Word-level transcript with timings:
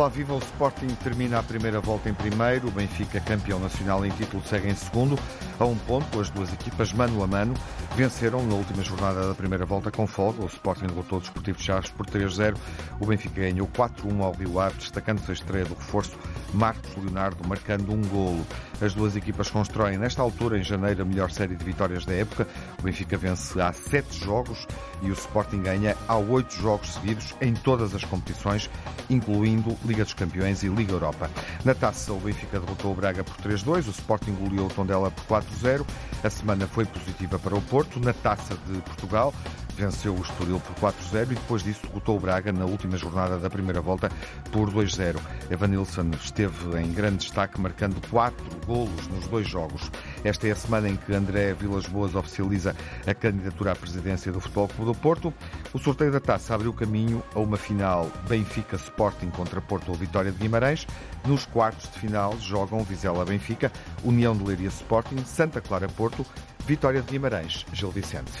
Olá, 0.00 0.08
viva! 0.08 0.32
O 0.32 0.38
Sporting 0.38 0.86
termina 1.04 1.38
a 1.38 1.42
primeira 1.42 1.78
volta 1.78 2.08
em 2.08 2.14
primeiro, 2.14 2.68
o 2.68 2.70
Benfica, 2.70 3.20
campeão 3.20 3.60
nacional 3.60 4.02
em 4.06 4.08
título, 4.08 4.42
segue 4.46 4.70
em 4.70 4.74
segundo, 4.74 5.18
a 5.58 5.66
um 5.66 5.76
ponto. 5.76 6.18
As 6.18 6.30
duas 6.30 6.50
equipas, 6.54 6.90
mano 6.94 7.22
a 7.22 7.26
mano, 7.26 7.52
venceram 7.94 8.42
na 8.46 8.54
última 8.54 8.82
jornada 8.82 9.28
da 9.28 9.34
primeira 9.34 9.66
volta 9.66 9.90
com 9.90 10.06
folga. 10.06 10.42
O 10.42 10.46
Sporting 10.46 10.86
derrotou 10.86 11.18
o 11.18 11.20
Desportivo 11.20 11.58
de 11.58 11.64
Chaves 11.64 11.90
por 11.90 12.06
3-0. 12.06 12.56
O 12.98 13.04
Benfica 13.04 13.42
ganhou 13.42 13.68
4-1 13.68 14.22
ao 14.22 14.32
Rio 14.32 14.58
Ave, 14.58 14.78
destacando-se 14.78 15.32
a 15.32 15.34
estreia 15.34 15.66
do 15.66 15.74
reforço 15.74 16.18
Marcos 16.54 16.96
Leonardo, 16.96 17.46
marcando 17.46 17.92
um 17.92 18.00
golo. 18.00 18.46
As 18.80 18.94
duas 18.94 19.14
equipas 19.14 19.50
constroem, 19.50 19.98
nesta 19.98 20.22
altura, 20.22 20.58
em 20.58 20.64
janeiro, 20.64 21.02
a 21.02 21.04
melhor 21.04 21.30
série 21.30 21.54
de 21.54 21.62
vitórias 21.62 22.06
da 22.06 22.14
época. 22.14 22.48
O 22.78 22.82
Benfica 22.82 23.16
vence 23.18 23.60
há 23.60 23.72
sete 23.74 24.18
jogos 24.18 24.66
e 25.02 25.10
o 25.10 25.12
Sporting 25.12 25.60
ganha 25.60 25.94
há 26.08 26.16
oito 26.16 26.54
jogos 26.54 26.94
seguidos 26.94 27.34
em 27.42 27.52
todas 27.52 27.94
as 27.94 28.04
competições, 28.04 28.70
incluindo 29.10 29.76
Liga 29.84 30.02
dos 30.02 30.14
Campeões 30.14 30.62
e 30.62 30.68
Liga 30.68 30.92
Europa. 30.92 31.30
Na 31.62 31.74
taça, 31.74 32.10
o 32.12 32.20
Benfica 32.20 32.58
derrotou 32.58 32.92
o 32.92 32.94
Braga 32.94 33.22
por 33.22 33.36
3-2, 33.36 33.86
o 33.86 33.90
Sporting 33.90 34.32
goleou 34.32 34.66
o 34.66 34.70
Tondela 34.70 35.10
por 35.10 35.42
4-0. 35.42 35.84
A 36.24 36.30
semana 36.30 36.66
foi 36.66 36.86
positiva 36.86 37.38
para 37.38 37.54
o 37.54 37.60
Porto. 37.62 38.00
Na 38.00 38.14
taça 38.14 38.56
de 38.66 38.80
Portugal, 38.80 39.34
venceu 39.80 40.14
o 40.14 40.20
Estoril 40.20 40.60
por 40.60 40.92
4-0 40.92 41.22
e 41.22 41.34
depois 41.34 41.62
disso 41.62 41.80
derrotou 41.86 42.18
o 42.18 42.20
Braga 42.20 42.52
na 42.52 42.66
última 42.66 42.98
jornada 42.98 43.38
da 43.38 43.48
primeira 43.48 43.80
volta 43.80 44.10
por 44.52 44.70
2-0. 44.70 45.18
Evanilson 45.50 46.10
esteve 46.22 46.78
em 46.78 46.92
grande 46.92 47.18
destaque, 47.18 47.58
marcando 47.58 48.00
quatro 48.10 48.44
golos 48.66 49.08
nos 49.08 49.26
dois 49.28 49.48
jogos. 49.48 49.90
Esta 50.22 50.48
é 50.48 50.50
a 50.50 50.56
semana 50.56 50.88
em 50.88 50.96
que 50.96 51.14
André 51.14 51.54
Vilas 51.54 51.86
Boas 51.86 52.14
oficializa 52.14 52.76
a 53.06 53.14
candidatura 53.14 53.72
à 53.72 53.74
presidência 53.76 54.30
do 54.30 54.40
Futebol 54.40 54.68
Clube 54.68 54.92
do 54.92 54.94
Porto. 54.94 55.32
O 55.72 55.78
sorteio 55.78 56.12
da 56.12 56.20
taça 56.20 56.54
abriu 56.54 56.74
caminho 56.74 57.22
a 57.34 57.40
uma 57.40 57.56
final 57.56 58.10
Benfica 58.28 58.76
Sporting 58.76 59.30
contra 59.30 59.62
Porto 59.62 59.88
ou 59.88 59.94
Vitória 59.94 60.30
de 60.30 60.38
Guimarães. 60.38 60.86
Nos 61.24 61.46
quartos 61.46 61.90
de 61.90 61.98
final 61.98 62.38
jogam 62.38 62.84
Vizela 62.84 63.24
Benfica, 63.24 63.72
União 64.04 64.36
de 64.36 64.44
Leiria 64.44 64.68
Sporting, 64.68 65.24
Santa 65.24 65.60
Clara 65.60 65.88
Porto, 65.88 66.26
Vitória 66.66 67.00
de 67.00 67.10
Guimarães, 67.10 67.64
Gil 67.72 67.90
Vicente. 67.90 68.32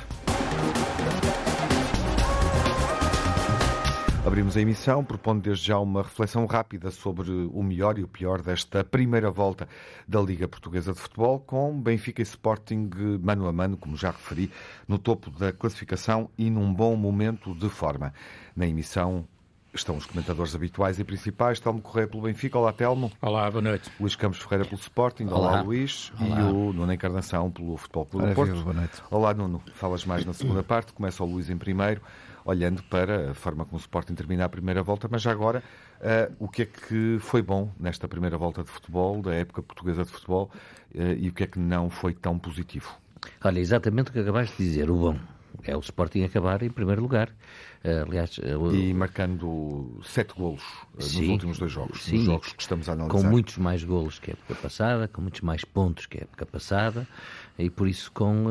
Abrimos 4.30 4.56
a 4.56 4.60
emissão 4.60 5.02
propondo 5.02 5.42
desde 5.42 5.66
já 5.66 5.78
uma 5.78 6.02
reflexão 6.02 6.46
rápida 6.46 6.90
sobre 6.90 7.30
o 7.30 7.62
melhor 7.62 7.98
e 7.98 8.04
o 8.04 8.08
pior 8.08 8.40
desta 8.42 8.84
primeira 8.84 9.30
volta 9.30 9.66
da 10.06 10.20
Liga 10.20 10.46
Portuguesa 10.46 10.92
de 10.92 11.00
Futebol, 11.00 11.40
com 11.40 11.80
Benfica 11.80 12.20
e 12.20 12.22
Sporting 12.22 12.90
mano 13.20 13.48
a 13.48 13.52
mano, 13.52 13.76
como 13.76 13.96
já 13.96 14.10
referi, 14.10 14.48
no 14.86 14.98
topo 14.98 15.30
da 15.30 15.52
classificação 15.52 16.30
e 16.38 16.48
num 16.48 16.72
bom 16.72 16.94
momento 16.96 17.54
de 17.54 17.68
forma. 17.68 18.14
Na 18.54 18.66
emissão 18.66 19.26
Estão 19.72 19.96
os 19.96 20.04
comentadores 20.04 20.52
habituais 20.52 20.98
e 20.98 21.04
principais, 21.04 21.60
Telmo 21.60 21.80
Correia 21.80 22.08
pelo 22.08 22.24
Benfica. 22.24 22.58
Olá, 22.58 22.72
Telmo. 22.72 23.12
Olá, 23.22 23.48
boa 23.48 23.62
noite. 23.62 23.88
Luís 24.00 24.16
Campos 24.16 24.40
Ferreira 24.40 24.64
pelo 24.64 24.80
Sporting. 24.80 25.26
Olá, 25.26 25.38
Olá 25.38 25.62
Luís. 25.62 26.12
Olá. 26.20 26.40
E 26.40 26.42
o 26.42 26.72
Nuno 26.72 26.92
Encarnação 26.92 27.52
pelo 27.52 27.76
Futebol 27.76 28.04
Clube 28.04 28.26
do 28.26 28.34
Porto. 28.34 28.62
Boa 28.62 28.74
noite. 28.74 29.00
Olá, 29.12 29.32
Nuno. 29.32 29.62
Falas 29.74 30.04
mais 30.04 30.24
na 30.24 30.32
segunda 30.32 30.64
parte. 30.64 30.92
Começa 30.92 31.22
o 31.22 31.26
Luís 31.26 31.48
em 31.50 31.56
primeiro, 31.56 32.02
olhando 32.44 32.82
para 32.82 33.30
a 33.30 33.34
forma 33.34 33.64
como 33.64 33.76
o 33.76 33.80
Sporting 33.80 34.14
termina 34.14 34.44
a 34.44 34.48
primeira 34.48 34.82
volta. 34.82 35.06
Mas 35.08 35.22
já 35.22 35.30
agora, 35.30 35.62
uh, 36.00 36.34
o 36.40 36.48
que 36.48 36.62
é 36.62 36.66
que 36.66 37.18
foi 37.20 37.40
bom 37.40 37.70
nesta 37.78 38.08
primeira 38.08 38.36
volta 38.36 38.64
de 38.64 38.70
futebol, 38.70 39.22
da 39.22 39.32
época 39.32 39.62
portuguesa 39.62 40.04
de 40.04 40.10
futebol, 40.10 40.50
uh, 40.96 41.00
e 41.16 41.28
o 41.28 41.32
que 41.32 41.44
é 41.44 41.46
que 41.46 41.60
não 41.60 41.88
foi 41.88 42.12
tão 42.12 42.36
positivo? 42.40 42.92
Olha, 43.44 43.60
exatamente 43.60 44.10
o 44.10 44.12
que 44.12 44.18
acabaste 44.18 44.56
de 44.56 44.64
dizer, 44.64 44.90
o 44.90 44.96
bom 44.96 45.16
é 45.64 45.76
o 45.76 45.80
Sporting 45.80 46.22
acabar 46.24 46.62
em 46.62 46.70
primeiro 46.70 47.02
lugar. 47.02 47.28
Uh, 47.82 48.06
aliás, 48.06 48.36
uh, 48.38 48.74
e 48.74 48.92
marcando 48.92 49.98
sete 50.04 50.34
golos 50.34 50.62
uh, 50.94 51.02
sim, 51.02 51.20
nos 51.20 51.28
últimos 51.30 51.58
dois 51.58 51.72
jogos, 51.72 52.02
sim, 52.02 52.24
jogos 52.24 52.52
que 52.52 52.60
estamos 52.60 52.88
a 52.88 52.92
analisar. 52.92 53.22
Com 53.22 53.22
muitos 53.22 53.56
mais 53.56 53.82
golos 53.82 54.18
que 54.18 54.30
a 54.30 54.34
época 54.34 54.54
passada, 54.54 55.08
com 55.08 55.22
muitos 55.22 55.40
mais 55.40 55.64
pontos 55.64 56.04
que 56.04 56.18
a 56.18 56.22
época 56.22 56.44
passada, 56.44 57.08
e 57.58 57.70
por 57.70 57.88
isso 57.88 58.12
com 58.12 58.46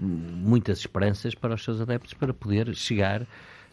muitas 0.00 0.78
esperanças 0.78 1.34
para 1.34 1.54
os 1.54 1.62
seus 1.62 1.80
adeptos 1.80 2.14
para 2.14 2.34
poder 2.34 2.74
chegar 2.74 3.26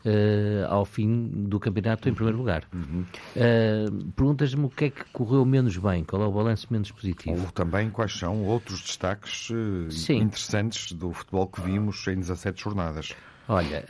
Uh, 0.06 0.68
ao 0.68 0.84
fim 0.84 1.30
do 1.30 1.62
campeonato 1.62 2.10
em 2.10 2.14
primeiro 2.14 2.38
lugar. 2.38 2.64
Uhum. 2.74 3.06
Uh, 3.38 4.12
Perguntas-me 4.12 4.66
o 4.66 4.70
que 4.70 4.86
é 4.86 4.90
que 4.90 5.06
correu 5.14 5.46
menos 5.46 5.78
bem, 5.78 6.04
qual 6.04 6.22
é 6.22 6.26
o 6.26 6.32
balanço 6.32 6.68
menos 6.70 6.92
positivo? 6.92 7.42
Ou 7.42 7.52
também 7.52 7.90
quais 7.90 8.12
são 8.12 8.44
outros 8.44 8.82
destaques 8.82 9.50
uh, 9.50 10.14
interessantes 10.14 10.92
do 10.92 11.14
futebol 11.14 11.48
que 11.48 11.62
vimos 11.62 12.06
em 12.08 12.16
17 12.16 12.62
jornadas. 12.62 13.14
Olha, 13.48 13.86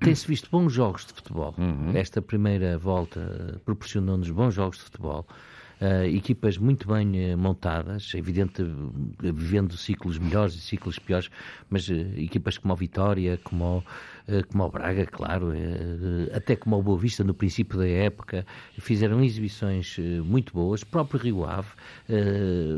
tem-se 0.00 0.26
visto 0.26 0.50
bons 0.50 0.72
jogos 0.72 1.04
de 1.04 1.12
futebol. 1.12 1.54
Uhum. 1.58 1.92
Esta 1.94 2.20
primeira 2.22 2.78
volta 2.78 3.60
proporcionou-nos 3.64 4.30
bons 4.30 4.54
jogos 4.54 4.78
de 4.78 4.84
futebol. 4.84 5.26
Uh, 5.80 6.04
equipas 6.14 6.58
muito 6.58 6.88
bem 6.88 7.32
uh, 7.32 7.38
montadas, 7.38 8.12
evidente, 8.14 8.62
uh, 8.62 8.92
vivendo 9.20 9.76
ciclos 9.76 10.18
melhores 10.18 10.54
e 10.54 10.60
ciclos 10.60 10.98
piores, 10.98 11.30
mas 11.70 11.88
equipas 11.88 12.58
como 12.58 12.72
a 12.72 12.76
Vitória, 12.76 13.38
como 13.44 13.84
eh, 14.28 14.42
como 14.42 14.64
o 14.64 14.70
Braga, 14.70 15.06
claro, 15.06 15.54
eh, 15.54 16.36
até 16.36 16.54
como 16.54 16.76
o 16.76 16.82
Boa 16.82 16.98
Vista 16.98 17.24
no 17.24 17.32
princípio 17.32 17.78
da 17.78 17.88
época, 17.88 18.44
fizeram 18.78 19.24
exibições 19.24 19.96
eh, 19.98 20.20
muito 20.20 20.52
boas. 20.52 20.82
O 20.82 20.86
próprio 20.86 21.18
Rio 21.18 21.44
Ave, 21.46 21.68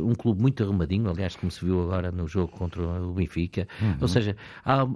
um 0.05 0.15
clube 0.15 0.41
muito 0.41 0.63
arrumadinho, 0.63 1.11
aliás, 1.11 1.35
como 1.35 1.51
se 1.51 1.65
viu 1.65 1.83
agora 1.83 2.13
no 2.13 2.29
jogo 2.29 2.49
contra 2.53 2.83
o 2.83 3.13
Benfica. 3.13 3.67
Uhum. 3.81 3.97
Ou 4.01 4.09
seja, 4.09 4.37
há, 4.65 4.87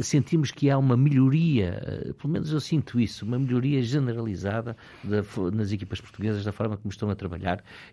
sentimos 0.00 0.50
que 0.52 0.70
há 0.70 0.78
uma 0.78 0.96
melhoria, 0.96 2.14
pelo 2.20 2.32
menos 2.32 2.52
eu 2.52 2.60
sinto 2.60 3.00
isso, 3.00 3.24
uma 3.24 3.38
melhoria 3.38 3.82
generalizada 3.82 4.76
da, 5.02 5.22
nas 5.50 5.72
equipas 5.72 6.00
portuguesas 6.00 6.44
da 6.44 6.52
forma 6.52 6.76
como 6.76 6.90
estão 6.90 7.10
a 7.10 7.16
trabalhar 7.16 7.45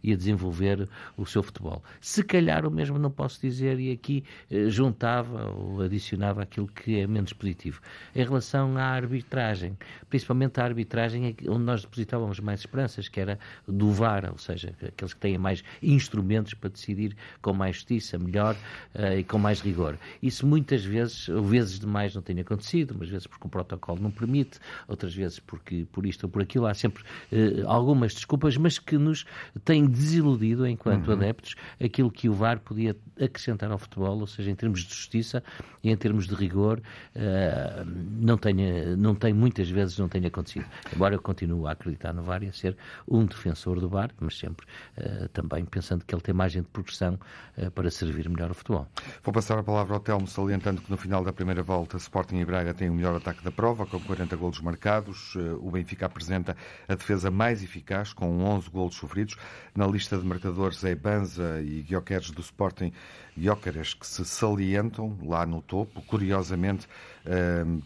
e 0.04 0.12
a 0.12 0.16
desenvolver 0.16 0.90
o 1.16 1.26
seu 1.26 1.44
futebol. 1.44 1.84
Se 2.02 2.24
calhar 2.24 2.66
o 2.66 2.72
mesmo 2.72 2.98
não 2.98 3.12
posso 3.12 3.40
dizer 3.40 3.80
e 3.80 3.92
aqui 3.92 4.24
juntava 4.68 5.52
ou 5.52 5.82
adicionava 5.82 6.42
aquilo 6.42 6.68
que 6.68 7.00
é 7.00 7.08
menos 7.08 7.34
positivo 7.34 7.80
em 8.16 8.24
relação 8.24 8.78
à 8.78 8.84
arbitragem, 8.84 9.78
principalmente 10.10 10.60
a 10.60 10.64
arbitragem 10.64 11.36
onde 11.48 11.64
nós 11.64 11.82
depositávamos 11.82 12.40
mais 12.40 12.62
esperanças, 12.62 13.08
que 13.08 13.20
era 13.20 13.40
do 13.68 13.92
VAR, 13.92 14.30
ou 14.32 14.38
seja, 14.38 14.74
aqueles 14.86 15.14
que 15.14 15.20
têm 15.20 15.38
mais 15.38 15.64
instrumentos 15.82 16.54
para 16.54 16.70
decidir 16.70 17.16
com 17.42 17.54
mais 17.54 17.76
justiça, 17.76 18.18
melhor 18.18 18.56
uh, 18.96 19.18
e 19.18 19.24
com 19.24 19.38
mais 19.38 19.62
rigor. 19.62 19.98
Isso 20.22 20.46
muitas 20.46 20.84
vezes, 20.84 21.30
ou 21.30 21.44
vezes 21.44 21.80
demais, 21.80 22.16
não 22.16 22.22
tem 22.22 22.40
acontecido, 22.40 22.92
umas 22.92 23.10
vezes 23.10 23.28
porque 23.28 23.46
o 23.46 23.50
protocolo 23.50 24.02
não 24.02 24.12
permite, 24.12 24.60
outras 24.88 25.14
vezes 25.14 25.40
porque 25.40 25.86
por 25.92 26.06
isto 26.06 26.24
ou 26.24 26.30
por 26.30 26.42
aquilo, 26.42 26.66
há 26.66 26.74
sempre 26.74 27.04
uh, 27.04 27.68
algumas 27.68 28.14
desculpas, 28.14 28.58
mas 28.58 28.80
que 28.80 28.98
nos 28.98 29.26
têm 29.64 29.86
desiludido 29.86 30.68
enquanto 30.68 31.08
uhum. 31.08 31.14
adeptos 31.14 31.56
aquilo 31.84 32.12
que 32.12 32.30
o 32.30 32.34
VAR 32.34 32.60
podia 32.60 32.96
acrescentar 33.20 33.72
ao 33.72 33.78
futebol, 33.78 34.20
ou 34.20 34.28
seja, 34.28 34.50
em 34.50 34.56
termos 34.56 34.84
de 34.84 34.90
justiça 34.90 35.44
e 35.84 35.90
em 35.90 35.98
termos 35.98 36.28
de 36.28 36.36
rigor, 36.36 36.82
uh, 37.16 37.86
não, 38.20 38.38
tenha, 38.38 38.96
não 38.96 39.16
tem, 39.16 39.34
muitas 39.34 39.70
vezes 39.70 39.98
não 39.98 40.08
tem 40.08 40.26
acontecido. 40.26 40.66
Embora 40.94 41.16
eu 41.16 41.22
continue 41.22 41.68
a 41.68 41.72
acreditar 41.72 42.14
no 42.14 42.24
VAR 42.24 42.44
e 42.44 42.48
a 42.48 42.54
ser 42.54 42.76
um 43.08 43.26
defensor 43.26 43.80
do 43.80 43.90
VAR, 43.90 44.12
mas 44.20 44.38
sempre 44.38 44.66
uh, 44.98 45.28
também 45.30 45.66
pensando 45.66 46.04
que 46.06 46.14
ele 46.14 46.22
tem 46.22 46.34
margem 46.34 46.62
de 46.62 46.68
progressão 46.70 47.20
uh, 47.58 47.72
para 47.72 47.90
servir 47.92 48.30
melhor 48.30 48.52
o 48.52 48.54
futebol. 48.54 48.88
Vou 49.24 49.34
passar 49.34 49.58
a 49.58 49.64
palavra 49.64 49.94
ao 49.96 50.00
Telmo, 50.00 50.28
salientando 50.28 50.82
que 50.82 50.90
no 50.90 50.98
final 50.98 51.24
da 51.24 51.34
primeira 51.34 51.64
volta 51.64 51.98
Sporting 51.98 52.38
e 52.38 52.46
Braga 52.46 52.74
têm 52.74 52.90
o 52.90 52.94
melhor 52.94 53.16
ataque 53.16 53.44
da 53.44 53.52
prova, 53.52 53.86
com 53.86 54.00
40 54.00 54.36
golos 54.36 54.60
marcados. 54.62 55.36
O 55.62 55.72
Benfica 55.72 56.06
apresenta 56.06 56.56
a 56.88 56.96
defesa 56.96 57.30
mais 57.30 57.64
eficaz, 57.64 58.14
com 58.14 58.44
11 58.44 58.70
golos 58.70 58.96
sofridos. 58.96 59.33
Na 59.76 59.88
lista 59.88 60.18
de 60.18 60.26
marcadores 60.26 60.84
é 60.84 60.94
Banza 60.94 61.62
e 61.62 61.82
Guioqueres 61.82 62.32
do 62.32 62.42
Sporting 62.42 62.92
Guioqueres 63.38 63.94
que 63.94 64.06
se 64.06 64.24
salientam 64.26 65.18
lá 65.24 65.46
no 65.46 65.62
topo. 65.62 66.02
Curiosamente, 66.04 66.88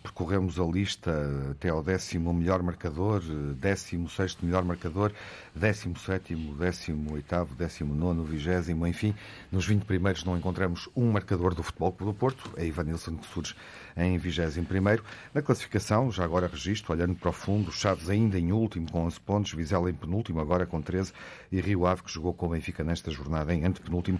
percorremos 0.01 0.59
a 0.59 0.63
lista 0.63 1.11
até 1.51 1.69
ao 1.69 1.83
décimo 1.83 2.33
melhor 2.33 2.63
marcador, 2.63 3.21
décimo 3.55 4.09
sexto 4.09 4.43
melhor 4.43 4.65
marcador, 4.65 5.13
décimo 5.55 5.97
sétimo, 5.97 6.55
décimo 6.55 7.13
oitavo, 7.13 7.53
décimo 7.55 7.93
nono, 7.93 8.23
vigésimo, 8.23 8.87
enfim, 8.87 9.13
nos 9.51 9.65
20 9.65 9.83
primeiros 9.83 10.23
não 10.23 10.35
encontramos 10.35 10.89
um 10.95 11.11
marcador 11.11 11.53
do 11.53 11.61
Futebol 11.61 11.91
Clube 11.91 12.13
do 12.13 12.17
Porto, 12.17 12.51
é 12.57 12.65
Ivan 12.65 12.85
Nilsson 12.85 13.15
que 13.17 13.27
surge 13.27 13.55
em 13.95 14.17
vigésimo 14.17 14.65
primeiro. 14.65 15.03
Na 15.33 15.41
classificação, 15.41 16.11
já 16.11 16.23
agora 16.23 16.47
registro, 16.47 16.93
olhando 16.93 17.15
para 17.15 17.29
o 17.29 17.33
fundo, 17.33 17.71
Chaves 17.71 18.09
ainda 18.09 18.39
em 18.39 18.51
último 18.51 18.91
com 18.91 19.05
11 19.05 19.19
pontos, 19.19 19.53
Vizela 19.53 19.89
em 19.89 19.93
penúltimo, 19.93 20.39
agora 20.39 20.65
com 20.65 20.81
13, 20.81 21.13
e 21.51 21.61
Rio 21.61 21.85
Ave 21.85 22.03
que 22.03 22.11
jogou 22.11 22.33
com 22.33 22.47
o 22.47 22.49
Benfica 22.49 22.83
nesta 22.83 23.11
jornada 23.11 23.53
em 23.53 23.65
antepenúltimo, 23.65 24.19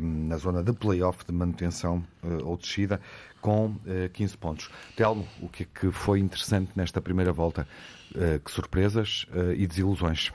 na 0.00 0.36
zona 0.36 0.62
de 0.62 0.72
play-off 0.72 1.24
de 1.26 1.32
manutenção 1.32 2.04
eh, 2.22 2.38
ou 2.42 2.56
descida, 2.56 3.00
com 3.40 3.76
15 4.12 4.34
eh, 4.34 4.36
pontos. 4.38 4.70
Telmo, 4.96 5.26
o 5.40 5.48
que 5.48 5.62
é 5.62 5.66
que 5.66 5.90
foi 5.90 6.20
interessante 6.20 6.72
nesta 6.76 7.00
primeira 7.00 7.32
volta? 7.32 7.66
Eh, 8.14 8.40
que 8.44 8.50
surpresas 8.50 9.26
eh, 9.32 9.54
e 9.58 9.66
desilusões? 9.66 10.32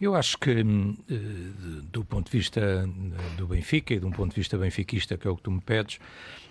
Eu 0.00 0.14
acho 0.14 0.36
que, 0.38 0.62
hum, 0.62 0.96
do 1.92 2.04
ponto 2.04 2.30
de 2.30 2.36
vista 2.36 2.86
do 3.36 3.46
Benfica 3.46 3.94
e 3.94 4.00
de 4.00 4.04
um 4.04 4.10
ponto 4.10 4.30
de 4.30 4.36
vista 4.36 4.58
benfiquista, 4.58 5.16
que 5.16 5.26
é 5.26 5.30
o 5.30 5.36
que 5.36 5.42
tu 5.42 5.50
me 5.52 5.60
pedes, 5.60 5.98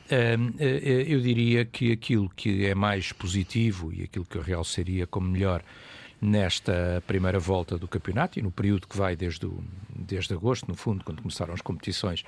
hum, 0.09 0.53
eu 0.57 1.19
diria 1.19 1.65
que 1.65 1.91
aquilo 1.91 2.29
que 2.29 2.65
é 2.65 2.73
mais 2.73 3.11
positivo 3.11 3.93
e 3.93 4.03
aquilo 4.03 4.25
que 4.25 4.37
eu 4.37 4.41
realçaria 4.41 5.05
como 5.05 5.27
melhor 5.27 5.61
nesta 6.23 7.03
primeira 7.05 7.37
volta 7.37 7.77
do 7.77 7.87
campeonato 7.87 8.39
e 8.39 8.41
no 8.41 8.49
período 8.49 8.87
que 8.87 8.97
vai 8.97 9.15
desde, 9.15 9.45
o, 9.45 9.61
desde 9.93 10.33
agosto, 10.33 10.67
no 10.67 10.75
fundo, 10.75 11.03
quando 11.03 11.21
começaram 11.21 11.53
as 11.53 11.61
competições 11.61 12.23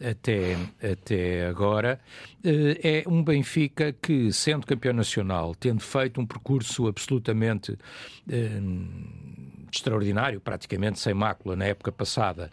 até, 0.00 0.56
até 0.82 1.46
agora, 1.46 2.00
é 2.44 3.04
um 3.06 3.22
Benfica 3.22 3.92
que, 3.92 4.32
sendo 4.32 4.66
campeão 4.66 4.92
nacional, 4.92 5.54
tendo 5.54 5.80
feito 5.80 6.20
um 6.20 6.26
percurso 6.26 6.86
absolutamente 6.86 7.76
extraordinário, 9.76 10.40
praticamente 10.40 10.98
sem 10.98 11.14
mácula 11.14 11.54
na 11.56 11.66
época 11.66 11.92
passada, 11.92 12.50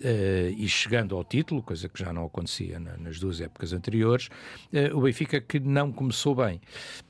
Uh, 0.00 0.48
e 0.56 0.66
chegando 0.66 1.14
ao 1.14 1.22
título, 1.22 1.62
coisa 1.62 1.86
que 1.86 2.02
já 2.02 2.10
não 2.10 2.24
acontecia 2.24 2.80
na, 2.80 2.96
nas 2.96 3.20
duas 3.20 3.38
épocas 3.38 3.74
anteriores, 3.74 4.30
uh, 4.72 4.96
o 4.96 5.02
Benfica 5.02 5.42
que 5.42 5.60
não 5.60 5.92
começou 5.92 6.34
bem. 6.34 6.56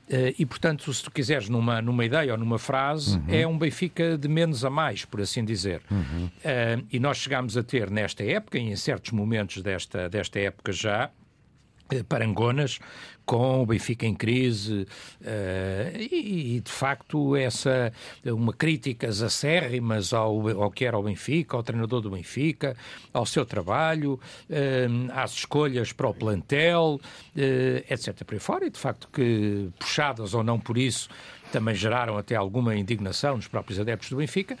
Uh, 0.09 0.35
e, 0.37 0.45
portanto, 0.45 0.93
se 0.93 1.01
tu 1.01 1.09
quiseres 1.09 1.47
numa, 1.47 1.81
numa 1.81 2.03
ideia 2.03 2.33
ou 2.33 2.37
numa 2.37 2.59
frase, 2.59 3.17
uhum. 3.17 3.25
é 3.29 3.47
um 3.47 3.57
Benfica 3.57 4.17
de 4.17 4.27
menos 4.27 4.65
a 4.65 4.69
mais, 4.69 5.05
por 5.05 5.21
assim 5.21 5.45
dizer. 5.45 5.81
Uhum. 5.89 6.29
e 6.91 6.99
nós 6.99 7.17
chegámos 7.17 7.55
a 7.55 7.63
ter 7.63 7.89
nesta 7.89 8.25
época, 8.25 8.57
e 8.57 8.61
em 8.61 8.75
certos 8.75 9.11
momentos 9.13 9.61
desta, 9.61 10.09
desta 10.09 10.37
época 10.39 10.73
já, 10.73 11.09
parangonas 12.09 12.79
com 13.31 13.61
o 13.61 13.65
Benfica 13.65 14.05
em 14.05 14.13
crise 14.13 14.85
uh, 15.21 15.97
e, 15.97 16.59
de 16.59 16.69
facto 16.69 17.33
essa 17.33 17.93
uma 18.25 18.51
críticas 18.51 19.21
acérrimas 19.21 20.11
ao, 20.11 20.49
ao 20.61 20.69
que 20.69 20.83
era 20.83 20.99
o 20.99 21.03
Benfica, 21.03 21.55
ao 21.55 21.63
treinador 21.63 22.01
do 22.01 22.09
Benfica, 22.09 22.75
ao 23.13 23.25
seu 23.25 23.45
trabalho, 23.45 24.19
uh, 24.49 25.11
às 25.13 25.31
escolhas 25.31 25.93
para 25.93 26.09
o 26.09 26.13
plantel, 26.13 26.99
uh, 26.99 27.39
etc. 27.89 28.21
por 28.25 28.33
aí 28.33 28.39
fora, 28.41 28.65
e 28.65 28.69
de 28.69 28.77
facto 28.77 29.07
que 29.07 29.69
puxadas 29.79 30.33
ou 30.33 30.43
não 30.43 30.59
por 30.59 30.77
isso 30.77 31.07
também 31.53 31.73
geraram 31.73 32.17
até 32.17 32.35
alguma 32.35 32.75
indignação 32.75 33.37
nos 33.37 33.47
próprios 33.47 33.79
adeptos 33.79 34.09
do 34.09 34.17
Benfica. 34.17 34.57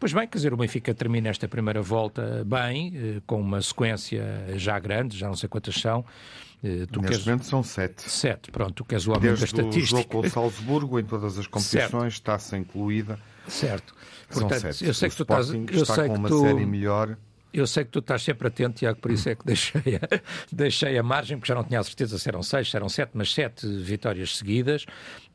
Pois 0.00 0.14
bem, 0.14 0.26
quer 0.26 0.38
dizer, 0.38 0.52
o 0.54 0.56
Benfica 0.56 0.94
termina 0.94 1.28
esta 1.28 1.46
primeira 1.46 1.82
volta 1.82 2.42
bem, 2.44 3.22
com 3.26 3.40
uma 3.40 3.62
sequência 3.62 4.46
já 4.56 4.78
grande, 4.78 5.16
já 5.16 5.28
não 5.28 5.36
sei 5.36 5.48
quantas 5.48 5.76
são, 5.76 6.04
eh, 6.04 6.43
tu 6.90 7.00
Neste 7.00 7.00
queres... 7.00 7.26
momento 7.26 7.44
são 7.44 7.62
sete. 7.62 8.10
Sete, 8.10 8.50
pronto, 8.50 8.72
tu 8.74 8.84
queres 8.84 9.06
o 9.06 9.10
homem 9.10 9.22
Desde 9.22 9.40
da 9.40 9.44
estatística. 9.44 9.76
Desde 9.76 9.94
o 9.94 9.98
jogo 9.98 10.08
com 10.08 10.20
o 10.20 10.30
Salzburgo, 10.30 10.98
em 10.98 11.04
todas 11.04 11.38
as 11.38 11.46
competições, 11.46 12.14
está-se 12.14 12.56
incluída. 12.56 13.18
Certo. 13.46 13.94
Portanto, 14.28 14.60
são 14.60 14.72
sete. 14.72 14.86
eu 14.86 14.94
sei 14.94 15.08
o 15.08 15.10
que 15.10 15.16
tu 15.16 15.22
estás... 15.22 15.50
Eu 15.50 15.64
está 15.64 15.94
sei 15.94 16.08
com 16.08 16.14
uma 16.14 16.28
tu... 16.28 16.40
série 16.40 16.66
melhor 16.66 17.16
eu 17.54 17.68
sei 17.68 17.84
que 17.84 17.90
tu 17.92 18.00
estás 18.00 18.22
sempre 18.22 18.48
atento, 18.48 18.78
Tiago, 18.78 18.98
por 18.98 19.12
isso 19.12 19.28
é 19.28 19.36
que 19.36 19.46
deixei 19.46 19.96
a, 19.96 20.20
deixei 20.50 20.98
a 20.98 21.02
margem, 21.04 21.38
porque 21.38 21.48
já 21.48 21.54
não 21.54 21.62
tinha 21.62 21.78
a 21.78 21.84
certeza 21.84 22.18
se 22.18 22.28
eram 22.28 22.42
seis, 22.42 22.68
se 22.68 22.76
eram 22.76 22.88
sete, 22.88 23.12
mas 23.14 23.32
sete 23.32 23.66
vitórias 23.66 24.36
seguidas, 24.36 24.84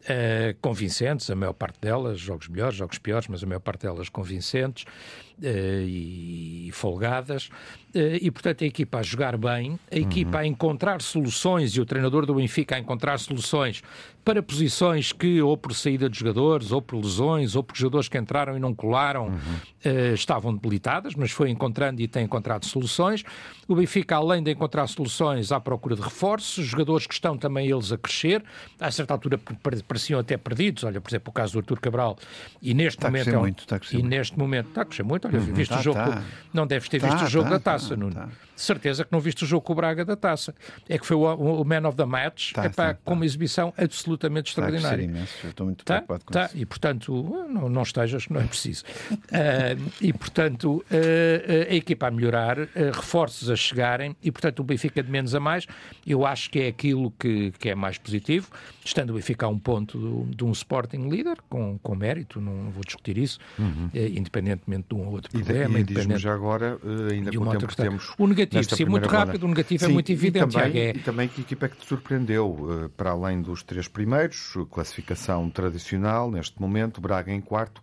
uh, 0.03 0.57
convincentes, 0.61 1.29
a 1.29 1.35
maior 1.35 1.53
parte 1.53 1.79
delas, 1.81 2.19
jogos 2.19 2.47
melhores, 2.47 2.75
jogos 2.75 2.97
piores, 2.97 3.27
mas 3.27 3.43
a 3.43 3.47
maior 3.47 3.59
parte 3.59 3.81
delas 3.81 4.09
convincentes 4.09 4.83
uh, 4.83 5.45
e, 5.45 6.67
e, 6.67 6.71
folgadas. 6.71 7.49
Uh, 7.93 8.17
e, 8.21 8.29
portanto, 8.31 8.63
a 8.63 8.67
equipa 8.67 8.99
a 8.99 9.03
jogar 9.03 9.37
bem, 9.37 9.79
a 9.91 9.97
equipa 9.97 10.37
uhum. 10.37 10.43
a 10.43 10.47
encontrar 10.47 11.01
soluções 11.01 11.71
e 11.71 11.81
o 11.81 11.85
treinador 11.85 12.25
do 12.25 12.35
Benfica 12.35 12.75
a 12.75 12.79
encontrar 12.79 13.17
soluções 13.17 13.81
para 14.23 14.43
posições 14.43 15.11
que, 15.11 15.41
ou 15.41 15.57
por 15.57 15.73
saída 15.73 16.07
de 16.07 16.19
jogadores, 16.19 16.71
ou 16.71 16.81
por 16.81 16.97
lesões, 16.97 17.55
ou 17.55 17.63
por 17.63 17.75
jogadores 17.75 18.07
que 18.07 18.17
entraram 18.17 18.55
e 18.55 18.59
não 18.59 18.75
colaram, 18.75 19.29
uhum. 19.29 20.13
estavam 20.13 20.53
debilitadas, 20.53 21.15
mas 21.15 21.31
foi 21.31 21.49
encontrando 21.49 21.99
e 21.99 22.07
tem 22.07 22.25
encontrado 22.25 22.65
soluções. 22.65 23.23
O 23.67 23.73
Benfica, 23.73 24.17
além 24.17 24.43
de 24.43 24.51
encontrar 24.51 24.85
soluções, 24.85 25.51
à 25.51 25.59
procura 25.59 25.95
de 25.95 26.01
reforços, 26.01 26.63
jogadores 26.63 27.07
que 27.07 27.13
estão 27.13 27.37
também 27.37 27.71
eles 27.71 27.91
a 27.91 27.97
crescer, 27.97 28.43
a 28.79 28.91
certa 28.91 29.15
altura 29.15 29.39
pareciam 29.89 30.19
até 30.19 30.37
perdidos. 30.37 30.83
Olha, 30.83 31.01
por 31.01 31.09
exemplo, 31.09 31.31
o 31.31 31.33
caso 31.33 31.53
do 31.53 31.59
Artur 31.59 31.81
Cabral, 31.81 32.17
e 32.61 32.73
neste 32.73 32.99
está 32.99 33.07
momento. 33.07 33.29
A 33.29 33.33
é 33.33 33.37
muito, 33.37 33.59
está 33.63 33.75
a 33.75 33.79
e 33.91 33.93
muito. 33.95 34.07
neste 34.07 34.37
momento 34.37 34.69
está 34.69 34.81
a 34.83 34.85
crescer 34.85 35.03
muito. 35.03 35.27
Olha, 35.27 35.39
uhum, 35.39 35.53
viste 35.53 35.73
tá, 35.73 35.79
o 35.79 35.83
jogo. 35.83 35.99
Tá. 35.99 36.23
Não 36.53 36.67
deves 36.67 36.87
ter 36.87 37.01
tá, 37.01 37.07
visto 37.07 37.25
o 37.25 37.27
jogo 37.27 37.49
tá, 37.49 37.55
da 37.55 37.59
taça, 37.59 37.89
tá, 37.89 37.95
Nuno. 37.97 38.31
Tá. 38.59 38.65
Certeza 38.65 39.05
que 39.05 39.11
não 39.11 39.19
viste 39.19 39.43
o 39.43 39.47
jogo 39.47 39.65
com 39.65 39.73
o 39.73 39.75
Braga 39.75 40.03
da 40.03 40.15
taça. 40.15 40.53
É 40.87 40.97
que 40.97 41.05
foi 41.05 41.15
o, 41.15 41.21
o 41.21 41.63
man 41.63 41.87
of 41.87 41.95
the 41.95 42.05
match, 42.05 42.51
tá, 42.51 42.65
epá, 42.65 42.93
com 42.93 43.13
uma 43.13 43.25
exibição 43.25 43.73
absolutamente 43.77 44.49
extraordinária. 44.49 45.03
Imenso. 45.03 45.33
Eu 45.43 45.49
estou 45.51 45.65
muito 45.65 45.85
tá, 45.85 45.95
preocupado 45.95 46.25
com 46.25 46.33
tá. 46.33 46.45
isso. 46.45 46.57
E 46.57 46.65
portanto, 46.65 47.47
não, 47.49 47.69
não 47.69 47.81
estejas, 47.81 48.27
não 48.27 48.41
é 48.41 48.43
preciso. 48.43 48.83
uh, 49.11 49.91
e 50.01 50.11
portanto, 50.11 50.83
uh, 50.91 51.71
a 51.71 51.73
equipa 51.73 52.07
a 52.07 52.11
melhorar, 52.11 52.59
uh, 52.59 52.67
reforços 52.93 53.49
a 53.49 53.55
chegarem, 53.55 54.15
e 54.21 54.31
portanto, 54.31 54.59
o 54.59 54.63
Benfica 54.63 55.01
de 55.01 55.09
menos 55.09 55.33
a 55.33 55.39
mais, 55.39 55.65
eu 56.05 56.25
acho 56.25 56.49
que 56.49 56.59
é 56.59 56.67
aquilo 56.67 57.11
que, 57.11 57.51
que 57.51 57.69
é 57.69 57.75
mais 57.75 57.97
positivo. 57.97 58.49
Estando 58.83 59.11
o 59.11 59.13
Benfica 59.13 59.45
a 59.45 59.49
um 59.49 59.59
ponto 59.59 59.97
do, 59.97 60.35
de 60.35 60.43
um 60.43 60.51
Sporting 60.51 61.07
líder, 61.07 61.37
com, 61.49 61.77
com 61.81 61.95
mérito, 61.95 62.41
não 62.41 62.71
vou 62.71 62.83
discutir 62.83 63.17
isso, 63.17 63.39
uhum. 63.57 63.89
independentemente 63.93 64.87
de 64.89 64.95
um 64.95 65.05
ou 65.05 65.13
outro 65.13 65.31
problema. 65.31 65.79
E, 65.79 65.83
e 65.83 66.17
já 66.17 66.33
agora, 66.33 66.77
ainda 67.09 67.31
com 67.31 67.43
o 67.43 67.51
tempo 67.51 67.67
que 67.67 67.75
temos. 67.75 68.13
O 68.17 68.27
negativo, 68.27 68.48
sim, 68.75 68.85
muito 68.85 69.07
rápido, 69.07 69.43
o 69.43 69.47
negativo 69.47 69.83
é 69.83 69.87
Sim, 69.87 69.91
é 69.91 69.93
muito 69.93 70.11
evidente. 70.11 70.55
E 70.55 70.59
também, 70.59 70.81
é... 70.81 70.89
e 70.89 70.99
também 70.99 71.27
que 71.27 71.41
equipa 71.41 71.65
é 71.65 71.69
que 71.69 71.77
te 71.77 71.85
surpreendeu, 71.85 72.91
para 72.95 73.11
além 73.11 73.41
dos 73.41 73.63
três 73.63 73.87
primeiros, 73.87 74.53
classificação 74.71 75.49
tradicional, 75.49 76.31
neste 76.31 76.59
momento, 76.59 77.01
Braga 77.01 77.31
em 77.31 77.41
quarto, 77.41 77.81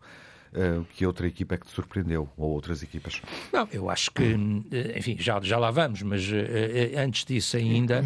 que 0.95 1.07
outra 1.07 1.27
equipa 1.27 1.55
é 1.55 1.59
que 1.59 1.67
te 1.67 1.73
surpreendeu, 1.73 2.29
ou 2.37 2.51
outras 2.51 2.83
equipas? 2.83 3.21
Não, 3.53 3.69
eu 3.73 3.91
acho 3.91 4.11
que, 4.11 4.23
eh, 4.73 4.99
enfim, 4.99 5.17
já, 5.19 5.41
já 5.41 5.59
lá 5.59 5.71
vamos, 5.71 6.03
mas 6.03 6.27
uh, 6.29 6.99
antes 6.99 7.25
disso 7.25 7.57
ainda, 7.57 8.05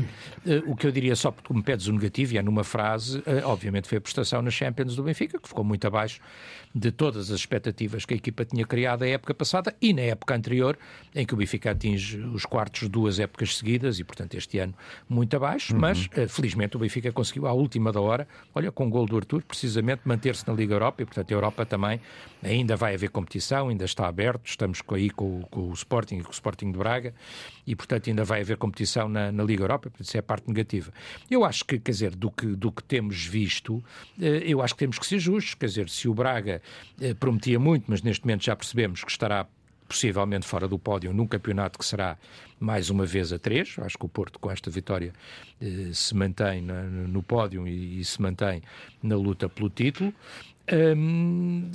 o 0.67 0.75
que 0.75 0.87
eu 0.87 0.93
diria 0.93 1.15
só 1.17 1.31
porque 1.31 1.53
me 1.53 1.63
pedes 1.63 1.87
o 1.87 1.93
negativo, 1.93 2.35
e 2.35 2.39
é 2.39 2.43
numa 2.43 2.65
frase, 2.65 3.23
obviamente 3.45 3.89
foi 3.89 3.99
a 3.99 4.01
prestação 4.01 4.43
na 4.43 4.51
Champions 4.51 4.97
do 4.97 5.03
Benfica, 5.03 5.39
que 5.39 5.49
ficou 5.49 5.65
muito 5.65 5.87
abaixo 5.87 6.21
de 6.75 6.93
todas 6.93 7.31
as 7.31 7.41
expectativas 7.41 8.05
que 8.05 8.15
a 8.15 8.17
equipa 8.17 8.45
tinha 8.45 8.65
criado 8.65 9.03
a 9.03 9.09
época 9.09 9.35
passada 9.35 9.75
e 9.81 9.93
na 9.93 10.03
época 10.03 10.35
anterior, 10.35 10.79
em 11.15 11.27
que 11.27 11.35
o 11.35 11.37
Benfica 11.37 11.73
atinge 11.73 12.19
os 12.19 12.45
quartos 12.45 12.89
duas 12.89 13.19
épocas 13.19 13.57
seguidas 13.57 13.99
e, 13.99 14.05
portanto, 14.05 14.35
este 14.35 14.59
ano 14.59 14.75
muito 15.09 15.35
abaixo, 15.37 15.75
uhum. 15.75 15.81
mas 15.81 16.09
felizmente 16.29 16.77
o 16.77 16.81
Benfica 16.81 17.11
conseguiu 17.11 17.47
à 17.47 17.53
última 17.53 17.93
da 17.93 18.01
hora, 18.01 18.27
olha, 18.55 18.71
com 18.71 18.87
o 18.87 18.91
gol 18.91 19.07
do 19.07 19.17
Arthur, 19.17 19.43
precisamente 19.43 20.03
manter-se 20.05 20.47
na 20.47 20.55
Liga 20.55 20.75
Europa 20.75 21.03
e, 21.03 21.05
portanto, 21.05 21.31
a 21.31 21.35
Europa 21.35 21.67
também 21.67 22.01
Ainda 22.43 22.77
vai 22.77 22.95
haver 22.95 23.11
competição, 23.11 23.69
ainda 23.69 23.85
está 23.85 24.09
aberto, 24.09 24.47
estamos 24.47 24.83
aí 24.93 25.11
com, 25.11 25.43
com 25.51 25.69
o 25.69 25.73
Sporting 25.75 26.17
e 26.17 26.23
com 26.23 26.31
o 26.31 26.33
Sporting 26.33 26.73
de 26.73 26.79
Braga 26.79 27.15
e, 27.67 27.77
portanto, 27.77 28.09
ainda 28.09 28.25
vai 28.25 28.41
haver 28.41 28.57
competição 28.57 29.09
na, 29.09 29.31
na 29.31 29.45
Liga 29.45 29.63
Europa, 29.63 29.91
portanto, 29.91 30.07
isso 30.07 30.17
é 30.17 30.21
a 30.21 30.23
parte 30.23 30.49
negativa. 30.49 30.93
Eu 31.31 31.45
acho 31.45 31.65
que, 31.65 31.79
quer 31.79 31.91
dizer, 31.91 32.17
do 32.17 32.31
que, 32.31 32.47
do 32.47 32.73
que 32.73 32.83
temos 32.83 33.27
visto, 33.27 33.85
eh, 34.21 34.43
eu 34.45 34.63
acho 34.63 34.75
que 34.75 34.79
temos 34.79 34.99
que 34.99 35.07
ser 35.07 35.19
justos, 35.19 35.55
quer 35.55 35.67
dizer, 35.67 35.89
se 35.89 36.09
o 36.09 36.15
Braga 36.15 36.63
eh, 37.01 37.15
prometia 37.15 37.59
muito, 37.59 37.85
mas 37.89 38.03
neste 38.03 38.25
momento 38.25 38.45
já 38.45 38.57
percebemos 38.57 39.05
que 39.05 39.11
estará 39.11 39.47
possivelmente 39.91 40.47
fora 40.47 40.69
do 40.69 40.79
pódio 40.79 41.13
num 41.13 41.27
campeonato 41.27 41.77
que 41.77 41.85
será 41.85 42.17
mais 42.61 42.91
uma 42.91 43.05
vez 43.05 43.33
a 43.33 43.39
três. 43.39 43.75
Acho 43.81 43.99
que 43.99 44.07
o 44.07 44.09
Porto, 44.09 44.39
com 44.39 44.49
esta 44.49 44.71
vitória, 44.71 45.13
eh, 45.61 45.91
se 45.93 46.15
mantém 46.15 46.63
no 46.63 47.23
pódio 47.23 47.67
e, 47.67 48.05
se 48.05 48.23
mantém 48.23 48.63
na 49.03 49.17
luta 49.17 49.49
pelo 49.49 49.69
título. 49.69 50.15
Hum, 50.73 51.69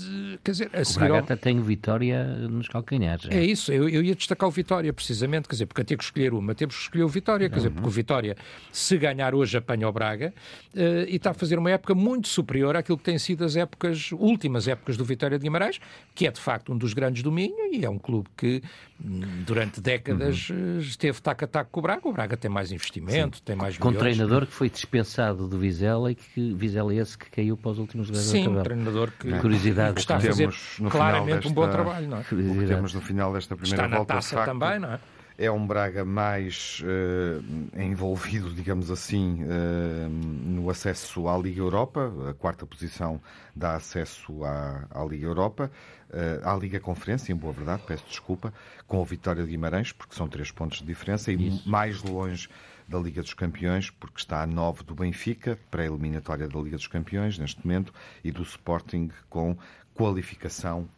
quer 0.43 0.51
dizer, 0.51 0.69
a 0.73 0.81
o 0.81 0.93
Braga 0.93 1.33
ao... 1.33 1.37
tem 1.37 1.59
vitória 1.61 2.23
nos 2.23 2.67
calcanhares. 2.67 3.27
É, 3.29 3.39
é 3.39 3.45
isso, 3.45 3.71
eu, 3.71 3.89
eu, 3.89 4.01
ia 4.01 4.15
destacar 4.15 4.47
o 4.47 4.51
Vitória, 4.51 4.91
precisamente, 4.93 5.47
quer 5.47 5.55
dizer, 5.55 5.65
porque 5.65 5.83
ter 5.83 5.97
que 5.97 6.03
escolher 6.03 6.33
uma, 6.33 6.55
temos 6.55 6.75
que 6.75 6.81
escolher 6.83 7.03
o 7.03 7.07
Vitória, 7.09 7.49
quer 7.49 7.55
uhum. 7.55 7.57
dizer, 7.57 7.69
porque 7.71 7.87
o 7.87 7.91
Vitória, 7.91 8.37
se 8.71 8.97
ganhar 8.97 9.35
hoje, 9.35 9.57
apanha 9.57 9.87
o 9.87 9.91
Braga 9.91 10.33
uh, 10.73 10.79
e 11.07 11.15
está 11.15 11.31
a 11.31 11.33
fazer 11.33 11.59
uma 11.59 11.71
época 11.71 11.93
muito 11.93 12.27
superior 12.27 12.75
àquilo 12.75 12.97
que 12.97 13.03
têm 13.03 13.19
sido 13.19 13.43
as 13.43 13.55
épocas, 13.55 14.11
últimas 14.13 14.67
épocas 14.67 14.95
do 14.95 15.03
Vitória 15.03 15.37
de 15.37 15.43
Guimarães, 15.43 15.79
que 16.13 16.25
é 16.25 16.31
de 16.31 16.39
facto 16.39 16.71
um 16.71 16.77
dos 16.77 16.93
grandes 16.93 17.21
do 17.21 17.31
Minho 17.31 17.73
e 17.73 17.83
é 17.83 17.89
um 17.89 17.99
clube 17.99 18.29
que 18.37 18.61
durante 18.99 19.81
décadas 19.81 20.49
uhum. 20.49 20.79
esteve 20.79 21.21
taco 21.21 21.43
a 21.43 21.47
taco 21.47 21.69
com 21.71 21.79
o 21.79 21.83
Braga. 21.83 22.07
O 22.07 22.13
Braga 22.13 22.37
tem 22.37 22.49
mais 22.49 22.71
investimento, 22.71 23.37
Sim. 23.37 23.43
tem 23.43 23.55
mais 23.55 23.77
Com 23.77 23.89
um 23.89 23.93
treinador 23.93 24.45
que 24.45 24.53
foi 24.53 24.69
dispensado 24.69 25.47
do 25.47 25.59
Vizela 25.59 26.11
e 26.11 26.15
que 26.15 26.53
Vizela 26.53 26.93
é 26.93 26.97
esse 26.97 27.17
que 27.17 27.29
caiu 27.29 27.57
para 27.57 27.71
os 27.71 27.79
últimos 27.79 28.07
lugares 28.07 28.29
Sim, 28.29 28.45
tabela 28.45 28.63
treinador 28.63 29.11
que, 29.19 29.33
é. 29.33 29.39
Curiosidade, 29.39 29.95
que 29.95 30.01
está 30.01 30.15
a 30.15 30.19
fazer 30.19 30.49
claramente 30.89 31.35
desta, 31.35 31.49
um 31.49 31.53
bom 31.53 31.69
trabalho. 31.69 32.07
Não 32.07 32.17
é? 32.17 32.21
O 32.21 32.23
que 32.23 32.65
temos 32.65 32.93
no 32.93 33.01
final 33.01 33.33
desta 33.33 33.55
primeira 33.55 33.85
está 33.85 33.97
volta, 33.97 34.13
na 34.13 34.19
taça 34.19 34.35
facto, 34.35 34.51
também, 34.51 34.79
não 34.79 34.93
é? 34.93 34.99
É 35.37 35.51
um 35.51 35.67
Braga 35.67 36.05
mais 36.05 36.81
uh, 36.81 37.81
envolvido, 37.81 38.53
digamos 38.53 38.89
assim, 38.89 39.43
uh, 39.43 40.09
no 40.09 40.69
acesso 40.69 41.27
à 41.27 41.37
Liga 41.37 41.59
Europa. 41.59 42.09
A 42.29 42.33
quarta 42.33 42.65
posição 42.65 43.21
dá 43.53 43.75
acesso 43.75 44.45
à, 44.45 44.87
à 44.89 45.03
Liga 45.03 45.25
Europa, 45.25 45.69
uh, 46.09 46.47
à 46.47 46.55
Liga 46.55 46.79
Conferência, 46.79 47.33
em 47.33 47.35
boa 47.35 47.51
verdade, 47.51 47.83
peço 47.85 48.05
desculpa, 48.07 48.53
com 48.87 49.01
a 49.01 49.03
vitória 49.03 49.43
de 49.43 49.49
Guimarães, 49.49 49.91
porque 49.91 50.15
são 50.15 50.25
três 50.29 50.51
pontos 50.51 50.79
de 50.79 50.85
diferença, 50.85 51.33
e 51.33 51.47
Isso. 51.49 51.69
mais 51.69 52.01
longe 52.01 52.47
da 52.87 52.97
Liga 52.97 53.21
dos 53.21 53.33
Campeões, 53.33 53.89
porque 53.89 54.19
está 54.19 54.41
a 54.41 54.47
9 54.47 54.83
do 54.85 54.95
Benfica, 54.95 55.59
pré-eliminatória 55.69 56.47
da 56.47 56.59
Liga 56.61 56.77
dos 56.77 56.87
Campeões, 56.87 57.37
neste 57.37 57.65
momento, 57.65 57.93
e 58.23 58.31
do 58.31 58.43
Sporting 58.43 59.09
com 59.29 59.57
qualificação, 59.95 60.89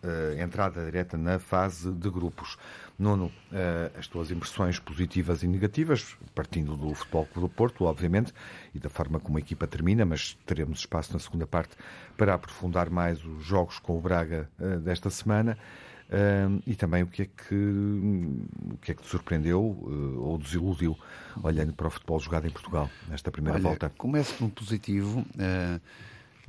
entrada 0.41 0.83
direta 0.83 1.15
na 1.15 1.37
fase 1.37 1.91
de 1.91 2.09
grupos. 2.09 2.57
Nuno, 2.97 3.25
uh, 3.25 3.97
as 3.97 4.07
tuas 4.07 4.31
impressões 4.31 4.79
positivas 4.79 5.43
e 5.43 5.47
negativas, 5.47 6.17
partindo 6.33 6.75
do 6.75 6.93
Futebol 6.95 7.25
Clube 7.27 7.47
do 7.47 7.53
Porto, 7.53 7.85
obviamente, 7.85 8.33
e 8.73 8.79
da 8.79 8.89
forma 8.89 9.19
como 9.19 9.37
a 9.37 9.39
equipa 9.39 9.67
termina, 9.67 10.03
mas 10.03 10.35
teremos 10.45 10.79
espaço 10.79 11.13
na 11.13 11.19
segunda 11.19 11.45
parte 11.45 11.75
para 12.17 12.33
aprofundar 12.33 12.89
mais 12.89 13.23
os 13.23 13.43
jogos 13.43 13.77
com 13.77 13.97
o 13.97 14.01
Braga 14.01 14.49
uh, 14.59 14.79
desta 14.79 15.09
semana. 15.09 15.57
Uh, 16.07 16.63
e 16.65 16.73
também 16.73 17.03
o 17.03 17.07
que 17.07 17.23
é 17.23 17.25
que 17.25 17.53
o 17.53 18.77
que 18.81 18.93
é 18.93 18.95
que 18.95 19.03
te 19.03 19.09
surpreendeu 19.09 19.61
ou 20.17 20.37
desiludiu 20.37 20.97
olhando 21.43 21.73
para 21.73 21.87
o 21.87 21.89
futebol 21.89 22.17
jogado 22.17 22.47
em 22.47 22.49
Portugal 22.49 22.89
nesta 23.09 23.29
primeira 23.29 23.57
Olha, 23.57 23.67
volta? 23.67 23.91
Começo 23.97 24.33
com 24.35 24.49
positivo 24.49 25.19
uh, 25.19 25.81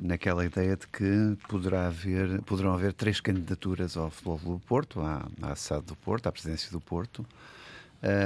naquela 0.01 0.45
ideia 0.45 0.77
de 0.77 0.87
que 0.87 1.37
poderá 1.49 1.87
haver, 1.87 2.41
poderão 2.43 2.73
haver 2.73 2.93
três 2.93 3.21
candidaturas 3.21 3.97
ao 3.97 4.11
futebol 4.11 4.39
do 4.39 4.61
Porto, 4.61 5.01
à, 5.01 5.27
à 5.43 5.57
SAD 5.57 5.87
do 5.87 5.97
Porto, 5.97 6.29
à 6.29 6.33
presidência 6.33 6.71
do 6.71 6.81
Porto. 6.81 7.27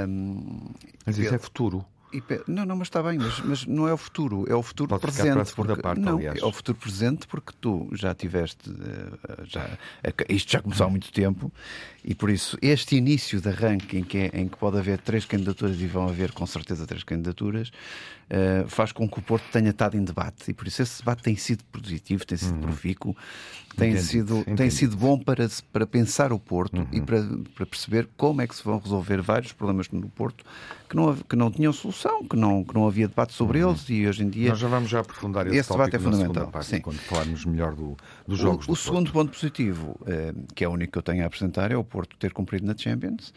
Um, 0.07 0.69
mas 1.05 1.17
isso 1.17 1.33
é 1.33 1.37
futuro. 1.37 1.85
Não, 2.47 2.63
não, 2.63 2.75
mas 2.75 2.87
está 2.87 3.01
bem, 3.01 3.17
mas, 3.17 3.39
mas, 3.39 3.65
não 3.65 3.87
é 3.87 3.93
o 3.93 3.97
futuro, 3.97 4.45
é 4.47 4.53
o 4.53 4.61
futuro 4.61 4.89
Pode 4.89 5.01
presente. 5.01 5.51
Porque, 5.55 5.81
parte, 5.81 5.99
não, 5.99 6.17
aliás. 6.17 6.39
é 6.39 6.45
o 6.45 6.51
futuro 6.51 6.77
presente 6.77 7.25
porque 7.25 7.51
tu 7.59 7.89
já 7.91 8.13
tiveste, 8.13 8.69
eh, 8.69 9.43
já, 9.45 9.67
isto 10.29 10.51
já 10.51 10.61
começou 10.61 10.85
há 10.85 10.89
muito 10.91 11.11
tempo 11.11 11.51
e 12.03 12.13
por 12.13 12.29
isso 12.29 12.57
este 12.61 12.95
início 12.95 13.39
de 13.39 13.49
arranque 13.49 13.97
em 13.97 14.03
que, 14.03 14.17
é, 14.17 14.31
em 14.33 14.47
que 14.47 14.57
pode 14.57 14.77
haver 14.77 14.99
três 14.99 15.25
candidaturas 15.25 15.79
e 15.79 15.87
vão 15.87 16.07
haver 16.07 16.31
com 16.31 16.45
certeza 16.45 16.85
três 16.85 17.03
candidaturas, 17.03 17.69
uh, 18.29 18.67
faz 18.67 18.91
com 18.91 19.07
que 19.07 19.19
o 19.19 19.21
Porto 19.21 19.45
tenha 19.51 19.69
estado 19.69 19.97
em 19.97 20.03
debate 20.03 20.51
e 20.51 20.53
por 20.53 20.67
isso 20.67 20.81
esse 20.81 20.99
debate 20.99 21.23
tem 21.23 21.35
sido 21.35 21.63
positivo, 21.65 22.25
tem 22.25 22.37
sido 22.37 22.55
uhum. 22.55 22.61
profícuo, 22.61 23.15
tem 23.77 23.91
entendi, 23.91 24.05
sido, 24.05 24.37
entendi. 24.39 24.57
tem 24.57 24.69
sido 24.69 24.97
bom 24.97 25.17
para, 25.17 25.47
para 25.71 25.87
pensar 25.87 26.33
o 26.33 26.39
Porto 26.39 26.77
uhum. 26.77 26.87
e 26.91 27.01
para, 27.01 27.23
para 27.55 27.65
perceber 27.65 28.07
como 28.17 28.41
é 28.41 28.47
que 28.47 28.55
se 28.55 28.63
vão 28.63 28.77
resolver 28.79 29.21
vários 29.21 29.53
problemas 29.53 29.89
no 29.89 30.09
Porto 30.09 30.43
que 30.93 30.95
não, 30.95 31.15
que 31.15 31.35
não 31.35 31.49
tinham 31.49 31.73
solução, 31.73 32.23
que 32.23 32.35
não, 32.35 32.63
que 32.63 32.73
não 32.73 32.87
havia 32.87 33.07
debate 33.07 33.33
sobre 33.33 33.63
uhum. 33.63 33.71
eles 33.71 33.89
e 33.89 34.05
hoje 34.05 34.23
em 34.23 34.29
dia. 34.29 34.49
Nós 34.49 34.59
já 34.59 34.67
vamos 34.67 34.89
já 34.89 34.99
aprofundar 34.99 35.47
esse, 35.47 35.57
esse 35.57 35.71
debate 35.71 35.95
é 35.95 35.99
fundamental. 35.99 36.47
Parte, 36.47 36.67
sim. 36.67 36.81
Quando 36.81 36.99
falarmos 36.99 37.45
melhor 37.45 37.73
do, 37.73 37.97
dos 38.27 38.37
jogos. 38.37 38.67
O, 38.67 38.73
o 38.73 38.75
segundo 38.75 39.11
ponto 39.11 39.31
positivo, 39.31 39.99
eh, 40.05 40.33
que 40.53 40.63
é 40.63 40.67
o 40.67 40.71
único 40.71 40.91
que 40.91 40.97
eu 40.99 41.01
tenho 41.01 41.23
a 41.23 41.25
apresentar, 41.25 41.71
é 41.71 41.75
o 41.75 41.83
Porto 41.93 42.17
ter 42.17 42.33
cumprido 42.33 42.65
na 42.65 42.75
Champions 42.75 43.31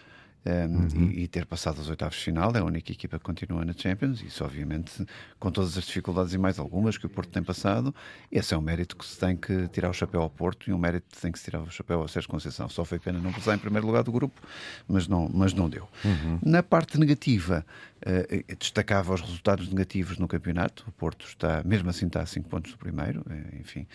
um, 0.46 1.00
uhum. 1.00 1.10
e, 1.10 1.25
e, 1.25 1.28
ter 1.28 1.44
passado 1.44 1.80
as 1.80 1.88
oitavas 1.88 2.14
de 2.14 2.22
final. 2.22 2.52
É 2.54 2.60
a 2.60 2.64
única 2.64 2.92
equipa 2.92 3.18
que 3.18 3.25
continua 3.25 3.64
na 3.64 3.72
Champions. 3.72 4.22
Isso, 4.22 4.44
obviamente, 4.44 5.04
com 5.38 5.50
todas 5.50 5.76
as 5.76 5.84
dificuldades 5.84 6.32
e 6.32 6.38
mais 6.38 6.58
algumas 6.58 6.96
que 6.96 7.04
o 7.04 7.08
Porto 7.08 7.30
tem 7.30 7.42
passado, 7.42 7.94
esse 8.30 8.54
é 8.54 8.56
um 8.56 8.60
mérito 8.60 8.96
que 8.96 9.04
se 9.04 9.18
tem 9.18 9.36
que 9.36 9.66
tirar 9.68 9.90
o 9.90 9.92
chapéu 9.92 10.22
ao 10.22 10.30
Porto 10.30 10.70
e 10.70 10.72
um 10.72 10.78
mérito 10.78 11.06
que 11.10 11.20
tem 11.20 11.32
que 11.32 11.38
se 11.38 11.46
tirar 11.46 11.60
o 11.60 11.70
chapéu 11.70 12.00
ao 12.00 12.08
Sérgio 12.08 12.30
Conceição. 12.30 12.68
Só 12.68 12.84
foi 12.84 12.98
pena 12.98 13.18
não 13.18 13.32
passar 13.32 13.56
em 13.56 13.58
primeiro 13.58 13.86
lugar 13.86 14.04
do 14.04 14.12
grupo, 14.12 14.40
mas 14.86 15.08
não, 15.08 15.28
mas 15.32 15.52
não 15.52 15.68
deu. 15.68 15.88
Uhum. 16.04 16.38
Na 16.42 16.62
parte 16.62 16.98
negativa, 16.98 17.66
uh, 18.02 18.56
destacava 18.56 19.14
os 19.14 19.20
resultados 19.20 19.68
negativos 19.68 20.16
no 20.16 20.28
campeonato. 20.28 20.84
O 20.86 20.92
Porto 20.92 21.26
está, 21.26 21.62
mesmo 21.64 21.90
assim, 21.90 22.06
está 22.06 22.22
a 22.22 22.26
5 22.26 22.48
pontos 22.48 22.70
do 22.70 22.78
primeiro, 22.78 23.25
eh, 23.28 23.58
enfim, 23.60 23.86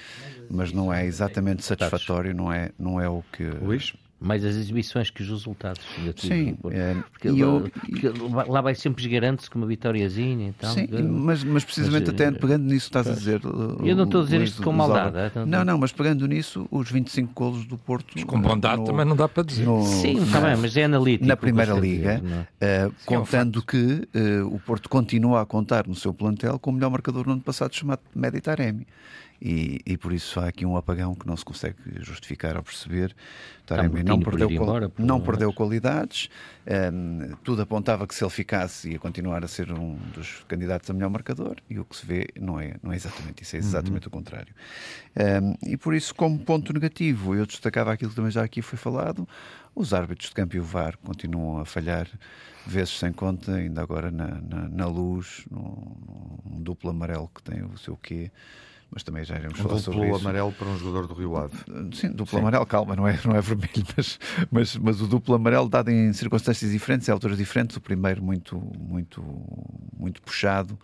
mas 0.50 0.74
não 0.74 0.94
é 0.94 1.06
exatamente 1.06 1.63
satisfatório, 1.63 2.36
não 2.36 2.51
é, 2.51 2.72
não 2.77 3.00
é 3.00 3.08
o 3.08 3.24
que. 3.32 3.44
Luís? 3.44 3.94
Mais 4.22 4.46
as 4.46 4.56
exibições 4.56 5.10
que 5.10 5.24
os 5.24 5.30
resultados 5.30 5.82
Sim, 6.18 6.56
é, 6.70 6.96
porque, 7.12 7.28
eu, 7.30 7.72
porque, 7.72 8.12
lá 8.48 8.62
vai 8.62 8.75
sempre 8.75 9.08
garante-se 9.10 9.50
com 9.50 9.58
uma 9.58 9.66
vitóriazinha 9.66 10.50
e 10.50 10.51
tal. 10.54 10.72
Sim, 10.72 10.88
mas, 11.10 11.44
mas 11.44 11.66
precisamente 11.66 12.06
mas, 12.06 12.13
até 12.13 12.25
eh, 12.25 12.32
pegando 12.32 12.66
nisso 12.66 12.86
estás 12.86 13.08
a 13.08 13.13
dizer. 13.13 13.42
Eu 13.44 13.96
não 13.96 14.04
estou 14.04 14.22
a 14.22 14.24
dizer 14.24 14.42
isto 14.44 14.62
com 14.62 14.72
maldade. 14.72 15.18
É, 15.18 15.46
não, 15.46 15.66
não, 15.66 15.78
mas 15.80 15.92
pegando 15.92 16.28
nisso, 16.28 16.68
os 16.70 16.92
25 16.92 17.34
golos 17.34 17.66
do 17.66 17.80
Porto. 17.80 18.25
com 18.25 18.40
bondade 18.40 18.82
no, 18.82 18.86
também 18.86 19.06
não 19.06 19.16
dá 19.16 19.28
para 19.28 19.42
dizer. 19.42 19.66
No, 19.66 19.84
Sim, 19.84 20.22
está 20.22 20.40
bem, 20.40 20.56
mas 20.56 20.78
é 20.78 20.84
analítico. 20.84 21.28
Na 21.28 21.36
Primeira 21.36 21.74
Liga, 21.74 22.22
dizer, 22.22 22.88
uh, 22.88 22.94
contando 23.06 23.58
é 23.58 23.60
um 23.60 23.66
que 23.66 24.08
uh, 24.16 24.56
o 24.56 24.60
Porto 24.60 24.88
continua 24.88 25.42
a 25.42 25.46
contar 25.48 25.88
no 25.88 25.96
seu 25.96 26.13
plantel 26.13 26.60
com 26.60 26.70
o 26.70 26.74
melhor 26.74 26.92
marcador 26.92 27.25
no 27.25 27.34
ano 27.34 27.42
passado 27.42 27.75
chamado 27.75 28.01
Medi 28.13 28.40
Taremi. 28.40 28.86
E, 29.42 29.82
e, 29.88 29.98
por 29.98 30.14
isso 30.14 30.40
há 30.40 30.48
aqui 30.48 30.68
um 30.68 30.78
apagão 30.78 31.16
que 31.16 31.26
não 31.26 31.36
se 31.36 31.44
consegue 31.44 31.76
justificar 31.98 32.56
ou 32.58 32.62
perceber. 32.62 33.16
Taremi 33.66 34.04
não 34.04 34.20
perdeu, 34.20 34.52
embora, 34.52 34.92
não 35.00 35.20
perdeu 35.20 35.52
qualidades, 35.52 36.30
um, 36.94 37.36
tudo 37.44 37.64
apontava 37.64 38.06
que 38.06 38.14
se 38.14 38.24
ele 38.24 38.30
ficasse 38.30 38.92
ia 38.92 39.00
continuar 39.00 39.44
a 39.44 39.48
ser 39.48 39.72
um 39.72 39.96
dos 40.14 40.44
candidatos 40.48 40.90
a 40.90 40.94
melhor 40.94 41.10
marcador 41.10 41.56
e 41.70 41.80
o 41.80 41.86
que 41.86 41.96
se 41.96 42.06
vê 42.06 42.28
não 42.40 42.60
é, 42.60 42.76
não 42.84 42.94
é 42.94 42.96
exatamente 42.96 43.42
isso, 43.42 43.56
é 43.56 43.60
exatamente 43.60 44.04
uhum. 44.04 44.10
o 44.10 44.12
contrário. 44.12 44.54
Um, 45.16 45.56
e 45.72 45.76
por 45.76 45.96
isso, 45.96 46.14
como 46.14 46.38
ponto 46.38 46.72
negativo, 46.72 47.34
eu 47.34 47.46
destacava 47.46 47.94
aquilo 47.94 48.12
que 48.12 48.16
também 48.16 48.32
já 48.32 48.44
aqui 48.44 48.62
foi 48.62 48.78
falado, 48.78 49.28
os 49.74 49.92
árbitros 49.92 50.30
de 50.30 50.36
campo 50.36 50.56
e 50.56 50.60
o 50.60 50.64
VAR 50.64 50.98
continuam 50.98 51.60
a 51.60 51.66
falhar 51.66 52.08
vezes 52.68 53.00
sem 53.00 53.12
conta, 53.12 53.54
ainda 53.54 53.82
agora 53.82 54.12
na, 54.12 54.40
na, 54.42 54.70
na 54.70 54.86
luz, 54.86 55.46
num, 55.50 55.96
num 56.46 56.62
duplo 56.62 56.92
amarelo 56.92 57.32
que 57.34 57.42
tem 57.42 57.64
o 57.64 57.76
seu 57.78 57.98
quê 57.98 58.30
mas 58.92 59.04
também 59.04 59.24
já 59.24 59.36
iremos 59.36 59.58
um 59.60 59.64
falar 59.64 59.80
sobre 59.80 60.00
isso. 60.02 60.12
duplo 60.12 60.30
amarelo 60.30 60.52
para 60.52 60.68
um 60.68 60.78
jogador 60.78 61.08
do 61.08 61.14
Rio 61.14 61.38
Ave. 61.38 61.56
Sim, 61.94 62.10
duplo 62.10 62.28
Sim. 62.28 62.40
amarelo, 62.40 62.66
calma, 62.66 62.96
não 62.96 63.08
é, 63.08 63.18
não 63.24 63.36
é 63.36 63.42
vermelho, 63.42 63.86
mas, 63.96 64.20
mas, 64.52 64.76
mas 64.76 65.02
o 65.02 65.08
duplo 65.08 65.34
amarelo 65.34 65.70
dado 65.70 65.90
em 65.90 66.12
circunstâncias 66.12 66.72
diferentes, 66.72 67.08
em 67.08 67.12
alturas 67.12 67.38
diferentes, 67.38 67.78
o 67.78 67.82
primeiro 67.82 68.22
muito, 68.22 68.62
muito, 68.78 69.24
muito 69.98 70.22
puxado, 70.22 70.78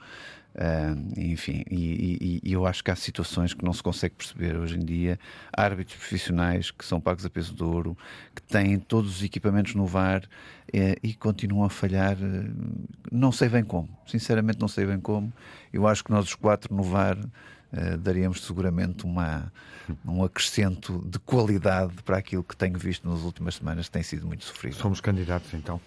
uh, 0.56 1.20
enfim, 1.20 1.66
e, 1.70 2.40
e, 2.44 2.50
e, 2.50 2.54
eu 2.54 2.66
acho 2.66 2.82
que 2.82 2.90
há 2.90 2.96
situações 2.96 3.54
que 3.54 3.66
não 3.66 3.74
se 3.74 3.84
consegue 3.84 4.16
perceber 4.16 4.56
hoje 4.56 4.78
em 4.78 4.86
dia, 4.86 5.20
árbitros 5.52 5.98
profissionais 5.98 6.72
que 6.72 6.86
são 6.86 7.02
pagos 7.02 7.26
a 7.26 7.30
peso 7.30 7.54
de 7.54 7.64
ouro, 7.64 7.98
que 8.34 8.42
têm 8.42 8.80
todos 8.80 9.18
os 9.18 9.24
equipamentos 9.24 9.76
no 9.76 9.86
VAR 9.86 10.24
eh, 10.72 10.96
e 11.04 11.14
continuam 11.14 11.66
a 11.66 11.70
falhar, 11.70 12.18
eh, 12.22 12.50
não 13.12 13.34
sei 13.34 13.50
bem 13.50 13.66
como, 13.66 13.90
sinceramente 14.06 14.60
não 14.62 14.70
sei 14.70 14.86
bem 14.86 15.00
como, 15.00 15.32
eu 15.74 15.86
acho 15.86 16.06
que 16.06 16.12
nós 16.12 16.26
os 16.26 16.36
quatro 16.36 16.74
no 16.74 16.84
VAR 16.84 17.18
uh, 17.74 17.98
daríamos 17.98 18.44
seguramente 18.44 19.06
uma, 19.06 19.52
um 20.06 20.24
acrescento 20.24 21.04
de 21.08 21.20
qualidade 21.20 21.94
para 22.04 22.18
aquilo 22.18 22.44
que 22.44 22.56
tenho 22.56 22.78
visto 22.78 23.10
nas 23.10 23.22
últimas 23.22 23.56
semanas, 23.56 23.88
que 23.88 23.92
tem 23.92 24.04
sido 24.04 24.26
muito 24.26 24.44
sofrido. 24.46 24.76
Somos 24.76 25.02
candidatos 25.02 25.54
então. 25.54 25.80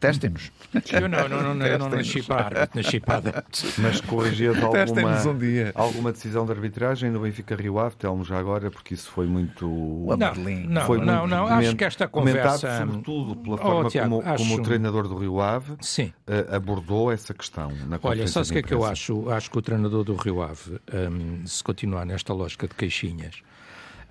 Testem-nos. 0.00 0.52
Eu 0.92 1.08
não, 1.08 1.28
não, 1.28 1.42
não, 1.42 1.54
não, 1.54 1.78
não 1.78 1.88
nasci 1.88 2.22
para 2.22 2.68
nasci 2.74 3.00
para 3.00 3.44
Mas 3.78 4.00
corrigias 4.00 4.56
alguma, 4.62 5.22
um 5.26 5.38
dia. 5.38 5.72
alguma 5.74 6.12
decisão 6.12 6.44
de 6.44 6.52
arbitragem 6.52 7.10
no 7.10 7.20
Benfica 7.20 7.56
Rio 7.56 7.78
Ave, 7.78 7.96
Telmo 7.96 8.24
já 8.24 8.38
agora, 8.38 8.70
porque 8.70 8.94
isso 8.94 9.10
foi 9.10 9.26
muito. 9.26 9.66
Não, 9.66 10.16
não, 10.16 10.86
foi 10.86 10.98
não, 10.98 11.20
muito 11.20 11.30
não, 11.30 11.46
acho 11.46 11.76
que 11.76 11.84
esta 11.84 12.06
conversa. 12.06 12.78
sobretudo 12.78 13.36
pela 13.36 13.58
forma 13.58 13.86
oh, 13.86 13.88
Tiago, 13.88 14.10
como, 14.10 14.28
acho... 14.28 14.44
como, 14.44 14.54
o 14.56 14.62
treinador 14.62 15.08
do 15.08 15.16
Rio 15.16 15.40
Ave 15.40 15.76
Sim. 15.80 16.12
Uh, 16.26 16.54
abordou 16.54 17.10
essa 17.10 17.32
questão 17.32 17.70
na 17.86 17.98
Olha, 18.02 18.28
sabe 18.28 18.48
o 18.48 18.52
que 18.52 18.58
é 18.58 18.62
que 18.62 18.74
eu 18.74 18.84
acho? 18.84 19.30
Acho 19.30 19.50
que 19.50 19.58
o 19.58 19.62
treinador 19.62 20.04
do 20.04 20.14
Rio 20.14 20.42
Ave, 20.42 20.78
um, 20.92 21.46
se 21.46 21.62
continuar 21.64 22.04
nesta 22.04 22.32
lógica 22.32 22.68
de 22.68 22.74
queixinhas, 22.74 23.42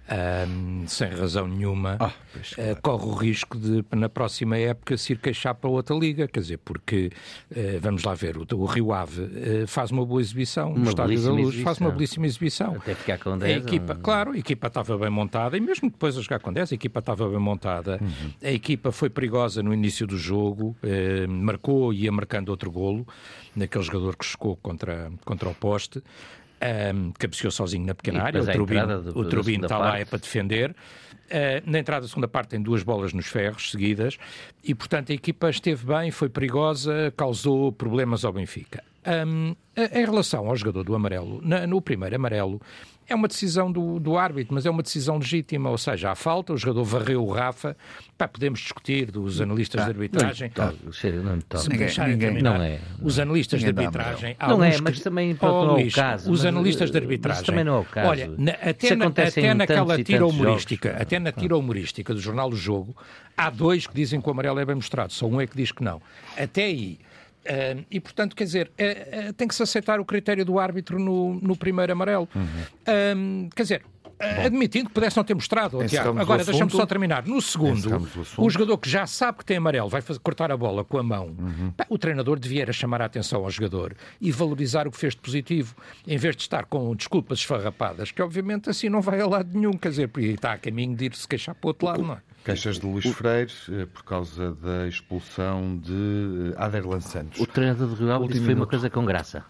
um, 0.08 0.88
sem 0.88 1.10
razão 1.10 1.48
nenhuma, 1.48 1.98
ah, 2.00 2.12
uh, 2.12 2.82
corre 2.82 3.06
o 3.06 3.14
risco 3.14 3.58
de, 3.58 3.84
na 3.96 4.08
próxima 4.08 4.56
época, 4.58 4.98
se 4.98 5.14
ir 5.14 5.20
queixar 5.20 5.56
para 5.56 5.70
outra 5.70 5.96
liga. 5.96 6.28
Quer 6.28 6.42
dizer, 6.42 6.58
porque, 6.60 7.12
uh, 7.52 7.80
vamos 7.82 8.04
lá 8.04 8.14
ver, 8.14 8.38
o, 8.38 8.46
o 8.56 8.66
Rio 8.66 8.94
Ave 8.94 9.22
uh, 9.22 9.68
faz 9.68 9.90
uma 9.90 10.06
boa 10.06 10.22
exibição 10.22 10.70
uma 10.70 10.80
no 10.80 10.90
Estádio 10.90 11.22
da 11.22 11.32
Luz, 11.32 11.42
exibição. 11.42 11.64
faz 11.64 11.78
uma 11.80 11.92
belíssima 11.92 12.26
exibição. 12.28 12.76
Até 12.76 12.94
ficar 12.94 13.18
com 13.18 13.38
10. 13.38 13.52
A 13.52 13.58
equipa, 13.58 13.94
ou... 13.94 14.00
Claro, 14.00 14.32
a 14.32 14.38
equipa 14.38 14.68
estava 14.68 14.98
bem 14.98 15.10
montada, 15.10 15.58
e 15.58 15.60
mesmo 15.60 15.90
depois 15.90 16.16
a 16.18 16.22
jogar 16.22 16.40
com 16.40 16.54
10, 16.54 16.72
a 16.72 16.76
equipa 16.76 17.00
estava 17.00 17.28
bem 17.28 17.40
montada. 17.40 18.00
Uhum. 18.00 18.32
A 18.44 18.52
equipa 18.52 18.92
foi 18.92 19.10
perigosa 19.10 19.64
no 19.64 19.74
início 19.74 20.06
do 20.06 20.18
jogo, 20.18 20.76
marcou 21.28 21.92
e 21.92 22.04
ia 22.04 22.12
marcando 22.12 22.50
outro 22.50 22.72
golo, 22.72 23.08
naquele 23.56 23.84
jogador 23.84 24.16
que 24.16 24.26
chocou 24.26 24.56
contra, 24.58 25.12
contra 25.24 25.50
o 25.50 25.56
poste 25.56 26.04
um, 26.94 27.12
cabeceou 27.12 27.52
sozinho 27.52 27.86
na 27.86 27.96
pequena 27.96 28.24
área. 28.24 28.42
O 28.42 28.46
Trubino, 28.46 29.02
do, 29.02 29.20
o 29.20 29.26
Trubino 29.26 29.66
está 29.66 29.78
lá 29.78 30.00
é 30.00 30.06
para 30.06 30.20
defender. 30.20 30.72
Uh, 30.72 31.70
na 31.70 31.80
entrada 31.80 32.02
da 32.02 32.08
segunda 32.08 32.28
parte 32.28 32.50
tem 32.50 32.62
duas 32.62 32.84
bolas 32.84 33.12
nos 33.12 33.26
ferros 33.26 33.72
seguidas 33.72 34.18
e, 34.64 34.76
portanto, 34.76 35.12
a 35.12 35.16
equipa 35.16 35.50
esteve 35.50 35.86
bem, 35.86 36.12
foi 36.12 36.30
perigosa, 36.30 37.12
causou 37.18 37.72
problemas 37.72 38.24
ao 38.24 38.32
Benfica. 38.32 38.84
Um, 39.08 39.56
em 39.76 40.06
relação 40.06 40.48
ao 40.48 40.56
jogador 40.56 40.84
do 40.84 40.96
amarelo, 40.96 41.40
na, 41.44 41.68
no 41.68 41.82
primeiro 41.82 42.16
amarelo, 42.16 42.62
é 43.08 43.14
uma 43.14 43.28
decisão 43.28 43.72
do, 43.72 44.00
do 44.00 44.18
árbitro, 44.18 44.54
mas 44.54 44.66
é 44.66 44.70
uma 44.70 44.82
decisão 44.82 45.18
legítima, 45.18 45.70
ou 45.70 45.78
seja, 45.78 46.12
há 46.12 46.16
falta, 46.16 46.54
o 46.54 46.58
jogador 46.58 46.84
varreu 46.84 47.24
o 47.24 47.32
Rafa, 47.32 47.78
pá, 48.18 48.28
podemos 48.28 48.60
discutir 48.60 49.12
dos 49.12 49.40
analistas 49.40 49.82
ah, 49.82 49.86
de 49.86 49.90
arbitragem. 49.92 50.52
Não, 50.56 50.66
não, 50.66 51.40
não, 51.54 51.60
se 51.60 51.70
ninguém, 51.70 51.90
ninguém, 52.08 52.42
não 52.42 52.56
é. 52.56 52.80
Os 53.02 53.20
analistas 53.20 53.60
de 53.60 53.68
arbitragem. 53.68 54.36
Não 54.40 54.64
é, 54.64 54.82
mas 54.82 55.00
também 55.00 55.38
oh, 55.40 55.46
não 55.46 55.78
é 55.78 55.84
o 55.84 55.92
caso. 55.92 56.32
Os 56.32 56.46
analistas 56.46 56.90
de 56.90 56.98
arbitragem. 56.98 57.44
também 57.44 57.64
não 57.64 57.78
é 57.78 57.80
o 57.80 57.86
caso. 57.86 58.10
Olha, 58.10 58.28
na, 58.38 58.52
até, 58.54 58.96
na, 58.96 59.06
até 59.06 59.54
naquela 59.54 60.04
tira 60.04 60.26
humorística, 60.26 60.90
jogos. 60.90 61.02
até 61.02 61.20
na 61.20 61.32
tira 61.32 61.58
humorística 61.58 62.14
do 62.14 62.20
Jornal 62.20 62.50
do 62.50 62.56
Jogo, 62.56 62.96
há 63.38 63.50
dois 63.50 63.86
que 63.86 63.94
dizem 63.94 64.20
que 64.20 64.28
o 64.28 64.32
amarelo 64.32 64.60
é 64.60 64.66
bem 64.66 64.76
mostrado, 64.76 65.14
só 65.14 65.28
um 65.28 65.40
é 65.40 65.46
que 65.46 65.56
diz 65.56 65.72
que 65.72 65.84
não. 65.84 66.02
Até 66.38 66.64
aí 66.66 67.00
Uh, 67.46 67.86
e, 67.92 68.00
portanto, 68.00 68.36
quer 68.36 68.44
dizer, 68.44 68.72
uh, 68.80 69.30
uh, 69.30 69.34
tem 69.34 69.48
que 69.48 69.54
se 69.54 69.62
aceitar 69.62 70.00
o 70.00 70.06
critério 70.06 70.44
do 70.44 70.60
árbitro 70.60 70.98
no, 70.98 71.36
no 71.36 71.56
primeiro 71.56 71.92
amarelo. 71.92 72.28
Uhum. 72.36 73.50
quer 73.56 73.62
dizer, 73.62 73.84
admitindo 74.20 74.88
que 74.88 74.94
pudesse 74.94 75.18
não 75.18 75.24
ter 75.24 75.34
mostrado, 75.34 75.86
Tiago. 75.86 76.20
Agora, 76.20 76.44
deixa-me 76.44 76.72
só 76.72 76.86
terminar. 76.86 77.26
No 77.26 77.42
segundo, 77.42 78.08
o, 78.38 78.50
jogador 78.50 78.78
que 78.78 78.90
já 78.90 79.06
sabe 79.06 79.40
que 79.40 79.46
tem 79.46 79.58
amarelo 79.58 79.90
vai 79.90 80.02
fazer, 80.02 80.20
cortar 80.20 80.52
a 80.52 80.58
bola 80.58 80.84
com 80.84 80.98
a 80.98 81.04
mão. 81.04 81.36
Uhum. 81.38 81.74
o 81.90 81.98
treinador 81.98 82.40
devia 82.40 82.72
chamar 82.72 83.02
a 83.02 83.06
atenção 83.06 83.44
ao 83.44 83.50
jogador 83.50 83.96
e 84.20 84.32
valorizar 84.32 84.88
o 84.88 84.92
que 84.92 84.98
fez 84.98 85.14
de 85.14 85.22
positivo, 85.22 85.76
em 86.08 86.18
vez 86.18 86.36
de 86.36 86.44
estar 86.44 86.66
com 86.66 86.96
desculpas 86.96 87.40
esfarrapadas, 87.40 88.12
que 88.12 88.22
obviamente 88.22 88.70
assim 88.70 88.90
não 88.90 89.02
vai 89.02 89.22
a 89.22 89.28
lado 89.28 89.50
nenhum. 89.54 89.74
Quer 89.74 89.90
dizer, 89.90 90.08
porque 90.08 90.28
está 90.28 90.54
a 90.54 90.58
caminho 90.58 90.96
de 90.96 91.06
ir-se 91.06 91.28
queixar 91.28 91.56
para 91.56 91.68
o 91.68 91.70
outro 91.70 91.86
lado, 91.86 92.04
não 92.04 92.14
é? 92.14 92.18
Queixas 92.46 92.80
de 92.80 92.86
Luís 92.86 93.06
Freire 93.08 93.52
eh, 93.72 93.88
por 93.92 94.04
causa 94.04 94.52
da 94.54 94.88
expulsão 94.88 95.78
de 95.78 96.54
eh, 96.54 96.64
Aderlan 96.64 97.02
Santos. 97.02 97.40
O 97.40 97.48
treinador 97.48 97.88
do 97.88 97.96
Rio 97.96 98.12
Ave 98.12 98.28
disse 98.28 98.46
foi 98.46 98.54
uma 98.54 98.68
coisa 98.68 98.88
com 98.88 99.04
graça. 99.04 99.44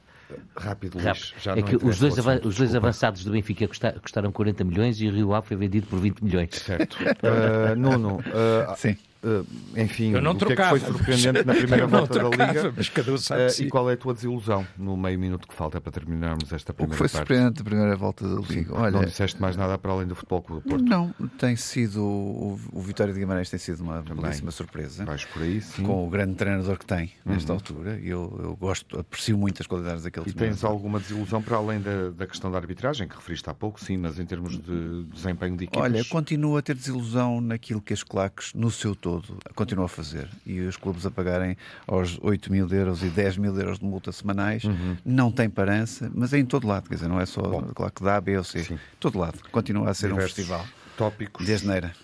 Rápido, 0.55 0.99
Luís. 0.99 1.33
Já 1.41 1.53
é 1.53 1.61
que 1.61 1.75
os 1.75 1.99
dois, 1.99 2.15
os 2.43 2.57
dois 2.57 2.75
avançados 2.75 3.23
do 3.23 3.31
Benfica 3.31 3.67
custaram 4.01 4.31
40 4.31 4.63
milhões 4.63 4.99
e 4.99 5.07
o 5.07 5.11
Rio 5.11 5.33
Ave 5.33 5.47
foi 5.47 5.57
vendido 5.57 5.87
por 5.87 5.99
20 5.99 6.23
milhões. 6.23 6.55
Certo. 6.55 6.97
uh, 7.21 7.75
Nuno, 7.75 8.17
uh, 8.17 8.75
Sim. 8.77 8.97
Uh, 9.25 9.43
enfim, 9.75 10.13
eu 10.13 10.21
não 10.21 10.33
o 10.33 10.35
trocava. 10.35 10.77
que 10.77 10.85
é 10.85 10.87
que 10.87 10.93
foi 10.93 10.97
surpreendente 10.99 11.47
na 11.47 11.55
primeira 11.55 11.87
volta 11.87 12.13
trocava, 12.13 12.37
da 12.37 12.61
Liga? 12.61 12.73
Mas 12.77 12.89
cada 12.89 13.11
um 13.11 13.17
sabe 13.17 13.41
uh, 13.41 13.61
e 13.63 13.69
qual 13.69 13.89
é 13.89 13.93
a 13.93 13.97
tua 13.97 14.13
desilusão 14.13 14.67
no 14.77 14.95
meio 14.95 15.17
minuto 15.17 15.47
que 15.47 15.53
falta 15.55 15.81
para 15.81 15.91
terminarmos 15.91 16.53
esta 16.53 16.71
primeira 16.71 16.95
parte? 16.95 17.01
O 17.01 17.05
que 17.05 17.09
foi 17.09 17.19
surpreendente 17.19 17.59
na 17.59 17.65
primeira 17.65 17.95
volta 17.95 18.27
da 18.27 18.35
Liga? 18.35 18.53
Sim, 18.53 18.67
Olha, 18.69 18.91
não 18.91 19.03
disseste 19.03 19.41
mais 19.41 19.57
nada 19.57 19.79
para 19.79 19.91
além 19.91 20.05
do 20.05 20.13
Futebol 20.13 20.43
Clube 20.43 20.61
do 20.61 20.69
Porto? 20.69 20.85
Não, 20.85 21.11
tem 21.39 21.55
sido, 21.55 22.03
o, 22.03 22.59
o 22.71 22.81
Vitória 22.81 23.11
de 23.11 23.19
Guimarães 23.19 23.49
tem 23.49 23.57
sido 23.57 23.81
uma 23.81 24.03
Também. 24.03 24.21
belíssima 24.21 24.51
surpresa. 24.51 25.03
Vais 25.05 25.25
por 25.25 25.41
aí, 25.41 25.59
sim. 25.59 25.81
Com 25.81 26.05
o 26.05 26.09
grande 26.09 26.35
treinador 26.35 26.77
que 26.77 26.85
tem 26.85 27.11
nesta 27.25 27.51
uhum. 27.51 27.57
altura. 27.57 27.99
Eu, 28.03 28.39
eu 28.43 28.55
gosto, 28.55 28.99
aprecio 28.99 29.35
muito 29.35 29.59
as 29.59 29.65
qualidades 29.65 30.03
daquele 30.03 30.29
E 30.29 30.33
tens 30.33 30.63
alguma 30.63 30.99
desilusão 30.99 31.41
para 31.41 31.57
além 31.57 31.81
da, 31.81 32.11
da 32.11 32.27
questão 32.27 32.51
da 32.51 32.59
arbitragem, 32.59 33.07
que 33.07 33.15
referiste 33.15 33.49
há 33.49 33.55
pouco, 33.55 33.83
sim, 33.83 33.97
mas 33.97 34.19
em 34.19 34.25
termos 34.25 34.59
de 34.59 35.03
desempenho 35.05 35.57
de 35.57 35.63
equipas? 35.63 35.81
Olha, 35.81 36.05
continuo 36.05 36.57
a 36.57 36.61
ter 36.61 36.75
desilusão 36.75 37.41
naquilo 37.41 37.81
que 37.81 37.93
as 37.93 38.03
claques, 38.03 38.53
no 38.53 38.69
seu 38.69 38.95
todo, 38.95 39.14
continuam 39.53 39.85
a 39.85 39.89
fazer. 39.89 40.29
E 40.45 40.61
os 40.61 40.77
clubes 40.77 41.05
a 41.05 41.11
pagarem 41.11 41.57
aos 41.87 42.17
8 42.21 42.51
mil 42.51 42.67
euros 42.69 43.03
e 43.03 43.07
10 43.07 43.37
mil 43.37 43.57
euros 43.57 43.79
de 43.79 43.85
multa 43.85 44.11
semanais 44.11 44.63
uhum. 44.63 44.97
não 45.05 45.31
tem 45.31 45.49
parança, 45.49 46.11
mas 46.13 46.33
é 46.33 46.39
em 46.39 46.45
todo 46.45 46.67
lado, 46.67 46.89
quer 46.89 46.95
dizer, 46.95 47.07
não 47.07 47.19
é 47.19 47.25
só 47.25 47.41
Bom, 47.41 47.61
claro 47.73 47.91
que 47.91 48.03
dá, 48.03 48.19
B 48.19 48.37
ou 48.37 48.43
C, 48.43 48.63
Sim. 48.63 48.79
todo 48.99 49.19
lado. 49.19 49.39
Continua 49.51 49.89
a 49.89 49.93
ser 49.93 50.07
Diversos 50.07 50.31
um 50.31 50.35
festival. 50.35 50.65
Tópicos 50.97 51.45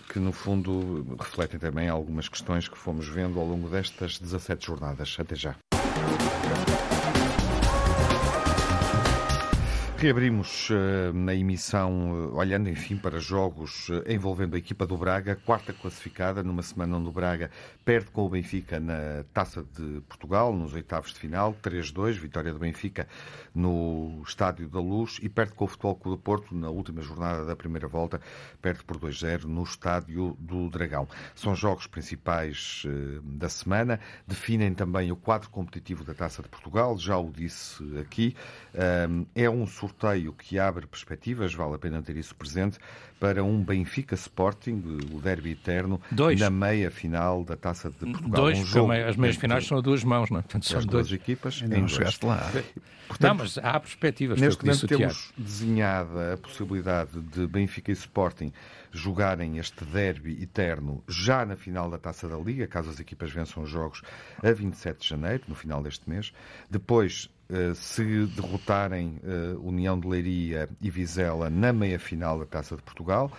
que, 0.08 0.18
no 0.18 0.32
fundo, 0.32 1.16
refletem 1.18 1.58
também 1.58 1.88
algumas 1.88 2.28
questões 2.28 2.68
que 2.68 2.76
fomos 2.76 3.08
vendo 3.08 3.40
ao 3.40 3.46
longo 3.46 3.68
destas 3.68 4.18
17 4.18 4.66
jornadas. 4.66 5.16
Até 5.18 5.34
já. 5.34 5.56
Reabrimos 10.02 10.68
na 11.14 11.32
emissão, 11.32 12.10
uh, 12.10 12.34
olhando 12.34 12.68
enfim 12.68 12.96
para 12.96 13.20
jogos 13.20 13.88
uh, 13.88 14.02
envolvendo 14.08 14.56
a 14.56 14.58
equipa 14.58 14.84
do 14.84 14.96
Braga, 14.96 15.36
quarta 15.36 15.72
classificada, 15.72 16.42
numa 16.42 16.60
semana 16.60 16.96
onde 16.96 17.08
o 17.08 17.12
Braga 17.12 17.52
perde 17.84 18.10
com 18.10 18.26
o 18.26 18.28
Benfica 18.28 18.80
na 18.80 19.24
Taça 19.32 19.62
de 19.62 20.00
Portugal, 20.08 20.52
nos 20.52 20.74
oitavos 20.74 21.12
de 21.12 21.20
final, 21.20 21.54
3-2, 21.62 22.14
vitória 22.14 22.52
do 22.52 22.58
Benfica 22.58 23.06
no 23.54 24.20
Estádio 24.26 24.68
da 24.68 24.80
Luz, 24.80 25.20
e 25.22 25.28
perde 25.28 25.52
com 25.52 25.66
o 25.66 25.68
Futebol 25.68 25.94
Clube 25.94 26.18
do 26.18 26.20
Porto 26.20 26.52
na 26.52 26.68
última 26.68 27.00
jornada 27.00 27.44
da 27.44 27.54
primeira 27.54 27.86
volta, 27.86 28.20
perde 28.60 28.82
por 28.82 28.98
2-0 28.98 29.44
no 29.44 29.62
Estádio 29.62 30.36
do 30.40 30.68
Dragão. 30.68 31.06
São 31.32 31.54
jogos 31.54 31.86
principais 31.86 32.84
da 33.22 33.48
semana, 33.48 34.00
definem 34.26 34.74
também 34.74 35.12
o 35.12 35.16
quadro 35.16 35.48
competitivo 35.48 36.02
da 36.02 36.12
Taça 36.12 36.42
de 36.42 36.48
Portugal, 36.48 36.98
já 36.98 37.16
o 37.16 37.30
disse 37.30 37.84
aqui, 38.00 38.34
é 39.34 39.48
um 39.48 39.64
sorteio 39.64 39.91
sorteio 39.92 40.32
que 40.32 40.58
abre 40.58 40.86
perspectivas, 40.86 41.54
vale 41.54 41.74
a 41.74 41.78
pena 41.78 42.02
ter 42.02 42.16
isso 42.16 42.34
presente, 42.34 42.78
para 43.20 43.44
um 43.44 43.62
Benfica 43.62 44.14
Sporting, 44.14 44.82
o 45.12 45.20
derby 45.20 45.52
eterno, 45.52 46.00
dois. 46.10 46.40
na 46.40 46.50
meia 46.50 46.90
final 46.90 47.44
da 47.44 47.56
Taça 47.56 47.90
de 47.90 47.96
Portugal. 47.96 48.30
Dois, 48.30 48.58
um 48.58 48.64
jogo 48.64 48.92
as 48.92 49.16
meias 49.16 49.36
finais 49.36 49.66
são 49.66 49.78
a 49.78 49.80
duas 49.80 50.02
mãos, 50.02 50.30
não 50.30 50.38
é? 50.38 50.42
Portanto, 50.42 50.66
são 50.66 50.80
duas 50.80 51.08
dois. 51.08 51.12
equipas. 51.12 51.60
Ainda 51.62 51.78
não 51.78 51.88
chegaste 51.88 52.24
lá. 52.24 52.50
Portanto, 53.06 53.28
não, 53.28 53.34
mas 53.44 53.58
há 53.58 53.78
perspectivas. 53.78 54.40
Neste 54.40 54.64
momento 54.64 54.86
temos 54.86 55.32
desenhada 55.36 56.34
a 56.34 56.36
possibilidade 56.36 57.20
de 57.20 57.46
Benfica 57.46 57.90
e 57.90 57.94
Sporting 57.94 58.52
jogarem 58.92 59.58
este 59.58 59.84
derby 59.84 60.42
eterno 60.42 61.02
já 61.08 61.44
na 61.44 61.56
final 61.56 61.90
da 61.90 61.98
Taça 61.98 62.28
da 62.28 62.36
Liga, 62.36 62.66
caso 62.66 62.90
as 62.90 63.00
equipas 63.00 63.30
vençam 63.32 63.62
os 63.62 63.70
jogos 63.70 64.02
a 64.42 64.52
27 64.52 65.00
de 65.00 65.08
janeiro, 65.08 65.44
no 65.48 65.54
final 65.54 65.82
deste 65.82 66.08
mês. 66.08 66.32
Depois 66.70 67.30
eh, 67.52 67.74
se 67.74 68.26
derrotarem 68.28 69.20
uh, 69.22 69.60
União 69.60 70.00
de 70.00 70.08
Leiria 70.08 70.70
e 70.80 70.88
Vizela 70.88 71.50
na 71.50 71.70
meia-final 71.70 72.38
da 72.38 72.46
Taça 72.46 72.76
de 72.76 72.82
Portugal, 72.82 73.30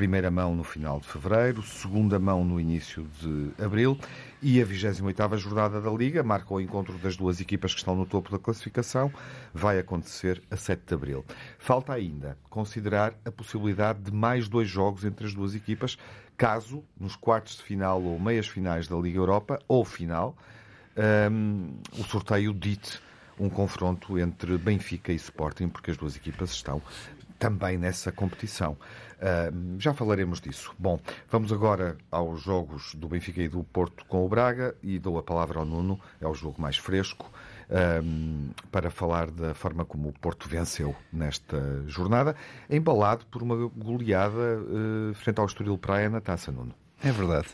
primeira 0.00 0.30
mão 0.30 0.54
no 0.54 0.64
final 0.64 0.98
de 0.98 1.06
fevereiro, 1.06 1.62
segunda 1.62 2.18
mão 2.18 2.42
no 2.42 2.58
início 2.58 3.06
de 3.20 3.50
abril 3.62 3.98
e 4.40 4.58
a 4.58 4.64
28ª 4.64 5.36
jornada 5.36 5.78
da 5.78 5.90
Liga, 5.90 6.22
marca 6.22 6.54
o 6.54 6.58
encontro 6.58 6.96
das 6.96 7.18
duas 7.18 7.38
equipas 7.38 7.74
que 7.74 7.80
estão 7.80 7.94
no 7.94 8.06
topo 8.06 8.32
da 8.32 8.38
classificação, 8.38 9.12
vai 9.52 9.78
acontecer 9.78 10.42
a 10.50 10.56
7 10.56 10.84
de 10.86 10.94
abril. 10.94 11.22
Falta 11.58 11.92
ainda 11.92 12.38
considerar 12.48 13.12
a 13.26 13.30
possibilidade 13.30 14.00
de 14.00 14.10
mais 14.10 14.48
dois 14.48 14.70
jogos 14.70 15.04
entre 15.04 15.26
as 15.26 15.34
duas 15.34 15.54
equipas, 15.54 15.98
caso 16.34 16.82
nos 16.98 17.14
quartos 17.14 17.58
de 17.58 17.62
final 17.62 18.02
ou 18.02 18.18
meias 18.18 18.48
finais 18.48 18.88
da 18.88 18.96
Liga 18.96 19.18
Europa 19.18 19.58
ou 19.68 19.84
final, 19.84 20.34
um, 21.30 21.74
o 21.98 22.04
sorteio 22.04 22.54
dite 22.54 22.98
um 23.38 23.50
confronto 23.50 24.18
entre 24.18 24.56
Benfica 24.56 25.12
e 25.12 25.16
Sporting, 25.16 25.68
porque 25.68 25.90
as 25.90 25.98
duas 25.98 26.16
equipas 26.16 26.52
estão 26.52 26.80
também 27.40 27.78
nessa 27.78 28.12
competição. 28.12 28.72
Uh, 28.72 29.78
já 29.78 29.92
falaremos 29.92 30.40
disso. 30.40 30.72
Bom, 30.78 31.00
vamos 31.28 31.52
agora 31.52 31.96
aos 32.10 32.42
jogos 32.42 32.94
do 32.94 33.08
Benfica 33.08 33.42
e 33.42 33.48
do 33.48 33.64
Porto 33.64 34.04
com 34.04 34.24
o 34.24 34.28
Braga 34.28 34.76
e 34.82 34.98
dou 34.98 35.18
a 35.18 35.22
palavra 35.22 35.58
ao 35.58 35.64
Nuno, 35.64 35.98
é 36.20 36.28
o 36.28 36.34
jogo 36.34 36.60
mais 36.60 36.76
fresco, 36.76 37.30
uh, 37.70 38.54
para 38.70 38.90
falar 38.90 39.30
da 39.30 39.54
forma 39.54 39.84
como 39.84 40.10
o 40.10 40.12
Porto 40.12 40.48
venceu 40.48 40.94
nesta 41.10 41.82
jornada, 41.86 42.36
embalado 42.68 43.24
por 43.26 43.42
uma 43.42 43.56
goleada 43.56 44.60
uh, 44.60 45.14
frente 45.14 45.40
ao 45.40 45.46
Estoril 45.46 45.78
Praia 45.78 46.10
na 46.10 46.20
Taça 46.20 46.52
Nuno. 46.52 46.74
É 47.02 47.10
verdade. 47.10 47.48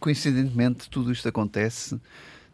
coincidentemente, 0.00 0.88
tudo 0.88 1.12
isto 1.12 1.28
acontece 1.28 2.00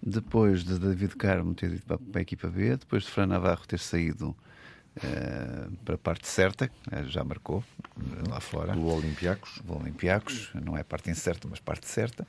depois 0.02 0.64
de 0.64 0.76
David 0.76 1.14
Carmo 1.14 1.54
ter 1.54 1.70
ido 1.72 1.82
para 1.82 2.18
a 2.18 2.20
equipa 2.20 2.48
B, 2.48 2.76
depois 2.76 3.04
de 3.04 3.10
Fran 3.10 3.28
Navarro 3.28 3.64
ter 3.64 3.78
saído 3.78 4.34
uh, 4.98 5.76
para 5.84 5.94
a 5.94 5.98
parte 5.98 6.28
certa, 6.28 6.70
eh, 6.90 7.04
já 7.04 7.24
marcou 7.24 7.58
uh, 7.58 8.30
lá 8.30 8.40
fora. 8.40 8.72
Do 8.72 8.86
Olympiacos. 8.86 9.60
Do 9.64 9.76
Olympiacos, 9.76 10.50
não 10.54 10.76
é 10.76 10.82
parte 10.82 11.10
incerta, 11.10 11.48
mas 11.50 11.60
parte 11.60 11.86
certa. 11.88 12.26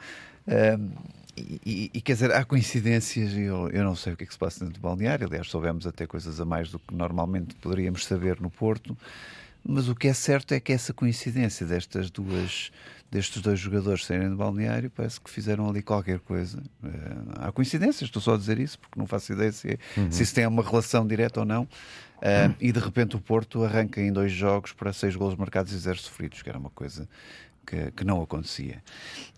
Uh, 0.47 0.91
e, 1.37 1.89
e, 1.93 2.01
quer 2.01 2.13
dizer, 2.13 2.33
há 2.33 2.43
coincidências, 2.43 3.33
eu, 3.33 3.69
eu 3.69 3.83
não 3.83 3.95
sei 3.95 4.13
o 4.13 4.17
que 4.17 4.23
é 4.23 4.27
que 4.27 4.33
se 4.33 4.39
passa 4.39 4.59
dentro 4.65 4.79
do 4.79 4.83
balneário, 4.83 5.25
aliás, 5.25 5.47
soubemos 5.47 5.87
até 5.87 6.05
coisas 6.05 6.39
a 6.39 6.45
mais 6.45 6.69
do 6.69 6.79
que 6.79 6.93
normalmente 6.93 7.55
poderíamos 7.55 8.05
saber 8.05 8.41
no 8.41 8.49
Porto, 8.49 8.97
mas 9.63 9.87
o 9.87 9.95
que 9.95 10.07
é 10.07 10.13
certo 10.13 10.53
é 10.53 10.59
que 10.59 10.73
essa 10.73 10.93
coincidência 10.93 11.65
destas 11.65 12.09
duas 12.09 12.71
destes 13.11 13.41
dois 13.41 13.59
jogadores 13.59 14.05
saírem 14.05 14.29
do 14.29 14.35
balneário, 14.35 14.91
parece 14.91 15.19
que 15.19 15.29
fizeram 15.29 15.67
ali 15.67 15.81
qualquer 15.81 16.19
coisa. 16.19 16.61
Uh, 16.83 16.89
há 17.39 17.51
coincidências, 17.51 18.03
estou 18.03 18.21
só 18.21 18.35
a 18.35 18.37
dizer 18.37 18.59
isso, 18.59 18.77
porque 18.77 18.99
não 18.99 19.07
faço 19.07 19.33
ideia 19.33 19.51
se, 19.51 19.79
uhum. 19.97 20.11
se 20.11 20.23
isso 20.23 20.35
tem 20.35 20.45
uma 20.45 20.63
relação 20.63 21.07
direta 21.07 21.39
ou 21.39 21.45
não. 21.45 21.67
Uh. 22.19 22.55
E 22.59 22.71
de 22.71 22.79
repente 22.79 23.15
o 23.15 23.19
Porto 23.19 23.63
arranca 23.63 24.01
em 24.01 24.11
dois 24.11 24.31
jogos 24.31 24.73
para 24.73 24.91
seis 24.93 25.15
golos 25.15 25.35
marcados 25.35 25.71
e 25.71 25.77
zero 25.77 25.97
sofridos, 25.97 26.41
que 26.41 26.49
era 26.49 26.59
uma 26.59 26.69
coisa 26.69 27.07
que, 27.65 27.91
que 27.91 28.03
não 28.03 28.21
acontecia. 28.21 28.83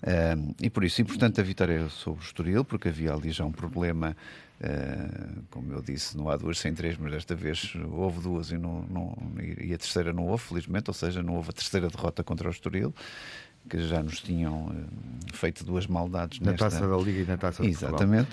Uh, 0.01 0.55
e 0.61 0.69
por 0.69 0.83
isso, 0.83 1.01
importante 1.01 1.39
a 1.41 1.43
vitória 1.43 1.89
sobre 1.89 2.21
o 2.21 2.23
Estoril, 2.23 2.63
porque 2.63 2.87
havia 2.89 3.13
ali 3.13 3.31
já 3.31 3.45
um 3.45 3.51
problema. 3.51 4.15
Uh, 4.61 5.43
como 5.49 5.73
eu 5.73 5.81
disse, 5.81 6.15
não 6.15 6.29
há 6.29 6.37
duas 6.37 6.59
sem 6.59 6.71
três, 6.71 6.95
mas 6.95 7.11
desta 7.11 7.33
vez 7.33 7.73
houve 7.91 8.21
duas 8.21 8.51
e, 8.51 8.57
não, 8.59 8.83
não, 8.83 9.17
e 9.59 9.73
a 9.73 9.77
terceira 9.77 10.13
não 10.13 10.27
houve, 10.27 10.43
felizmente, 10.43 10.87
ou 10.87 10.93
seja, 10.93 11.23
não 11.23 11.33
houve 11.33 11.49
a 11.49 11.53
terceira 11.53 11.87
derrota 11.87 12.23
contra 12.23 12.47
o 12.47 12.51
Estoril 12.51 12.93
que 13.69 13.87
já 13.87 14.01
nos 14.03 14.19
tinham 14.19 14.67
uh, 14.67 15.35
feito 15.35 15.63
duas 15.63 15.87
maldades 15.87 16.39
na 16.39 16.51
nesta... 16.51 16.69
taça 16.69 16.87
da 16.87 16.97
Liga 16.97 17.19
e 17.21 17.25
na 17.25 17.37
taça 17.37 17.65
Exatamente. 17.65 18.29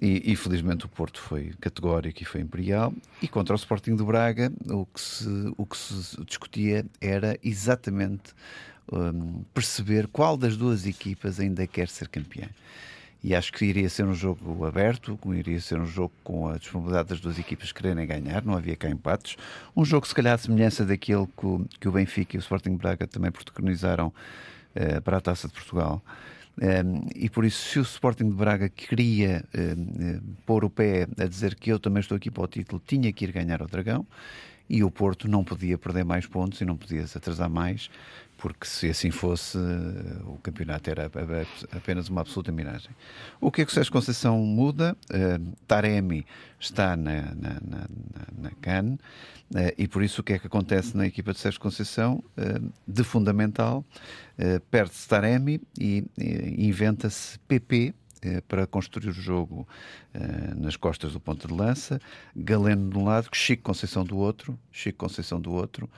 E, 0.00 0.32
e 0.32 0.36
felizmente 0.36 0.86
o 0.86 0.88
Porto 0.88 1.20
foi 1.20 1.52
categórico 1.60 2.22
e 2.22 2.24
foi 2.24 2.40
imperial. 2.40 2.92
E 3.22 3.28
contra 3.28 3.54
o 3.54 3.56
Sporting 3.56 3.96
do 3.96 4.04
Braga, 4.04 4.52
o 4.68 4.86
que 4.86 5.00
se, 5.00 5.52
o 5.56 5.66
que 5.66 5.76
se 5.76 6.24
discutia 6.24 6.84
era 7.00 7.38
exatamente 7.42 8.34
um, 8.92 9.42
perceber 9.54 10.06
qual 10.08 10.36
das 10.36 10.56
duas 10.56 10.86
equipas 10.86 11.38
ainda 11.38 11.66
quer 11.66 11.88
ser 11.88 12.08
campeã. 12.08 12.48
E 13.22 13.34
acho 13.34 13.52
que 13.52 13.66
iria 13.66 13.88
ser 13.88 14.06
um 14.06 14.14
jogo 14.14 14.64
aberto, 14.64 15.18
iria 15.34 15.60
ser 15.60 15.78
um 15.78 15.86
jogo 15.86 16.12
com 16.24 16.48
a 16.48 16.56
disponibilidade 16.56 17.10
das 17.10 17.20
duas 17.20 17.38
equipas 17.38 17.70
quererem 17.70 18.06
ganhar, 18.06 18.42
não 18.42 18.54
havia 18.54 18.74
cá 18.74 18.88
empates. 18.88 19.36
Um 19.76 19.84
jogo, 19.84 20.06
se 20.06 20.14
calhar, 20.14 20.34
à 20.34 20.38
semelhança 20.38 20.86
daquele 20.86 21.26
que 21.26 21.44
o, 21.46 21.66
que 21.78 21.86
o 21.86 21.92
Benfica 21.92 22.36
e 22.36 22.38
o 22.38 22.40
Sporting 22.40 22.76
Braga 22.76 23.06
também 23.06 23.30
protagonizaram 23.30 24.10
uh, 24.76 25.00
para 25.02 25.18
a 25.18 25.20
Taça 25.20 25.48
de 25.48 25.54
Portugal. 25.54 26.02
e 27.14 27.30
por 27.30 27.44
isso, 27.44 27.70
se 27.70 27.78
o 27.78 27.82
Sporting 27.82 28.28
de 28.28 28.34
Braga 28.34 28.68
queria 28.68 29.42
pôr 30.44 30.62
o 30.62 30.68
pé 30.68 31.06
a 31.18 31.24
dizer 31.24 31.54
que 31.54 31.72
eu 31.72 31.78
também 31.78 32.00
estou 32.00 32.16
aqui 32.16 32.30
para 32.30 32.42
o 32.42 32.46
título, 32.46 32.82
tinha 32.86 33.10
que 33.12 33.24
ir 33.24 33.32
ganhar 33.32 33.62
o 33.62 33.66
Dragão 33.66 34.06
e 34.70 34.84
o 34.84 34.90
Porto 34.90 35.26
não 35.26 35.42
podia 35.42 35.76
perder 35.76 36.04
mais 36.04 36.26
pontos 36.26 36.60
e 36.60 36.64
não 36.64 36.76
podia 36.76 37.04
se 37.04 37.18
atrasar 37.18 37.50
mais, 37.50 37.90
porque 38.40 38.66
se 38.66 38.88
assim 38.88 39.10
fosse, 39.10 39.58
o 40.24 40.38
campeonato 40.42 40.90
era 40.90 41.10
apenas 41.72 42.08
uma 42.08 42.22
absoluta 42.22 42.50
miragem. 42.50 42.90
O 43.38 43.52
que 43.52 43.60
é 43.60 43.64
que 43.66 43.70
o 43.70 43.74
Sérgio 43.74 43.92
Conceição 43.92 44.38
muda? 44.38 44.96
Uh, 45.10 45.54
Taremi 45.66 46.26
está 46.58 46.96
na, 46.96 47.34
na, 47.34 47.60
na, 47.60 47.88
na 48.38 48.50
CAN 48.62 48.94
uh, 48.94 48.98
e 49.76 49.86
por 49.86 50.02
isso 50.02 50.22
o 50.22 50.24
que 50.24 50.32
é 50.32 50.38
que 50.38 50.46
acontece 50.46 50.96
na 50.96 51.06
equipa 51.06 51.34
de 51.34 51.38
Sérgio 51.38 51.60
Conceição? 51.60 52.24
Uh, 52.36 52.72
de 52.88 53.04
fundamental, 53.04 53.84
perde-se 54.70 55.06
Taremi 55.06 55.60
e 55.78 56.02
inventa-se 56.56 57.38
PP, 57.40 57.94
para 58.48 58.66
construir 58.66 59.08
o 59.08 59.12
jogo 59.12 59.66
uh, 60.14 60.60
nas 60.60 60.76
costas 60.76 61.12
do 61.12 61.20
ponto 61.20 61.48
de 61.48 61.54
lança, 61.54 62.00
Galeno 62.36 62.90
de 62.90 62.98
um 62.98 63.04
lado, 63.04 63.28
Chico 63.32 63.62
Conceição 63.62 64.04
do 64.04 64.16
outro, 64.18 64.58
Chico 64.70 64.98
Conceição 64.98 65.40
do 65.40 65.52
outro, 65.52 65.88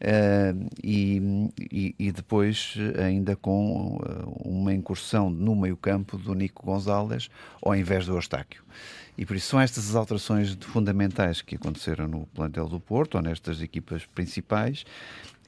uh, 0.00 0.70
e, 0.82 1.50
e, 1.70 1.94
e, 1.98 2.12
depois 2.12 2.74
ainda 3.02 3.36
com 3.36 3.98
uma 4.44 4.72
incursão 4.72 5.30
no 5.30 5.54
meio 5.54 5.76
campo 5.76 6.16
do 6.16 6.34
Nico 6.34 6.64
Gonzalez 6.64 7.28
ao 7.62 7.74
invés 7.74 8.06
do 8.06 8.16
Eustáquio. 8.16 8.62
E 9.18 9.24
por 9.24 9.34
isso 9.36 9.48
são 9.48 9.60
estas 9.60 9.88
as 9.88 9.94
alterações 9.94 10.56
fundamentais 10.60 11.40
que 11.40 11.56
aconteceram 11.56 12.06
no 12.06 12.26
plantel 12.26 12.68
do 12.68 12.78
Porto, 12.78 13.14
ou 13.14 13.22
nestas 13.22 13.62
equipas 13.62 14.04
principais, 14.04 14.84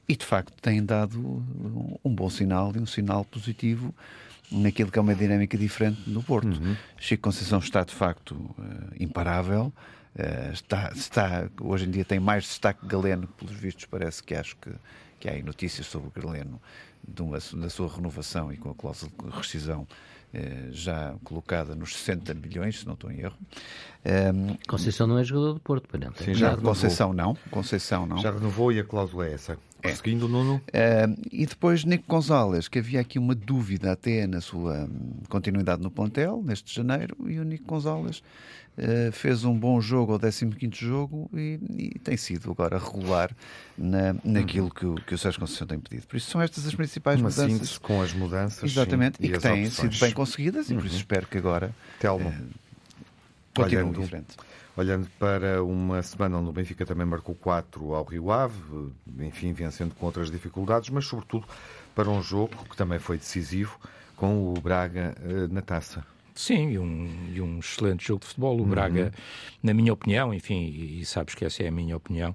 e 0.07 0.15
de 0.15 0.25
facto 0.25 0.59
têm 0.59 0.83
dado 0.83 1.19
um 2.03 2.13
bom 2.13 2.31
sinal 2.31 2.73
e 2.75 2.79
um 2.79 2.85
sinal 2.85 3.23
positivo 3.23 3.93
naquilo 4.51 4.91
que 4.91 4.97
é 4.97 5.01
uma 5.01 5.15
dinâmica 5.15 5.57
diferente 5.57 6.01
no 6.07 6.23
Porto. 6.23 6.47
Uhum. 6.47 6.75
Chico 6.97 7.23
Conceição 7.23 7.59
está 7.59 7.83
de 7.83 7.93
facto 7.93 8.31
uh, 8.31 8.55
imparável. 8.99 9.73
Uh, 10.15 10.51
está, 10.51 10.91
está, 10.95 11.49
hoje 11.61 11.85
em 11.85 11.91
dia 11.91 12.03
tem 12.03 12.19
mais 12.19 12.43
destaque 12.43 12.85
Galeno, 12.85 13.27
pelos 13.27 13.53
vistos, 13.53 13.85
parece 13.85 14.23
que 14.23 14.33
acho 14.33 14.55
que, 14.57 14.71
que 15.19 15.29
há 15.29 15.43
notícias 15.43 15.87
sobre 15.87 16.09
o 16.09 16.11
Galeno 16.11 16.59
uma, 17.19 17.37
da 17.37 17.69
sua 17.69 17.93
renovação 17.93 18.51
e 18.51 18.57
com 18.57 18.69
a 18.69 18.75
cláusula 18.75 19.11
de 19.23 19.37
rescisão 19.37 19.87
já 20.71 21.15
colocada 21.23 21.75
nos 21.75 21.95
60 21.95 22.33
milhões, 22.35 22.79
se 22.79 22.85
não 22.85 22.93
estou 22.93 23.11
em 23.11 23.19
erro. 23.19 23.35
Um, 24.05 24.55
Conceição 24.67 25.07
não 25.07 25.17
é 25.17 25.23
jogador 25.23 25.53
do 25.53 25.59
Porto, 25.59 25.87
para 25.87 25.99
não. 25.99 26.13
Sim, 26.15 26.33
já 26.33 26.55
Conceição 26.55 27.13
não. 27.13 27.35
Conceição 27.51 28.05
não. 28.05 28.17
Já 28.17 28.31
renovou 28.31 28.71
e 28.71 28.79
a 28.79 28.83
cláusula 28.83 29.27
é 29.27 29.33
essa. 29.33 29.57
É. 29.81 29.95
Seguindo 29.95 30.23
o 30.23 30.27
Nuno. 30.27 30.55
Uh, 30.67 31.19
e 31.31 31.45
depois 31.45 31.85
Nico 31.85 32.03
Gonzalez, 32.07 32.67
que 32.67 32.79
havia 32.79 32.99
aqui 32.99 33.17
uma 33.17 33.33
dúvida 33.33 33.91
até 33.91 34.27
na 34.27 34.41
sua 34.41 34.85
hum, 34.85 35.21
continuidade 35.29 35.81
no 35.81 35.89
plantel, 35.89 36.41
neste 36.43 36.73
janeiro, 36.73 37.15
e 37.27 37.39
o 37.39 37.43
Nico 37.43 37.65
Gonzalez 37.65 38.21
fez 39.11 39.43
um 39.43 39.57
bom 39.57 39.79
jogo 39.81 40.13
ao 40.13 40.19
15 40.19 40.49
jogo 40.73 41.29
e, 41.33 41.59
e, 41.77 41.99
tem 41.99 42.15
sido 42.17 42.51
agora 42.51 42.77
regular 42.77 43.31
na, 43.77 44.15
naquilo 44.23 44.65
uhum. 44.65 44.71
que, 44.71 44.85
o, 44.85 44.95
que 44.95 45.15
o 45.15 45.17
Sérgio 45.17 45.39
Conceição 45.39 45.67
tem 45.67 45.79
pedido. 45.79 46.07
Por 46.07 46.17
isso 46.17 46.29
são 46.29 46.41
estas 46.41 46.65
as 46.65 46.75
principais 46.75 47.19
uma 47.19 47.29
mudanças. 47.29 47.51
Síntese 47.51 47.79
com 47.79 48.01
as 48.01 48.13
mudanças. 48.13 48.63
Exatamente, 48.63 49.17
sim, 49.17 49.23
e, 49.23 49.27
e 49.27 49.31
que 49.31 49.39
têm 49.39 49.65
opções. 49.65 49.93
sido 49.93 49.99
bem 49.99 50.13
conseguidas, 50.13 50.69
e 50.69 50.73
por 50.73 50.85
isso 50.85 50.95
uhum. 50.95 50.99
espero 50.99 51.27
que 51.27 51.37
agora. 51.37 51.75
Telmo. 51.99 52.29
Uh, 52.29 52.49
continuem 53.53 53.91
diferente. 53.91 54.35
Olhando 54.77 55.09
para 55.19 55.61
uma 55.63 56.01
semana 56.01 56.37
onde 56.37 56.49
o 56.49 56.53
Benfica 56.53 56.85
também 56.85 57.05
marcou 57.05 57.35
4 57.35 57.93
ao 57.93 58.03
Rio 58.05 58.31
Ave, 58.31 58.93
enfim, 59.19 59.51
vencendo 59.51 59.93
com 59.93 60.05
outras 60.05 60.31
dificuldades, 60.31 60.89
mas 60.89 61.05
sobretudo 61.05 61.45
para 61.93 62.09
um 62.09 62.21
jogo 62.23 62.55
que 62.69 62.77
também 62.77 62.97
foi 62.97 63.17
decisivo 63.17 63.77
com 64.15 64.53
o 64.53 64.61
Braga 64.61 65.15
eh, 65.21 65.47
na 65.49 65.61
taça. 65.61 66.05
Sim, 66.39 66.69
e 66.69 66.79
um, 66.79 67.09
e 67.33 67.41
um 67.41 67.59
excelente 67.59 68.07
jogo 68.07 68.21
de 68.21 68.27
futebol. 68.27 68.61
O 68.61 68.65
Braga, 68.65 69.07
uhum. 69.07 69.11
na 69.61 69.73
minha 69.73 69.91
opinião, 69.91 70.33
enfim, 70.33 70.69
e 70.69 71.03
sabes 71.03 71.35
que 71.35 71.43
essa 71.43 71.63
é 71.63 71.67
a 71.67 71.71
minha 71.71 71.97
opinião, 71.97 72.33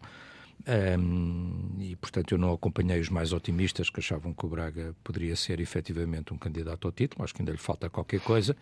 um, 0.98 1.76
e, 1.78 1.96
portanto, 1.96 2.32
eu 2.32 2.38
não 2.38 2.52
acompanhei 2.52 3.00
os 3.00 3.08
mais 3.08 3.32
otimistas 3.32 3.88
que 3.88 4.00
achavam 4.00 4.34
que 4.34 4.44
o 4.44 4.48
Braga 4.48 4.94
poderia 5.02 5.34
ser 5.36 5.58
efetivamente 5.58 6.34
um 6.34 6.36
candidato 6.36 6.86
ao 6.86 6.92
título. 6.92 7.24
Acho 7.24 7.32
que 7.32 7.40
ainda 7.40 7.52
lhe 7.52 7.58
falta 7.58 7.88
qualquer 7.88 8.20
coisa. 8.20 8.54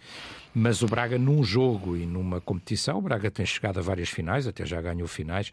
Mas 0.54 0.80
o 0.80 0.86
Braga, 0.86 1.18
num 1.18 1.42
jogo 1.42 1.96
e 1.96 2.06
numa 2.06 2.40
competição, 2.40 2.98
o 2.98 3.02
Braga 3.02 3.28
tem 3.28 3.44
chegado 3.44 3.78
a 3.78 3.82
várias 3.82 4.10
finais, 4.10 4.46
até 4.46 4.64
já 4.64 4.80
ganhou 4.80 5.08
finais, 5.08 5.50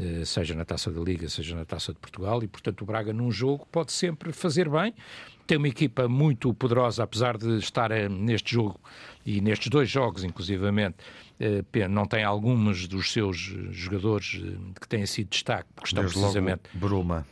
eh, 0.00 0.24
seja 0.24 0.56
na 0.56 0.64
taça 0.64 0.90
da 0.90 1.00
Liga, 1.00 1.28
seja 1.28 1.54
na 1.54 1.64
taça 1.64 1.92
de 1.92 2.00
Portugal. 2.00 2.42
E, 2.42 2.48
portanto, 2.48 2.82
o 2.82 2.84
Braga, 2.84 3.12
num 3.12 3.30
jogo, 3.30 3.64
pode 3.70 3.92
sempre 3.92 4.32
fazer 4.32 4.68
bem. 4.68 4.92
Tem 5.50 5.56
uma 5.58 5.66
equipa 5.66 6.06
muito 6.06 6.54
poderosa, 6.54 7.02
apesar 7.02 7.36
de 7.36 7.58
estar 7.58 7.90
eh, 7.90 8.08
neste 8.08 8.52
jogo 8.54 8.78
e 9.26 9.40
nestes 9.40 9.68
dois 9.68 9.90
jogos, 9.90 10.22
inclusivamente 10.22 10.98
eh, 11.40 11.88
não 11.88 12.06
tem 12.06 12.22
alguns 12.22 12.86
dos 12.86 13.10
seus 13.10 13.36
jogadores 13.72 14.40
eh, 14.40 14.56
que 14.80 14.86
têm 14.86 15.04
sido 15.06 15.28
destaque, 15.30 15.68
porque 15.74 15.88
estão 15.88 16.04
Desde 16.04 16.20
precisamente. 16.20 16.60
Logo 16.72 16.86
Bruma. 16.86 17.26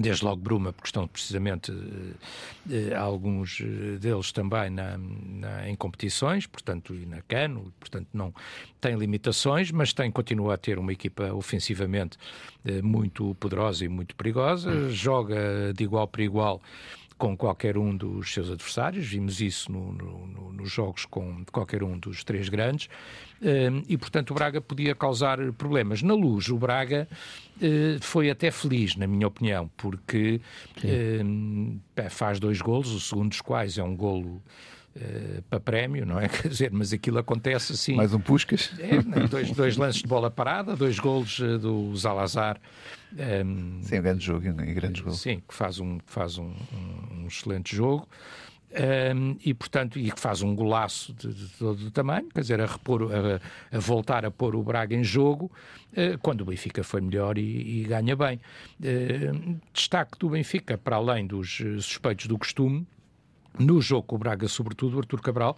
Desde 0.00 0.24
logo 0.24 0.40
Bruma, 0.40 0.72
porque 0.72 0.88
estão 0.88 1.06
precisamente 1.06 1.70
eh, 2.70 2.94
alguns 2.94 3.60
deles 4.00 4.32
também 4.32 4.70
na, 4.70 4.96
na, 4.96 5.68
em 5.68 5.76
competições, 5.76 6.46
portanto, 6.46 6.94
e 6.94 7.04
na 7.04 7.20
Cano, 7.20 7.70
portanto, 7.78 8.08
não 8.14 8.32
tem 8.80 8.96
limitações, 8.96 9.70
mas 9.70 9.92
tem, 9.92 10.10
continua 10.10 10.54
a 10.54 10.56
ter 10.56 10.78
uma 10.78 10.90
equipa 10.90 11.34
ofensivamente 11.34 12.16
muito 12.82 13.34
poderosa 13.34 13.84
e 13.84 13.88
muito 13.88 14.16
perigosa, 14.16 14.88
joga 14.88 15.74
de 15.76 15.84
igual 15.84 16.08
para 16.08 16.22
igual 16.22 16.62
com 17.22 17.36
qualquer 17.36 17.78
um 17.78 17.96
dos 17.96 18.34
seus 18.34 18.50
adversários, 18.50 19.06
vimos 19.06 19.40
isso 19.40 19.70
no, 19.70 19.92
no, 19.92 20.52
nos 20.52 20.68
jogos 20.68 21.04
com 21.04 21.44
qualquer 21.52 21.84
um 21.84 21.96
dos 21.96 22.24
três 22.24 22.48
grandes, 22.48 22.88
Ehm, 23.42 23.82
e, 23.88 23.98
portanto, 23.98 24.30
o 24.30 24.34
Braga 24.34 24.60
podia 24.60 24.94
causar 24.94 25.38
problemas. 25.54 26.00
Na 26.00 26.14
luz, 26.14 26.48
o 26.48 26.56
Braga 26.56 27.08
eh, 27.60 27.98
foi 28.00 28.30
até 28.30 28.50
feliz, 28.50 28.94
na 28.94 29.06
minha 29.06 29.26
opinião, 29.26 29.68
porque 29.76 30.40
ehm, 30.84 31.78
faz 32.08 32.38
dois 32.38 32.60
golos, 32.60 32.92
o 32.92 33.00
segundo 33.00 33.30
dos 33.30 33.40
quais 33.40 33.78
é 33.78 33.82
um 33.82 33.96
golo 33.96 34.40
Uh, 34.94 35.40
para 35.48 35.58
prémio, 35.58 36.04
não 36.04 36.20
é? 36.20 36.28
Quer 36.28 36.48
dizer, 36.48 36.70
mas 36.70 36.92
aquilo 36.92 37.18
acontece 37.18 37.72
assim. 37.72 37.94
Mais 37.94 38.12
um 38.12 38.20
Puscas? 38.20 38.72
É, 38.78 39.02
né? 39.02 39.26
dois, 39.26 39.50
dois 39.52 39.76
lances 39.78 40.02
de 40.02 40.06
bola 40.06 40.30
parada, 40.30 40.76
dois 40.76 40.98
golos 40.98 41.38
uh, 41.38 41.58
do 41.58 41.96
Zalazar. 41.96 42.60
Um, 43.14 43.18
ehm, 43.18 43.82
sim, 43.82 43.98
um 43.98 44.02
grande 44.02 44.24
jogo, 44.24 44.48
um 44.48 44.74
grande 44.74 44.98
jogo. 45.00 45.12
Sim, 45.12 45.42
que 45.48 45.54
faz 45.54 45.80
um, 45.80 45.98
faz 46.04 46.36
um, 46.36 46.44
um, 46.44 47.22
um 47.22 47.26
excelente 47.26 47.74
jogo. 47.74 48.06
Um, 48.72 49.36
e 49.44 49.52
portanto 49.52 49.98
e 49.98 50.10
que 50.10 50.18
faz 50.18 50.40
um 50.40 50.54
golaço 50.54 51.12
de, 51.12 51.28
de 51.28 51.48
todo 51.58 51.88
o 51.88 51.90
tamanho, 51.90 52.26
quer 52.30 52.40
dizer, 52.40 52.58
a, 52.58 52.64
repor, 52.64 53.10
a, 53.12 53.76
a, 53.76 53.78
voltar 53.78 54.24
a 54.24 54.30
pôr 54.30 54.56
o 54.56 54.62
Braga 54.62 54.96
em 54.96 55.04
jogo 55.04 55.52
uh, 55.92 56.18
quando 56.22 56.40
o 56.40 56.46
Benfica 56.46 56.82
foi 56.82 57.02
melhor 57.02 57.36
e, 57.36 57.80
e 57.80 57.84
ganha 57.84 58.16
bem. 58.16 58.40
Uh, 58.80 59.60
destaque 59.74 60.18
do 60.18 60.30
Benfica, 60.30 60.78
para 60.78 60.96
além 60.96 61.26
dos 61.26 61.62
suspeitos 61.80 62.26
do 62.26 62.38
costume, 62.38 62.86
no 63.58 63.80
jogo 63.80 64.02
com 64.04 64.16
o 64.16 64.18
Braga, 64.18 64.48
sobretudo, 64.48 64.96
o 64.96 64.98
Artur 65.00 65.20
Cabral, 65.20 65.56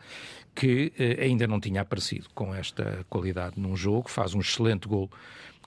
que 0.55 0.93
uh, 0.99 1.23
ainda 1.23 1.47
não 1.47 1.61
tinha 1.61 1.81
aparecido 1.81 2.29
com 2.35 2.55
esta 2.55 3.05
qualidade 3.09 3.59
num 3.59 3.77
jogo, 3.77 4.09
faz 4.09 4.35
um 4.35 4.41
excelente 4.41 4.89
gol 4.89 5.11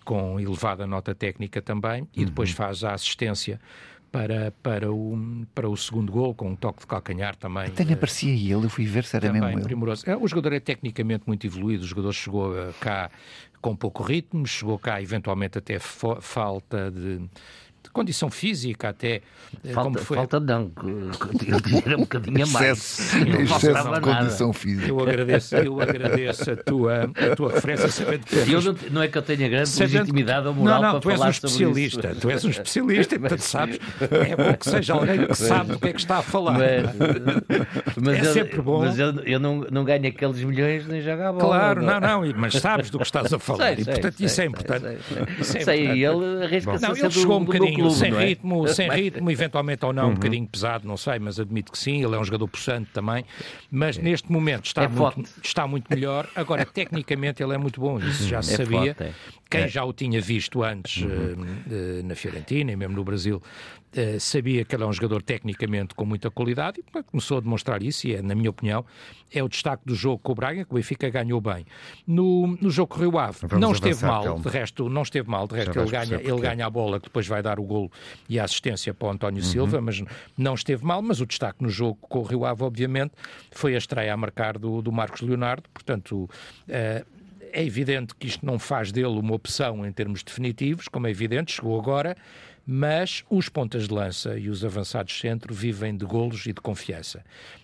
com 0.04 0.40
elevada 0.40 0.88
nota 0.88 1.14
técnica 1.14 1.62
também, 1.62 2.02
uhum. 2.02 2.08
e 2.16 2.26
depois 2.26 2.52
faz 2.52 2.84
a 2.84 2.94
assistência 2.94 3.60
para, 4.10 4.54
para, 4.64 4.92
o, 4.92 5.46
para 5.54 5.70
o 5.70 5.76
segundo 5.76 6.12
gol, 6.12 6.34
com 6.34 6.50
um 6.50 6.56
toque 6.56 6.80
de 6.80 6.88
calcanhar 6.88 7.36
também. 7.36 7.66
Até 7.66 7.84
nem 7.84 7.94
aparecia 7.94 8.32
ele, 8.32 8.66
eu 8.66 8.70
fui 8.70 8.86
ver 8.86 9.04
se 9.04 9.18
era 9.18 9.32
mesmo 9.32 9.62
primoroso. 9.62 10.10
É, 10.10 10.16
o 10.16 10.26
jogador 10.28 10.54
é 10.54 10.60
tecnicamente 10.60 11.26
muito 11.28 11.46
evoluído, 11.46 11.84
o 11.84 11.88
jogador 11.88 12.14
chegou 12.14 12.54
cá 12.80 13.12
com 13.62 13.76
pouco 13.76 14.04
ritmo, 14.04 14.48
chegou 14.48 14.80
cá 14.80 15.02
eventualmente 15.02 15.58
até 15.58 15.78
falta 15.80 16.90
de 16.90 17.30
condição 17.92 18.30
física 18.30 18.90
até. 18.90 19.22
Eh, 19.64 19.74
falta, 19.74 20.00
foi... 20.00 20.18
falta 20.18 20.40
não, 20.40 20.72
ele 20.84 21.84
era 21.86 21.98
um 21.98 22.02
bocadinho 22.02 22.44
a 22.44 22.48
mais. 22.48 23.00
Excesso, 23.00 23.26
de 23.26 24.02
condição 24.02 24.54
física. 24.54 24.88
Eu 24.88 25.00
agradeço, 25.00 25.56
eu 25.56 25.82
agradeço 25.82 26.52
a 26.52 26.56
tua, 26.56 27.04
a 27.04 27.36
tua 27.36 27.54
referência, 27.54 27.90
sabendo 27.90 28.26
que. 28.26 28.52
Eu 28.52 28.62
não, 28.62 28.76
não 28.92 29.02
é 29.02 29.08
que 29.08 29.18
eu 29.18 29.22
tenha 29.22 29.48
grande 29.50 29.70
sabendo... 29.70 29.94
legitimidade 29.94 30.48
ou 30.48 30.54
moral 30.54 30.82
não, 30.82 30.94
não, 30.94 31.00
para 31.00 31.18
falar 31.18 31.34
sobre 31.34 31.82
isso. 31.82 32.00
tu 32.00 32.06
és 32.06 32.06
um 32.06 32.10
especialista, 32.10 32.16
tu 32.22 32.30
és 32.30 32.46
um 32.46 32.50
especialista, 32.50 33.20
portanto 33.20 33.42
sabes, 33.48 33.80
é 34.02 34.36
bom 34.36 34.54
que 34.54 34.70
seja 34.70 34.94
alguém 34.94 35.28
que 35.28 35.36
sabe 35.36 35.72
do 35.74 35.80
que 35.80 35.88
é 35.88 35.94
que 35.94 36.00
está 36.00 36.18
a 36.18 36.22
falar. 36.22 36.58
Mas, 36.58 36.96
mas 38.02 38.18
é 38.18 38.22
eu, 38.22 38.34
sempre 38.34 38.62
bom. 38.62 38.80
Mas 38.80 39.00
eu, 39.00 39.14
eu 39.22 39.40
não, 39.40 39.66
não 39.72 39.84
ganho 39.84 40.08
aqueles 40.08 40.44
milhões 40.44 40.88
nem 40.88 41.02
jogo 41.02 41.22
a 41.22 41.32
bola. 41.32 41.46
Claro, 41.46 41.82
não, 41.82 42.00
não, 42.00 42.34
mas 42.36 42.54
sabes 42.56 42.90
do 42.90 42.98
que 42.98 43.06
estás 43.06 43.34
a 43.34 43.40
falar. 43.40 43.76
Sei, 43.76 43.84
e 43.84 43.86
portanto 43.86 44.16
sei, 44.18 44.26
isso, 44.26 44.42
é 44.42 44.46
importante. 44.46 44.98
Sei, 45.42 45.62
sei, 45.62 45.88
é 45.88 45.98
ele 45.98 46.44
arrisca-se 46.44 46.86
a 46.86 46.96
ser 46.96 47.10
do, 47.10 47.34
um 47.34 47.46
bocadinho 47.46 47.77
clube, 47.82 47.96
sem 47.96 48.14
é? 48.14 48.26
ritmo, 48.26 48.68
sem 48.70 48.90
ritmo, 48.90 49.32
eventualmente 49.32 49.86
ou 49.86 49.94
não, 49.94 50.06
uhum. 50.06 50.12
um 50.12 50.14
bocadinho 50.16 50.48
pesado, 50.48 50.88
não 50.88 50.98
sei, 50.98 51.20
mas 51.20 51.40
admito 51.40 51.72
que 51.72 51.78
sim, 51.78 52.04
ele 52.04 52.16
é 52.16 52.20
um 52.20 52.24
jogador 52.24 52.48
possante 52.48 52.90
também, 52.92 53.26
mas 53.72 53.98
é. 53.98 54.02
neste 54.02 54.32
momento 54.32 54.66
está, 54.66 54.84
é 54.84 54.88
muito, 54.88 55.30
está 55.44 55.68
muito 55.68 55.86
melhor. 55.90 56.28
Agora, 56.36 56.66
tecnicamente, 56.68 57.42
ele 57.42 57.54
é 57.54 57.58
muito 57.58 57.80
bom, 57.80 58.00
isso 58.00 58.28
já 58.28 58.42
se 58.42 58.54
é 58.54 58.58
sabia. 58.58 58.96
Forte, 58.96 59.04
é. 59.04 59.14
Quem 59.50 59.62
é. 59.62 59.68
já 59.68 59.84
o 59.84 59.94
tinha 59.94 60.22
visto 60.22 60.64
antes 60.64 61.04
uhum. 61.04 62.04
na 62.04 62.16
Fiorentina 62.16 62.72
e 62.72 62.76
mesmo 62.76 62.96
no 62.96 63.04
Brasil 63.04 63.42
Uh, 63.98 64.20
sabia 64.20 64.66
que 64.66 64.76
ele 64.76 64.84
é 64.84 64.86
um 64.86 64.92
jogador 64.92 65.24
tecnicamente 65.24 65.96
com 65.96 66.06
muita 66.06 66.30
qualidade 66.30 66.82
e 66.82 67.04
começou 67.04 67.38
a 67.38 67.42
demonstrar 67.42 67.82
isso 67.82 68.06
e 68.06 68.16
é, 68.16 68.22
na 68.22 68.36
minha 68.36 68.50
opinião, 68.50 68.86
é 69.32 69.42
o 69.42 69.48
destaque 69.48 69.84
do 69.86 69.96
jogo 69.96 70.20
com 70.20 70.34
o 70.34 70.36
Braga, 70.36 70.66
que 70.66 70.72
o 70.72 70.76
Benfica 70.76 71.10
ganhou 71.10 71.40
bem. 71.40 71.66
No, 72.06 72.48
no 72.62 72.70
jogo 72.70 72.94
com 72.94 73.00
o 73.00 73.02
Rio 73.04 73.18
Ave, 73.18 73.40
Vamos 73.44 73.60
não 73.60 73.72
esteve 73.72 74.06
mal, 74.06 74.24
calma. 74.26 74.44
de 74.44 74.50
resto, 74.50 74.90
não 74.90 75.02
esteve 75.02 75.30
mal, 75.30 75.48
de 75.48 75.56
resto 75.56 75.80
ele 75.80 75.90
ganha, 75.90 76.16
ele 76.16 76.40
ganha 76.40 76.66
a 76.66 76.70
bola, 76.70 77.00
que 77.00 77.06
depois 77.06 77.28
vai 77.28 77.42
dar 77.42 77.60
o 77.60 77.64
golo 77.64 77.90
e 78.28 78.38
a 78.38 78.44
assistência 78.44 78.94
para 78.94 79.08
o 79.08 79.12
António 79.12 79.42
uhum. 79.42 79.50
Silva, 79.50 79.82
mas 79.82 80.04
não 80.38 80.54
esteve 80.54 80.86
mal, 80.86 81.02
mas 81.02 81.22
o 81.22 81.26
destaque 81.26 81.64
no 81.64 81.70
jogo 81.70 81.98
com 82.02 82.20
o 82.20 82.24
Rio 82.24 82.46
Ave, 82.46 82.64
obviamente, 82.64 83.14
foi 83.52 83.74
a 83.74 83.78
estreia 83.78 84.14
a 84.14 84.18
marcar 84.18 84.58
do, 84.58 84.82
do 84.82 84.92
Marcos 84.92 85.22
Leonardo, 85.22 85.64
portanto, 85.74 86.30
uh, 86.68 87.17
é 87.58 87.66
evidente 87.66 88.14
que 88.14 88.28
isto 88.28 88.46
não 88.46 88.60
faz 88.60 88.92
dele 88.92 89.08
uma 89.08 89.34
opção 89.34 89.84
em 89.84 89.92
termos 89.92 90.22
definitivos, 90.22 90.88
como 90.88 91.08
é 91.08 91.10
evidente, 91.10 91.54
chegou 91.54 91.80
agora, 91.80 92.16
mas 92.68 93.24
os 93.32 93.50
pontas 93.50 93.88
de 93.88 93.94
lança 93.96 94.38
e 94.38 94.48
os 94.48 94.64
avançados 94.64 95.20
centro 95.20 95.56
vivem 95.56 95.98
de 95.98 96.06
golos 96.06 96.46
e 96.46 96.54
de 96.54 96.62
confiança. 96.62 97.24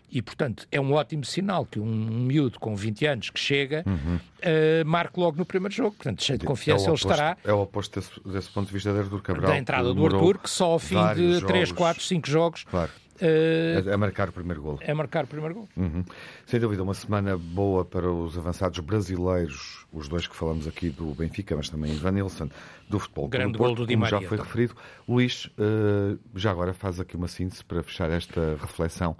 E, 0.09 0.19
portanto, 0.19 0.67
é 0.71 0.81
um 0.81 0.93
ótimo 0.93 1.23
sinal 1.23 1.65
que 1.65 1.79
um, 1.79 1.85
miúdo 1.85 2.59
com 2.59 2.75
20 2.75 3.05
anos 3.05 3.29
que 3.29 3.39
chega 3.39 3.83
uhum. 3.85 4.15
uh, 4.15 4.85
marque 4.85 5.19
logo 5.19 5.37
no 5.37 5.45
primeiro 5.45 5.73
jogo. 5.73 5.91
Portanto, 5.95 6.23
cheio 6.23 6.39
de 6.39 6.45
confiança, 6.45 6.85
é 6.85 6.89
oposto, 6.89 7.07
ele 7.07 7.13
estará. 7.13 7.37
É 7.43 7.53
o 7.53 7.61
oposto 7.61 7.99
desse, 7.99 8.11
desse, 8.25 8.49
ponto 8.49 8.67
de 8.67 8.73
vista 8.73 8.91
de 8.93 8.99
Artur 8.99 9.21
Cabral. 9.21 9.51
Da 9.51 9.57
entrada 9.57 9.93
do 9.93 10.05
Artur, 10.05 10.39
que 10.39 10.49
só 10.49 10.71
ao 10.71 10.79
fim 10.79 10.97
de 11.15 11.45
3, 11.45 11.71
4, 11.71 12.03
5 12.03 12.29
jogos 12.29 12.63
claro 12.63 12.91
Uh, 13.23 13.89
a, 13.89 13.93
a, 13.93 13.97
marcar 13.97 14.27
o 14.27 14.33
primeiro 14.33 14.61
gol. 14.61 14.77
É 14.81 14.93
marcar 14.93 15.23
o 15.23 15.27
primeiro 15.27 15.55
gol. 15.55 15.69
Uhum. 15.77 16.03
Sem 16.45 16.59
dúvida, 16.59 16.83
uma 16.83 16.93
semana 16.93 17.37
boa 17.37 17.85
para 17.85 18.11
os 18.11 18.37
avançados 18.37 18.77
brasileiros, 18.79 19.85
os 19.93 20.09
dois 20.09 20.27
que 20.27 20.35
falamos 20.35 20.67
aqui 20.67 20.89
do 20.89 21.15
Benfica, 21.15 21.55
mas 21.55 21.69
também 21.69 21.93
Ivan 21.93 22.11
Nilsson, 22.11 22.49
do 22.89 22.99
futebol. 22.99 23.29
Grande 23.29 23.57
Porto, 23.57 23.69
gol 23.69 23.75
do 23.75 23.87
Di 23.87 23.95
Maria, 23.95 24.19
já 24.19 24.27
foi 24.27 24.37
também. 24.37 24.51
referido. 24.51 24.75
Luís, 25.07 25.45
uh, 25.45 26.19
já 26.35 26.51
agora 26.51 26.73
faz 26.73 26.99
aqui 26.99 27.15
uma 27.15 27.29
síntese 27.29 27.63
para 27.63 27.81
fechar 27.81 28.11
esta 28.11 28.57
reflexão 28.59 29.15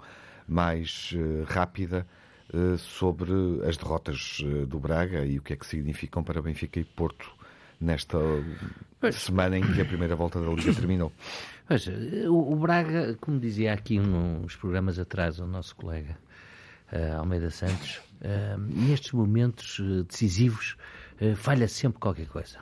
mais 0.46 1.14
uh, 1.14 1.44
rápida 1.44 2.06
sobre 2.78 3.32
as 3.66 3.76
derrotas 3.76 4.40
do 4.68 4.78
Braga 4.78 5.24
e 5.24 5.38
o 5.40 5.42
que 5.42 5.54
é 5.54 5.56
que 5.56 5.66
significam 5.66 6.22
para 6.22 6.40
Benfica 6.40 6.78
e 6.78 6.84
Porto 6.84 7.34
nesta 7.84 8.18
pois. 9.00 9.14
semana 9.14 9.58
em 9.58 9.62
que 9.62 9.80
a 9.80 9.84
primeira 9.84 10.16
volta 10.16 10.40
da 10.40 10.50
Liga 10.50 10.72
terminou. 10.74 11.12
Pois, 11.68 11.86
o, 12.28 12.56
Braga, 12.56 13.16
como 13.20 13.38
dizia 13.38 13.72
aqui 13.72 13.98
uns 13.98 14.56
programas 14.56 14.98
atrás 14.98 15.38
o 15.38 15.46
nosso 15.46 15.76
colega 15.76 16.18
uh, 16.92 17.18
Almeida 17.18 17.50
Santos, 17.50 18.00
uh, 18.20 18.58
nestes 18.58 19.12
momentos 19.12 19.78
uh, 19.78 20.04
decisivos 20.04 20.76
uh, 21.20 21.36
falha 21.36 21.68
sempre 21.68 21.98
qualquer 21.98 22.26
coisa. 22.26 22.58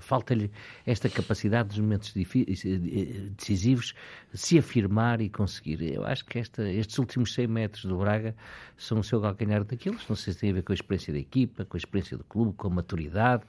Falta-lhe 0.00 0.50
esta 0.86 1.08
capacidade 1.08 1.68
dos 1.68 1.78
momentos 1.78 2.12
decisivos 2.12 3.94
se 4.32 4.58
afirmar 4.58 5.20
e 5.20 5.28
conseguir. 5.28 5.94
Eu 5.94 6.04
acho 6.04 6.24
que 6.24 6.38
esta, 6.38 6.68
estes 6.70 6.98
últimos 6.98 7.34
100 7.34 7.46
metros 7.46 7.84
do 7.84 7.96
Braga 7.98 8.34
são 8.76 9.00
o 9.00 9.04
seu 9.04 9.20
calcanhar 9.20 9.64
daqueles. 9.64 10.06
Não 10.08 10.16
sei 10.16 10.32
se 10.32 10.40
tem 10.40 10.50
a 10.50 10.54
ver 10.54 10.62
com 10.62 10.72
a 10.72 10.74
experiência 10.74 11.12
da 11.12 11.18
equipa, 11.18 11.64
com 11.64 11.76
a 11.76 11.78
experiência 11.78 12.16
do 12.16 12.24
clube, 12.24 12.54
com 12.56 12.68
a 12.68 12.70
maturidade, 12.70 13.42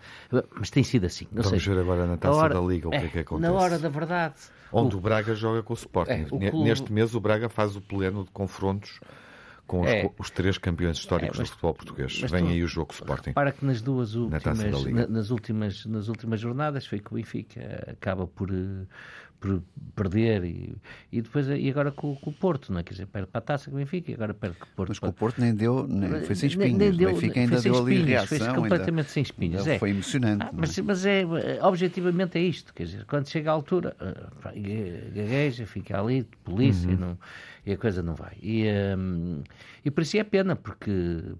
mas 0.55 0.69
tem 0.69 0.83
sido 0.83 1.05
assim. 1.05 1.27
Não 1.31 1.43
Vamos 1.43 1.63
sei. 1.63 1.73
ver 1.73 1.81
agora 1.81 2.05
na 2.05 2.17
taça 2.17 2.35
hora, 2.35 2.53
da 2.53 2.61
Liga 2.61 2.87
o 2.87 2.91
que 2.91 2.97
é, 2.97 3.05
é 3.05 3.07
que 3.07 3.19
acontece. 3.19 3.51
Na 3.51 3.57
hora 3.57 3.77
da 3.77 3.89
verdade 3.89 4.35
Onde 4.71 4.95
o, 4.95 4.99
o 4.99 5.01
Braga 5.01 5.35
joga 5.35 5.63
com 5.63 5.73
o 5.73 5.75
Sporting. 5.75 6.11
É, 6.11 6.23
o 6.23 6.27
clube... 6.39 6.63
Neste 6.63 6.91
mês 6.91 7.15
o 7.15 7.19
Braga 7.19 7.49
faz 7.49 7.75
o 7.75 7.81
pleno 7.81 8.23
de 8.23 8.31
confrontos 8.31 8.99
com 9.69 9.81
os, 9.81 9.87
é. 9.87 10.09
os, 10.17 10.31
três 10.31 10.57
campeões 10.57 10.97
históricos 10.97 11.37
é, 11.37 11.41
mas, 11.41 11.49
do 11.49 11.51
futebol 11.51 11.73
português. 11.75 12.19
Vem 12.21 12.43
tu, 12.43 12.49
aí 12.49 12.63
o 12.63 12.67
jogo 12.67 12.91
Sporting. 12.91 13.33
Para 13.33 13.51
que 13.51 13.63
nas 13.63 13.81
duas 13.81 14.15
últimas, 14.15 14.43
na 14.43 15.07
nas 15.07 15.29
últimas, 15.29 15.85
nas 15.85 16.07
últimas 16.07 16.39
jornadas 16.39 16.87
foi 16.87 16.99
que 16.99 17.13
o 17.13 17.15
Benfica 17.15 17.85
acaba 17.87 18.25
por, 18.25 18.49
eh, 18.49 18.87
por 19.39 19.61
perder 19.95 20.43
e, 20.43 20.75
e 21.11 21.21
depois 21.21 21.47
e 21.47 21.69
agora 21.69 21.91
com, 21.91 22.15
com, 22.15 22.31
o 22.31 22.33
Porto, 22.33 22.73
não 22.73 22.79
é? 22.79 22.83
Quer 22.83 22.93
dizer, 22.93 23.05
perde 23.05 23.27
para 23.27 23.37
a 23.37 23.41
taça 23.43 23.69
com 23.69 23.75
o 23.75 23.79
Benfica 23.79 24.09
e 24.09 24.15
agora 24.15 24.33
perde 24.33 24.57
com 24.57 24.65
o 24.65 24.69
Porto. 24.75 24.89
Mas 24.89 24.97
com 24.97 25.07
o 25.07 25.13
Porto 25.13 25.39
nem 25.39 25.53
deu, 25.53 25.87
nem, 25.87 26.23
foi 26.23 26.33
sem 26.33 26.49
espinhos. 26.49 26.75
Nem, 26.75 26.91
deu, 26.91 27.11
o 27.11 27.13
Benfica 27.13 27.39
ainda 27.39 27.61
deu 27.61 27.77
ali 27.77 28.01
reação. 28.01 28.39
Foi 28.39 28.47
completamente 28.47 29.05
ainda, 29.05 29.09
sem 29.09 29.21
espinhos. 29.21 29.67
É. 29.67 29.77
Foi 29.77 29.91
emocionante. 29.91 30.45
Ah, 30.47 30.49
mas, 30.51 30.75
mas 30.79 31.05
é, 31.05 31.23
objetivamente 31.61 32.39
é 32.39 32.41
isto, 32.41 32.73
quer 32.73 32.85
dizer, 32.85 33.05
quando 33.05 33.27
chega 33.29 33.51
a 33.51 33.53
altura, 33.53 33.95
eh, 34.01 35.11
gagueja, 35.13 35.67
fica 35.67 36.01
ali, 36.01 36.23
polícia, 36.43 36.89
uhum. 36.89 36.97
não 36.97 37.17
e 37.69 37.73
a 37.73 37.77
coisa 37.77 38.01
não 38.01 38.15
vai. 38.15 38.35
E, 38.41 38.65
um, 38.97 39.43
e 39.85 39.91
por 39.91 40.01
isso 40.01 40.17
é 40.17 40.23
pena, 40.23 40.55
porque, 40.55 40.91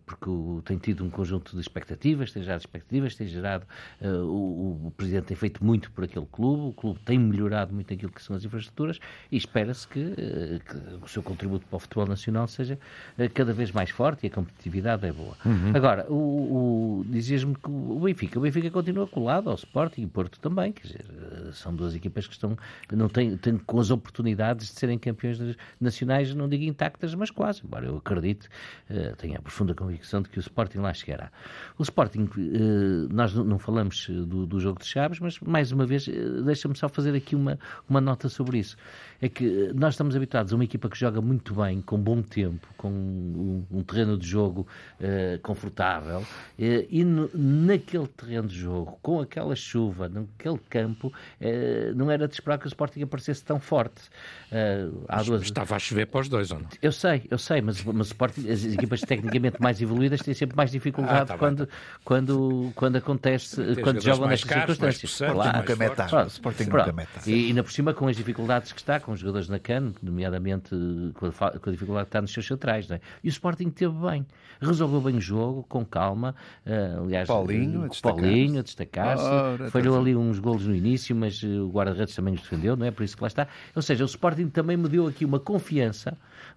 porque 0.06 0.30
tem 0.64 0.78
tido 0.78 1.04
um 1.04 1.10
conjunto 1.10 1.56
de 1.56 1.60
expectativas, 1.60 2.32
tem 2.32 2.44
gerado 2.44 2.62
expectativas, 2.62 3.16
tem 3.16 3.26
gerado. 3.26 3.66
Uh, 4.00 4.08
o, 4.26 4.88
o, 4.88 4.92
Presidente 4.92 5.26
tem 5.26 5.38
feito 5.38 5.64
muito 5.64 5.92
por 5.92 6.04
aquele 6.04 6.28
clube, 6.32 6.70
o 6.70 6.74
clube 6.74 7.00
tem 7.04 7.18
melhorado 7.18 7.74
muito 7.74 7.92
aquilo 7.92 8.12
que 8.12 8.22
são 8.22 8.36
as 8.36 8.46
infraestruturas 8.46 9.00
e 9.32 9.38
espera-se 9.38 9.88
que, 9.88 10.00
uh, 10.00 10.60
que, 10.64 11.04
o 11.04 11.08
seu 11.08 11.24
contributo 11.24 11.66
para 11.66 11.78
o 11.78 11.80
futebol 11.80 12.06
nacional 12.06 12.48
seja 12.48 12.78
uh, 13.18 13.30
cada 13.34 13.52
vez 13.52 13.72
mais 13.72 13.90
forte 13.90 14.26
e 14.26 14.28
a 14.28 14.30
competitividade 14.30 15.08
é 15.08 15.12
boa. 15.12 15.36
Uhum. 15.44 15.72
Agora, 15.74 16.06
o, 16.12 17.00
o 17.00 17.06
dizias-me 17.08 17.56
que 17.56 17.70
o 17.70 18.02
Benfica, 18.02 18.38
o 18.38 18.42
Benfica 18.44 18.70
continua 18.70 19.08
colado 19.08 19.50
ao 19.50 19.56
Sporting 19.56 20.04
e 20.04 20.08
Porto 20.08 20.40
também, 20.40 20.72
quer 20.72 20.88
dizer, 20.88 21.06
são 21.54 21.76
duas 21.76 21.96
equipas 21.96 22.28
que 22.28 22.34
estão, 22.34 22.56
não 22.92 23.10
têm, 23.10 23.36
têm 23.36 23.58
com 23.58 23.80
as 23.80 23.90
oportunidades 23.90 24.68
de 24.68 24.80
serem 24.80 25.00
campeões 25.00 25.40
nacionais 25.80 26.19
não 26.34 26.48
digo 26.48 26.64
intactas, 26.64 27.16
mas 27.16 27.32
quase, 27.32 27.62
embora 27.64 27.86
eu 27.86 27.98
acredite, 27.98 28.48
uh, 28.90 29.16
tenho 29.18 29.38
a 29.38 29.42
profunda 29.42 29.74
convicção 29.74 30.22
de 30.22 30.30
que 30.30 30.38
o 30.38 30.42
Sporting 30.42 30.80
lá 30.80 30.94
chegará. 30.94 31.32
O 31.78 31.84
Sporting, 31.84 32.24
uh, 32.24 33.14
nós 33.14 33.34
não 33.34 33.58
falamos 33.58 34.08
do, 34.10 34.46
do, 34.46 34.60
jogo 34.60 34.80
de 34.80 34.86
Chaves, 34.86 35.20
mas 35.20 35.40
mais 35.40 35.72
uma 35.72 35.86
vez, 35.86 36.08
uh, 36.08 36.44
deixa-me 36.44 36.76
só 36.76 36.90
fazer 36.90 37.16
aqui 37.16 37.36
uma, 37.36 37.58
uma 37.90 38.02
nota 38.02 38.30
sobre 38.30 38.60
isso. 38.60 38.78
É 39.22 39.28
que 39.28 39.72
nós 39.74 39.96
estamos 39.96 40.16
habituados 40.16 40.54
a 40.54 40.56
uma 40.56 40.64
equipa 40.64 40.90
que 40.90 40.98
joga 40.98 41.22
muito 41.22 41.54
bem, 41.54 41.82
com 41.82 41.98
bom 41.98 42.22
tempo, 42.22 42.68
com 42.78 42.90
um, 42.90 43.66
um 43.70 43.84
terreno 43.84 44.18
de 44.18 44.26
jogo 44.26 44.66
confortável, 45.44 46.26
e 46.58 47.04
no, 47.04 47.30
naquele 47.34 48.08
terreno 48.08 48.48
de 48.48 48.58
jogo, 48.58 48.98
com 49.02 49.20
aquela 49.20 49.56
chuva, 49.58 50.08
naquele 50.08 50.58
campo, 50.70 51.12
não 51.98 52.10
era 52.10 52.30
de 52.30 52.34
esperar 52.34 52.58
que 52.58 52.66
o 52.66 52.70
Sporting 52.70 53.02
aparecesse 53.02 53.44
tão 53.44 53.60
forte. 53.60 54.04
há 55.10 55.22
duas... 55.22 55.42
Estava 55.42 55.76
a 55.76 55.80
chover 55.80 55.99
para 56.06 56.22
os 56.22 56.30
dois, 56.30 56.52
ou 56.52 56.60
não? 56.60 56.68
Eu 56.82 56.92
sei, 56.92 57.24
eu 57.30 57.38
sei, 57.38 57.62
mas, 57.62 57.84
mas 57.84 58.08
o 58.08 58.12
Sporting, 58.12 58.50
as 58.50 58.64
equipas 58.66 59.02
tecnicamente 59.02 59.62
mais 59.62 59.82
evoluídas 59.82 60.22
têm 60.22 60.34
sempre 60.34 60.56
mais 60.56 60.72
dificuldade 60.72 61.22
ah, 61.22 61.26
tá 61.26 61.38
quando, 61.38 61.66
bem. 61.66 61.76
quando, 62.04 62.72
quando 62.76 62.96
acontece, 62.98 63.62
Tem 63.62 63.84
quando 63.84 64.02
jogam 64.02 64.28
nestas 64.28 64.52
circunstâncias. 64.52 65.18
Claro, 65.18 65.58
nunca 65.58 65.76
meta. 65.76 66.26
Sporting 66.28 66.64
nunca 66.66 66.92
meta. 66.92 67.22
E, 67.26 67.32
e 67.32 67.48
ainda 67.48 67.64
por 67.64 67.72
cima 67.72 67.94
com 67.94 68.08
as 68.08 68.16
dificuldades 68.16 68.72
que 68.72 68.80
está, 68.80 69.00
com 69.00 69.12
os 69.12 69.20
jogadores 69.20 69.50
na 69.50 69.60
CAN, 69.60 69.94
nomeadamente 70.02 70.70
com 71.16 71.26
a, 71.26 71.32
com 71.32 71.70
a 71.70 71.72
dificuldade 71.72 72.06
que 72.06 72.10
está 72.10 72.22
nos 72.22 72.32
seus 72.32 72.48
centrais, 72.48 72.88
não 72.88 72.96
é? 72.96 73.02
E 73.24 73.28
o 73.28 73.30
Sporting 73.30 73.70
teve 73.70 73.94
bem, 73.94 74.26
resolveu 74.62 75.02
bem 75.02 75.16
o 75.16 75.22
jogo, 75.22 75.64
com 75.68 75.86
calma, 75.86 76.36
uh, 76.66 77.04
aliás, 77.04 77.28
Paulinho, 77.28 77.86
uh, 77.86 78.02
Paulinho 78.02 78.60
a 78.60 78.64
destacar-se, 78.64 79.70
falhou 79.72 79.96
tá 79.96 80.02
ali 80.02 80.16
uns 80.16 80.40
golos 80.40 80.66
no 80.66 80.76
início, 80.76 81.16
mas 81.16 81.42
uh, 81.44 81.66
o 81.66 81.70
guarda-redes 81.70 82.16
também 82.16 82.34
os 82.34 82.42
defendeu, 82.42 82.76
não 82.76 82.86
é? 82.86 82.92
Por 82.92 83.04
isso 83.04 83.16
que 83.16 83.24
lá 83.24 83.28
está. 83.28 83.48
Ou 83.76 83.82
seja, 83.82 84.04
o 84.04 84.08
Sporting 84.08 84.50
também 84.50 84.78
me 84.78 84.88
deu 84.88 85.08
aqui 85.08 85.26
uma 85.26 85.40
confiança 85.40 85.89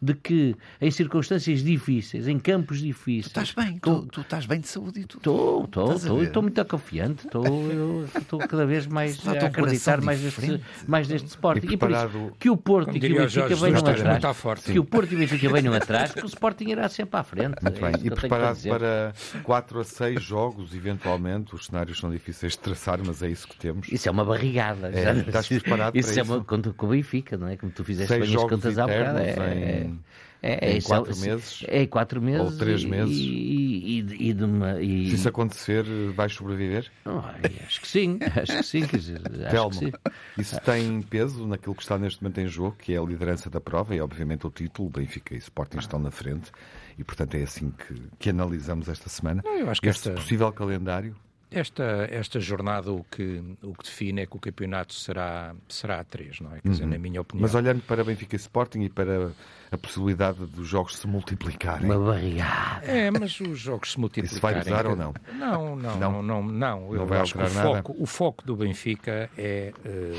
de 0.00 0.14
que 0.14 0.56
em 0.80 0.90
circunstâncias 0.90 1.62
difíceis, 1.62 2.26
em 2.26 2.38
campos 2.38 2.80
difíceis. 2.80 3.32
Tu 3.32 3.40
estás 3.40 3.52
bem, 3.52 3.78
com... 3.78 4.00
tu, 4.00 4.06
tu, 4.06 4.20
estás 4.22 4.46
bem 4.46 4.60
de 4.60 4.68
saúde 4.68 5.00
e 5.00 5.04
tudo. 5.04 5.18
Estou, 5.18 5.64
estou, 5.64 5.94
estou, 5.94 6.22
estou 6.22 6.42
muito 6.42 6.64
confiante, 6.64 7.26
estou, 7.26 8.04
estou 8.04 8.38
cada 8.40 8.66
vez 8.66 8.86
mais 8.86 9.26
a 9.26 9.32
acreditar 9.46 10.00
mais 10.00 10.20
neste, 10.20 10.60
mais 10.86 11.08
neste 11.08 11.28
Sporting. 11.28 11.66
E, 11.66 11.76
preparado... 11.76 12.08
e 12.08 12.12
por 12.12 12.26
isso, 12.26 12.36
que 12.38 12.50
o 12.50 12.56
Porto 12.56 12.96
e 12.96 13.00
que 13.00 13.12
o 13.12 13.16
Benfica 13.16 13.54
venham 13.56 13.78
atrás, 13.78 14.62
que 14.64 14.78
o 14.78 14.84
Porto 14.84 15.12
e 15.12 15.14
o 15.14 15.18
Benfica 15.18 15.48
venham 15.48 15.74
atrás, 15.74 16.12
que 16.12 16.24
o 16.24 16.26
Sporting 16.26 16.68
irá 16.70 16.88
sempre 16.88 17.20
à 17.20 17.22
frente. 17.22 17.62
Muito 17.62 17.84
é 17.84 17.90
bem, 17.92 18.06
e 18.06 18.10
preparado 18.10 18.62
para 18.62 19.12
4 19.42 19.80
a 19.80 19.84
6 19.84 20.22
jogos, 20.22 20.74
eventualmente, 20.74 21.54
os 21.54 21.66
cenários 21.66 21.98
são 21.98 22.10
difíceis 22.10 22.52
de 22.52 22.58
traçar, 22.58 23.00
mas 23.04 23.22
é 23.22 23.28
isso 23.28 23.46
que 23.46 23.56
temos. 23.56 23.88
Isso 23.90 24.08
é 24.08 24.10
uma 24.10 24.24
barrigada. 24.24 24.88
É, 24.88 25.18
estás 25.18 25.48
preparado 25.48 25.96
isso 25.96 26.12
para 26.12 26.20
é 26.20 26.22
uma, 26.22 26.36
isso? 26.36 26.74
Com 26.74 26.86
o 26.86 26.88
Benfica, 26.90 27.36
não 27.36 27.48
é? 27.48 27.56
Como 27.56 27.70
tu 27.70 27.84
fizeste 27.84 28.18
bem 28.18 28.34
as 28.34 28.42
contas 28.42 28.78
há 28.78 28.86
bocado. 28.86 29.18
É, 29.22 29.84
em, 29.84 30.00
é, 30.42 30.72
em 30.72 30.78
é, 30.78 30.80
quatro 30.82 31.16
meses? 31.16 31.64
É 31.68 31.86
quatro 31.86 32.20
meses. 32.20 32.40
Ou 32.40 32.58
três 32.58 32.84
meses? 32.84 33.16
E, 33.16 34.00
e, 34.00 34.28
e, 34.28 34.32
de 34.32 34.44
uma, 34.44 34.82
e... 34.82 35.08
Se 35.10 35.14
isso 35.14 35.28
acontecer, 35.28 35.84
vais 36.14 36.32
sobreviver? 36.32 36.90
Oh, 37.06 37.20
acho 37.64 37.80
que 37.80 37.86
sim, 37.86 38.18
acho 38.20 38.56
que 38.58 38.62
sim. 38.64 38.86
Quer 38.86 38.96
dizer, 38.96 39.20
Telmo, 39.50 39.70
que 39.70 39.76
sim. 39.76 39.92
isso 40.36 40.60
tem 40.62 41.00
peso 41.02 41.46
naquilo 41.46 41.76
que 41.76 41.82
está 41.82 41.96
neste 41.96 42.22
momento 42.22 42.40
em 42.40 42.48
jogo, 42.48 42.76
que 42.76 42.92
é 42.92 42.98
a 42.98 43.02
liderança 43.02 43.48
da 43.48 43.60
prova 43.60 43.94
e, 43.94 44.00
obviamente, 44.00 44.46
o 44.46 44.50
título. 44.50 44.90
Benfica 44.90 45.34
e 45.34 45.38
Sporting 45.38 45.78
estão 45.78 45.98
na 46.00 46.10
frente 46.10 46.50
e, 46.98 47.04
portanto, 47.04 47.36
é 47.36 47.42
assim 47.42 47.70
que, 47.70 47.94
que 48.18 48.30
analisamos 48.30 48.88
esta 48.88 49.08
semana. 49.08 49.42
Não, 49.44 49.56
eu 49.56 49.70
acho 49.70 49.80
que 49.80 49.88
Esse 49.88 50.08
esta... 50.08 50.20
possível 50.20 50.52
calendário 50.52 51.16
esta, 51.52 52.08
esta 52.10 52.40
jornada 52.40 52.92
o 52.92 53.04
que, 53.04 53.42
o 53.62 53.72
que 53.74 53.84
define 53.84 54.22
é 54.22 54.26
que 54.26 54.36
o 54.36 54.40
campeonato 54.40 54.94
será, 54.94 55.54
será 55.68 56.00
a 56.00 56.04
três, 56.04 56.40
não 56.40 56.54
é? 56.54 56.60
Quer 56.60 56.68
dizer, 56.68 56.84
uhum. 56.84 56.90
na 56.90 56.98
minha 56.98 57.20
opinião. 57.20 57.42
Mas 57.42 57.54
olhando 57.54 57.82
para 57.82 58.02
Benfica 58.04 58.36
e 58.36 58.38
Sporting 58.38 58.80
e 58.82 58.88
para 58.88 59.32
a 59.70 59.78
possibilidade 59.78 60.44
dos 60.46 60.68
jogos 60.68 60.96
se 60.96 61.06
multiplicarem. 61.06 61.90
Uma 61.90 62.12
barriada. 62.12 62.86
É, 62.86 63.10
mas 63.10 63.40
os 63.40 63.58
jogos 63.58 63.92
se 63.92 64.00
multiplicarem. 64.00 64.32
Isso 64.32 64.40
vai 64.40 64.60
usar 64.60 64.86
ou 64.86 64.96
não? 64.96 65.14
Não, 65.34 65.76
não, 65.76 65.96
não. 65.98 66.22
Não, 66.22 66.42
não, 66.42 66.94
Eu 66.94 67.06
vai 67.06 67.20
acho 67.20 67.34
que 67.34 67.42
o 67.42 67.48
foco, 67.48 67.96
o 67.98 68.06
foco 68.06 68.44
do 68.44 68.56
Benfica 68.56 69.30
é 69.36 69.72
uh, 69.84 70.18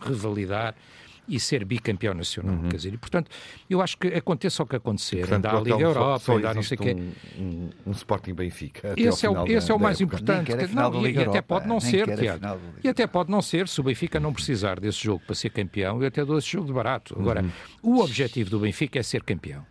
revalidar 0.00 0.74
e 1.28 1.40
ser 1.40 1.64
bicampeão 1.64 2.14
nacional. 2.14 2.56
Uhum. 2.56 2.68
Quer 2.68 2.76
dizer, 2.76 2.94
e, 2.94 2.98
portanto, 2.98 3.30
eu 3.68 3.80
acho 3.80 3.96
que 3.96 4.08
aconteça 4.08 4.62
o 4.62 4.66
que 4.66 4.76
acontecer, 4.76 5.20
portanto, 5.20 5.46
ainda 5.46 5.58
a 5.58 5.60
Liga 5.60 5.80
Europa, 5.80 6.18
só, 6.18 6.40
só 6.40 6.54
não 6.54 6.62
sei 6.62 6.76
o 6.76 6.80
quê. 6.80 6.96
Um, 7.38 7.42
um, 7.42 7.70
um 7.86 7.90
Sporting 7.92 8.34
Benfica. 8.34 8.94
Esse, 8.96 9.26
é 9.26 9.30
o, 9.30 9.46
esse 9.46 9.70
é 9.70 9.74
o 9.74 9.78
mais 9.78 10.00
importante. 10.00 10.52
Não, 10.72 11.06
e, 11.06 11.12
e 11.12 11.18
até 11.18 11.40
pode 11.40 11.66
não 11.66 11.80
ser, 11.80 12.16
Tiago. 12.16 12.60
E 12.82 12.88
até 12.88 13.06
pode 13.06 13.30
não 13.30 13.42
ser, 13.42 13.68
se 13.68 13.80
o 13.80 13.84
Benfica 13.84 14.20
não 14.20 14.32
precisar 14.32 14.80
desse 14.80 15.02
jogo 15.02 15.22
para 15.26 15.34
ser 15.34 15.50
campeão, 15.50 16.00
eu 16.00 16.08
até 16.08 16.24
dou 16.24 16.38
esse 16.38 16.48
jogo 16.48 16.66
de 16.66 16.72
barato. 16.72 17.16
Agora, 17.18 17.42
uhum. 17.42 17.50
o 17.82 18.00
objetivo 18.00 18.50
do 18.50 18.58
Benfica 18.58 18.98
é 18.98 19.02
ser 19.02 19.22
campeão. 19.22 19.64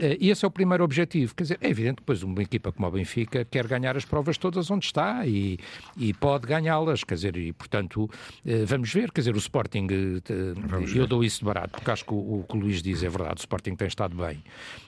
Eh, 0.00 0.16
e 0.18 0.30
esse 0.30 0.44
é 0.44 0.48
o 0.48 0.50
primeiro 0.50 0.82
objetivo. 0.82 1.34
Quer 1.34 1.42
dizer, 1.42 1.58
é 1.60 1.68
evidente 1.68 1.96
que 1.96 2.02
depois 2.02 2.22
uma 2.22 2.42
equipa 2.42 2.72
como 2.72 2.86
a 2.86 2.90
Benfica 2.90 3.44
quer 3.44 3.66
ganhar 3.66 3.96
as 3.96 4.04
provas 4.04 4.38
todas 4.38 4.70
onde 4.70 4.86
está 4.86 5.26
e, 5.26 5.58
e 5.96 6.14
pode 6.14 6.46
ganhá-las. 6.46 7.04
Quer 7.04 7.14
dizer, 7.14 7.36
e 7.36 7.52
portanto, 7.52 8.10
eh, 8.44 8.64
vamos 8.64 8.92
ver. 8.92 9.12
Quer 9.12 9.20
dizer, 9.20 9.34
o 9.34 9.38
Sporting, 9.38 9.86
eh, 9.90 10.98
eu 10.98 11.06
dou 11.06 11.22
isso 11.22 11.40
de 11.40 11.44
barato, 11.44 11.72
porque 11.72 11.90
acho 11.90 12.04
que 12.04 12.14
o, 12.14 12.40
o 12.40 12.46
que 12.48 12.56
o 12.56 12.60
Luís 12.60 12.82
diz 12.82 13.02
é 13.02 13.08
verdade. 13.08 13.36
O 13.36 13.40
Sporting 13.40 13.76
tem 13.76 13.88
estado 13.88 14.16
bem 14.16 14.42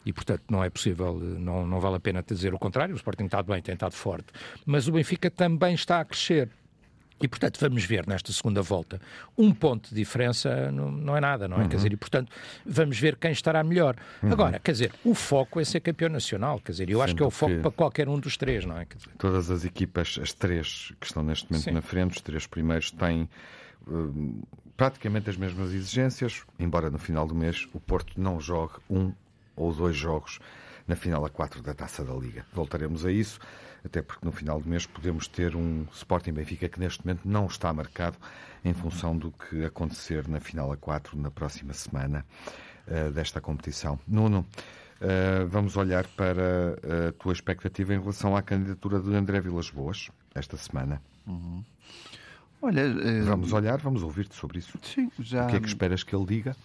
e, 0.06 0.12
portanto, 0.12 0.42
não 0.50 0.64
é 0.64 0.70
possível, 0.70 1.14
não, 1.14 1.66
não 1.66 1.78
vale 1.78 1.96
a 1.96 2.00
pena 2.00 2.24
dizer 2.26 2.54
o 2.54 2.58
contrário. 2.58 2.94
O 2.94 2.96
Sporting 2.96 3.24
está 3.24 3.42
bem, 3.42 3.60
tem 3.60 3.74
estado 3.74 3.94
forte. 3.94 4.26
Mas 4.64 4.88
o 4.88 4.92
Benfica 4.92 5.30
também 5.30 5.74
está 5.74 6.00
a 6.00 6.04
crescer. 6.04 6.48
E, 7.22 7.28
portanto, 7.28 7.58
vamos 7.60 7.84
ver 7.84 8.06
nesta 8.06 8.32
segunda 8.32 8.60
volta. 8.60 9.00
Um 9.38 9.52
ponto 9.52 9.90
de 9.90 9.94
diferença 9.94 10.72
não, 10.72 10.90
não 10.90 11.16
é 11.16 11.20
nada, 11.20 11.46
não 11.46 11.58
é? 11.58 11.62
Uhum. 11.62 11.68
Quer 11.68 11.76
dizer, 11.76 11.92
e, 11.92 11.96
portanto, 11.96 12.32
vamos 12.66 12.98
ver 12.98 13.16
quem 13.16 13.30
estará 13.30 13.62
melhor. 13.62 13.96
Uhum. 14.22 14.32
Agora, 14.32 14.58
quer 14.58 14.72
dizer, 14.72 14.92
o 15.04 15.14
foco 15.14 15.60
é 15.60 15.64
ser 15.64 15.80
campeão 15.80 16.10
nacional. 16.10 16.58
Quer 16.58 16.72
dizer, 16.72 16.90
eu 16.90 17.00
acho 17.00 17.14
que 17.14 17.22
é 17.22 17.26
o 17.26 17.30
foco 17.30 17.60
para 17.60 17.70
qualquer 17.70 18.08
um 18.08 18.18
dos 18.18 18.36
três, 18.36 18.64
não 18.64 18.76
é? 18.76 18.84
Dizer... 18.84 19.10
Todas 19.18 19.50
as 19.50 19.64
equipas, 19.64 20.18
as 20.20 20.32
três 20.32 20.92
que 21.00 21.06
estão 21.06 21.22
neste 21.22 21.50
momento 21.50 21.64
Sim. 21.64 21.70
na 21.70 21.82
frente, 21.82 22.16
os 22.16 22.20
três 22.20 22.46
primeiros, 22.46 22.90
têm 22.90 23.28
uh, 23.86 24.46
praticamente 24.76 25.30
as 25.30 25.36
mesmas 25.36 25.72
exigências, 25.72 26.42
embora 26.58 26.90
no 26.90 26.98
final 26.98 27.26
do 27.26 27.34
mês 27.34 27.68
o 27.72 27.78
Porto 27.78 28.20
não 28.20 28.40
jogue 28.40 28.74
um 28.90 29.12
ou 29.54 29.72
dois 29.72 29.94
jogos 29.96 30.40
na 30.88 30.96
final 30.96 31.24
a 31.24 31.30
quatro 31.30 31.62
da 31.62 31.72
Taça 31.72 32.04
da 32.04 32.12
Liga. 32.14 32.44
Voltaremos 32.52 33.06
a 33.06 33.12
isso 33.12 33.38
até 33.84 34.00
porque 34.02 34.24
no 34.24 34.32
final 34.32 34.60
do 34.60 34.68
mês 34.68 34.86
podemos 34.86 35.26
ter 35.26 35.56
um 35.56 35.86
Sporting 35.92 36.32
Benfica 36.32 36.68
que 36.68 36.78
neste 36.78 37.04
momento 37.04 37.22
não 37.24 37.46
está 37.46 37.72
marcado 37.72 38.16
em 38.64 38.72
função 38.72 39.16
do 39.16 39.32
que 39.32 39.64
acontecer 39.64 40.28
na 40.28 40.40
final 40.40 40.70
a 40.72 40.76
4 40.76 41.18
na 41.18 41.30
próxima 41.30 41.72
semana 41.72 42.24
uh, 42.86 43.10
desta 43.10 43.40
competição. 43.40 43.98
Nuno, 44.06 44.46
uh, 45.00 45.46
vamos 45.48 45.76
olhar 45.76 46.06
para 46.08 46.76
a 47.08 47.12
tua 47.12 47.32
expectativa 47.32 47.94
em 47.94 48.00
relação 48.00 48.36
à 48.36 48.42
candidatura 48.42 49.00
de 49.00 49.14
André 49.14 49.40
Vilas 49.40 49.70
Boas 49.70 50.10
esta 50.34 50.56
semana. 50.56 51.02
Uhum. 51.26 51.64
Olha, 52.60 52.84
uh... 52.86 53.24
vamos 53.24 53.52
olhar, 53.52 53.78
vamos 53.78 54.02
ouvir-te 54.02 54.36
sobre 54.36 54.60
isso. 54.60 54.78
Sim, 54.82 55.10
já. 55.18 55.46
O 55.46 55.48
que 55.48 55.56
é 55.56 55.60
que 55.60 55.66
esperas 55.66 56.04
que 56.04 56.14
ele 56.14 56.26
diga? 56.26 56.56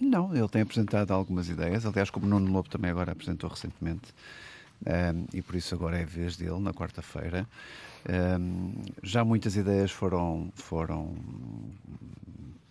Não, 0.00 0.34
ele 0.34 0.48
tem 0.48 0.62
apresentado 0.62 1.12
algumas 1.12 1.48
ideias. 1.48 1.84
Aliás, 1.84 2.08
como 2.10 2.26
Nuno 2.26 2.50
Lobo 2.50 2.68
também 2.70 2.90
agora 2.90 3.12
apresentou 3.12 3.50
recentemente 3.50 4.14
um, 4.86 5.26
e 5.32 5.42
por 5.42 5.54
isso 5.54 5.74
agora 5.74 5.98
é 5.98 6.04
vez 6.04 6.36
dele, 6.36 6.58
na 6.60 6.72
quarta-feira. 6.72 7.46
Um, 8.08 8.72
já 9.02 9.24
muitas 9.24 9.56
ideias 9.56 9.90
foram, 9.90 10.50
foram 10.54 11.14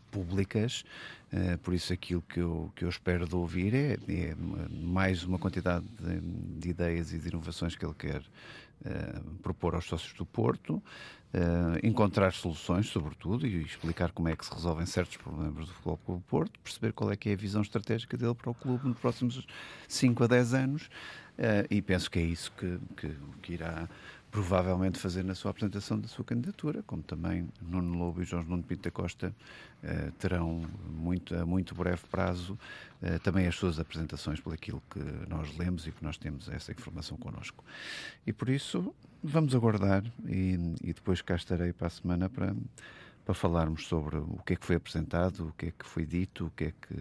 públicas, 0.09 0.83
uh, 1.31 1.57
por 1.59 1.73
isso 1.73 1.93
aquilo 1.93 2.23
que 2.23 2.39
eu, 2.39 2.71
que 2.75 2.83
eu 2.83 2.89
espero 2.89 3.27
de 3.27 3.35
ouvir 3.35 3.75
é, 3.75 3.93
é 4.07 4.35
mais 4.71 5.23
uma 5.23 5.37
quantidade 5.37 5.85
de, 5.99 6.19
de, 6.59 6.69
ideias 6.69 7.13
e 7.13 7.19
de 7.19 7.27
inovações 7.29 7.75
que 7.75 7.85
ele 7.85 7.93
quer 7.93 8.23
propor 9.41 9.75
aos 9.75 9.85
sócios 9.85 10.13
do 10.13 10.25
Porto, 10.25 10.81
Uh, 11.31 11.77
encontrar 11.85 12.33
soluções, 12.33 12.87
sobretudo, 12.87 13.45
e 13.45 13.61
explicar 13.61 14.11
como 14.11 14.27
é 14.29 14.35
que 14.35 14.43
se 14.43 14.51
resolvem 14.51 14.83
certos 14.87 15.15
problemas 15.17 15.67
do 15.67 15.73
Futebol 15.75 15.97
Clube 16.03 16.23
Porto, 16.27 16.59
perceber 16.59 16.91
qual 16.91 17.11
é 17.11 17.15
que 17.15 17.29
é 17.29 17.33
a 17.33 17.35
visão 17.35 17.61
estratégica 17.61 18.17
dele 18.17 18.33
para 18.33 18.49
o 18.49 18.55
clube 18.55 18.87
nos 18.87 18.97
próximos 18.97 19.45
5 19.87 20.23
a 20.23 20.25
10 20.27 20.53
anos, 20.55 20.89
Uh, 21.39 21.63
e 21.69 21.81
penso 21.81 22.11
que 22.11 22.19
é 22.19 22.23
isso 22.23 22.51
que, 22.51 22.77
que, 22.97 23.15
que, 23.41 23.53
irá 23.53 23.87
provavelmente 24.31 24.99
fazer 24.99 25.23
na 25.23 25.33
sua 25.33 25.51
apresentação 25.51 25.99
da 25.99 26.07
sua 26.07 26.23
candidatura, 26.23 26.83
como 26.83 27.01
também 27.01 27.49
Nuno 27.61 27.97
Lobo 27.97 28.21
e 28.21 28.25
Jorge 28.25 28.47
Nuno 28.47 28.63
Pinto 28.63 28.83
da 28.83 28.91
Costa 28.91 29.33
uh, 29.83 30.11
terão 30.13 30.69
muito, 30.87 31.35
a 31.35 31.45
muito 31.45 31.73
breve 31.73 32.03
prazo 32.09 32.57
uh, 33.01 33.19
também 33.19 33.47
as 33.47 33.55
suas 33.55 33.79
apresentações 33.79 34.39
por 34.39 34.53
aquilo 34.53 34.81
que 34.89 34.99
nós 35.27 35.55
lemos 35.57 35.87
e 35.87 35.91
que 35.91 36.03
nós 36.03 36.17
temos 36.17 36.47
essa 36.47 36.71
informação 36.71 37.17
connosco. 37.17 37.63
E 38.25 38.31
por 38.31 38.49
isso 38.49 38.93
vamos 39.23 39.55
aguardar 39.55 40.03
e, 40.25 40.75
e 40.83 40.93
depois 40.93 41.21
cá 41.21 41.35
estarei 41.35 41.73
para 41.73 41.87
a 41.87 41.91
semana 41.91 42.29
para, 42.29 42.55
para 43.25 43.33
falarmos 43.33 43.87
sobre 43.87 44.17
o 44.17 44.39
que 44.45 44.53
é 44.53 44.55
que 44.55 44.65
foi 44.65 44.75
apresentado, 44.75 45.47
o 45.47 45.53
que 45.53 45.67
é 45.67 45.71
que 45.71 45.85
foi 45.85 46.05
dito, 46.05 46.45
o 46.45 46.51
que 46.51 46.65
é 46.65 46.71
que 46.71 46.95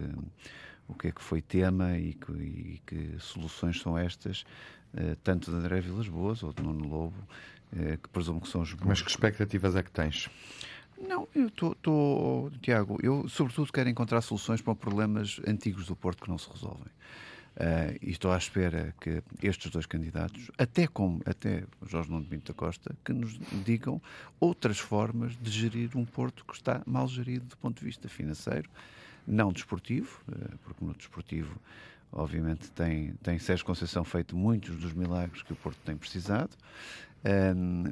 o 0.89 0.95
que 0.95 1.09
é 1.09 1.11
que 1.11 1.21
foi 1.21 1.39
tema 1.39 1.97
e 1.97 2.15
que, 2.15 2.31
e 2.31 2.81
que 2.85 3.15
soluções 3.19 3.79
são 3.79 3.95
estas, 3.95 4.43
tanto 5.23 5.51
de 5.51 5.57
André 5.57 5.81
Vilas 5.81 6.07
Boas 6.07 6.43
ou 6.43 6.53
de 6.53 6.61
Nuno 6.63 6.87
Lobo, 6.87 7.27
uh, 7.73 7.97
que 7.97 8.09
presumo 8.09 8.41
que 8.41 8.47
são 8.47 8.61
os 8.61 8.73
Mas 8.75 9.01
que 9.01 9.09
expectativas 9.09 9.75
é 9.75 9.83
que 9.83 9.91
tens? 9.91 10.29
Não, 10.99 11.27
eu 11.33 11.47
estou, 11.47 12.51
Tiago, 12.61 12.97
eu 13.01 13.27
sobretudo 13.29 13.71
quero 13.71 13.89
encontrar 13.89 14.21
soluções 14.21 14.61
para 14.61 14.75
problemas 14.75 15.39
antigos 15.47 15.85
do 15.85 15.95
Porto 15.95 16.23
que 16.23 16.29
não 16.29 16.37
se 16.37 16.49
resolvem. 16.49 16.91
Uh, 17.55 17.97
e 18.01 18.11
estou 18.11 18.31
à 18.31 18.37
espera 18.37 18.93
que 19.01 19.21
estes 19.41 19.69
dois 19.69 19.85
candidatos, 19.85 20.49
até 20.57 20.87
como 20.87 21.21
até 21.25 21.63
Jorge 21.85 22.09
Nuno 22.09 22.25
Pinto 22.25 22.53
da 22.53 22.57
Costa, 22.57 22.95
que 23.03 23.11
nos 23.11 23.37
digam 23.65 24.01
outras 24.39 24.79
formas 24.79 25.35
de 25.35 25.49
gerir 25.49 25.89
um 25.95 26.05
Porto 26.05 26.45
que 26.45 26.53
está 26.53 26.81
mal 26.85 27.07
gerido 27.07 27.45
do 27.45 27.57
ponto 27.57 27.79
de 27.79 27.85
vista 27.85 28.07
financeiro, 28.07 28.69
não 29.27 29.51
desportivo, 29.51 30.21
eh, 30.31 30.55
porque 30.63 30.85
no 30.85 30.93
desportivo, 30.93 31.53
obviamente, 32.11 32.69
tem, 32.71 33.13
tem 33.21 33.39
Sérgio 33.39 33.65
Conceição 33.65 34.03
feito 34.03 34.35
muitos 34.35 34.75
dos 34.75 34.93
milagres 34.93 35.43
que 35.43 35.53
o 35.53 35.55
Porto 35.55 35.79
tem 35.85 35.95
precisado, 35.95 36.55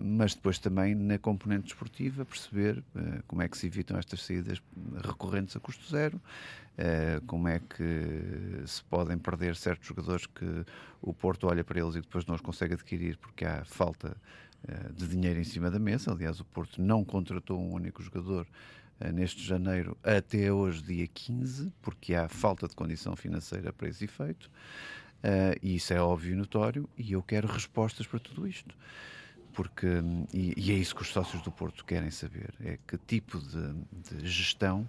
mas 0.02 0.34
depois 0.34 0.58
também 0.58 0.96
na 0.96 1.18
componente 1.18 1.66
desportiva 1.66 2.24
perceber 2.24 2.78
uh, 2.78 3.22
como 3.28 3.42
é 3.42 3.50
que 3.50 3.58
se 3.58 3.68
evitam 3.68 3.98
estas 3.98 4.24
saídas 4.24 4.62
recorrentes 5.04 5.56
a 5.56 5.60
custo 5.60 5.86
zero, 5.90 6.16
uh, 6.16 7.26
como 7.26 7.48
é 7.48 7.60
que 7.60 8.64
se 8.66 8.82
podem 8.86 9.18
perder 9.18 9.56
certos 9.58 9.86
jogadores 9.86 10.26
que 10.28 10.66
o 11.02 11.14
Porto 11.14 11.48
olha 11.48 11.64
para 11.64 11.80
eles 11.80 11.96
e 11.96 12.02
depois 12.02 12.26
não 12.26 12.36
os 12.36 12.42
consegue 12.42 12.74
adquirir 12.74 13.18
porque 13.18 13.44
há 13.44 13.66
falta 13.66 14.16
uh, 14.64 14.94
de 14.94 15.08
dinheiro 15.08 15.40
em 15.40 15.44
cima 15.44 15.70
da 15.70 15.80
mesa. 15.80 16.12
Aliás, 16.12 16.40
o 16.40 16.46
Porto 16.46 16.82
não 16.82 17.04
contratou 17.04 17.60
um 17.60 17.74
único 17.74 18.02
jogador 18.02 18.48
eh, 18.48 18.87
neste 19.14 19.44
janeiro 19.44 19.98
até 20.04 20.52
hoje, 20.52 20.82
dia 20.82 21.08
15, 21.08 21.72
porque 21.82 22.16
há 22.16 22.28
falta 22.28 22.68
de 22.68 22.76
condição 22.76 23.16
financeira 23.16 23.72
para 23.72 23.88
esse 23.88 24.06
efeito. 24.06 24.50
Uh, 25.18 25.58
e 25.62 25.76
isso 25.76 25.94
é 25.94 26.02
óbvio 26.02 26.34
e 26.34 26.36
notório, 26.36 26.88
e 26.98 27.14
eu 27.14 27.24
quero 27.24 27.48
respostas 27.48 28.06
para 28.06 28.20
tudo 28.20 28.48
isto. 28.48 28.76
Porque, 29.54 29.88
e, 30.32 30.54
e, 30.56 30.72
é 30.72 30.76
isso 30.76 30.96
que 30.96 31.02
os 31.02 31.08
sócios 31.08 31.42
do 31.42 31.52
Porto 31.52 31.84
querem 31.84 32.12
saber: 32.12 32.54
é 32.60 32.78
que 32.88 32.98
tipo 32.98 33.40
de, 33.40 34.20
de 34.20 34.28
gestão 34.28 34.88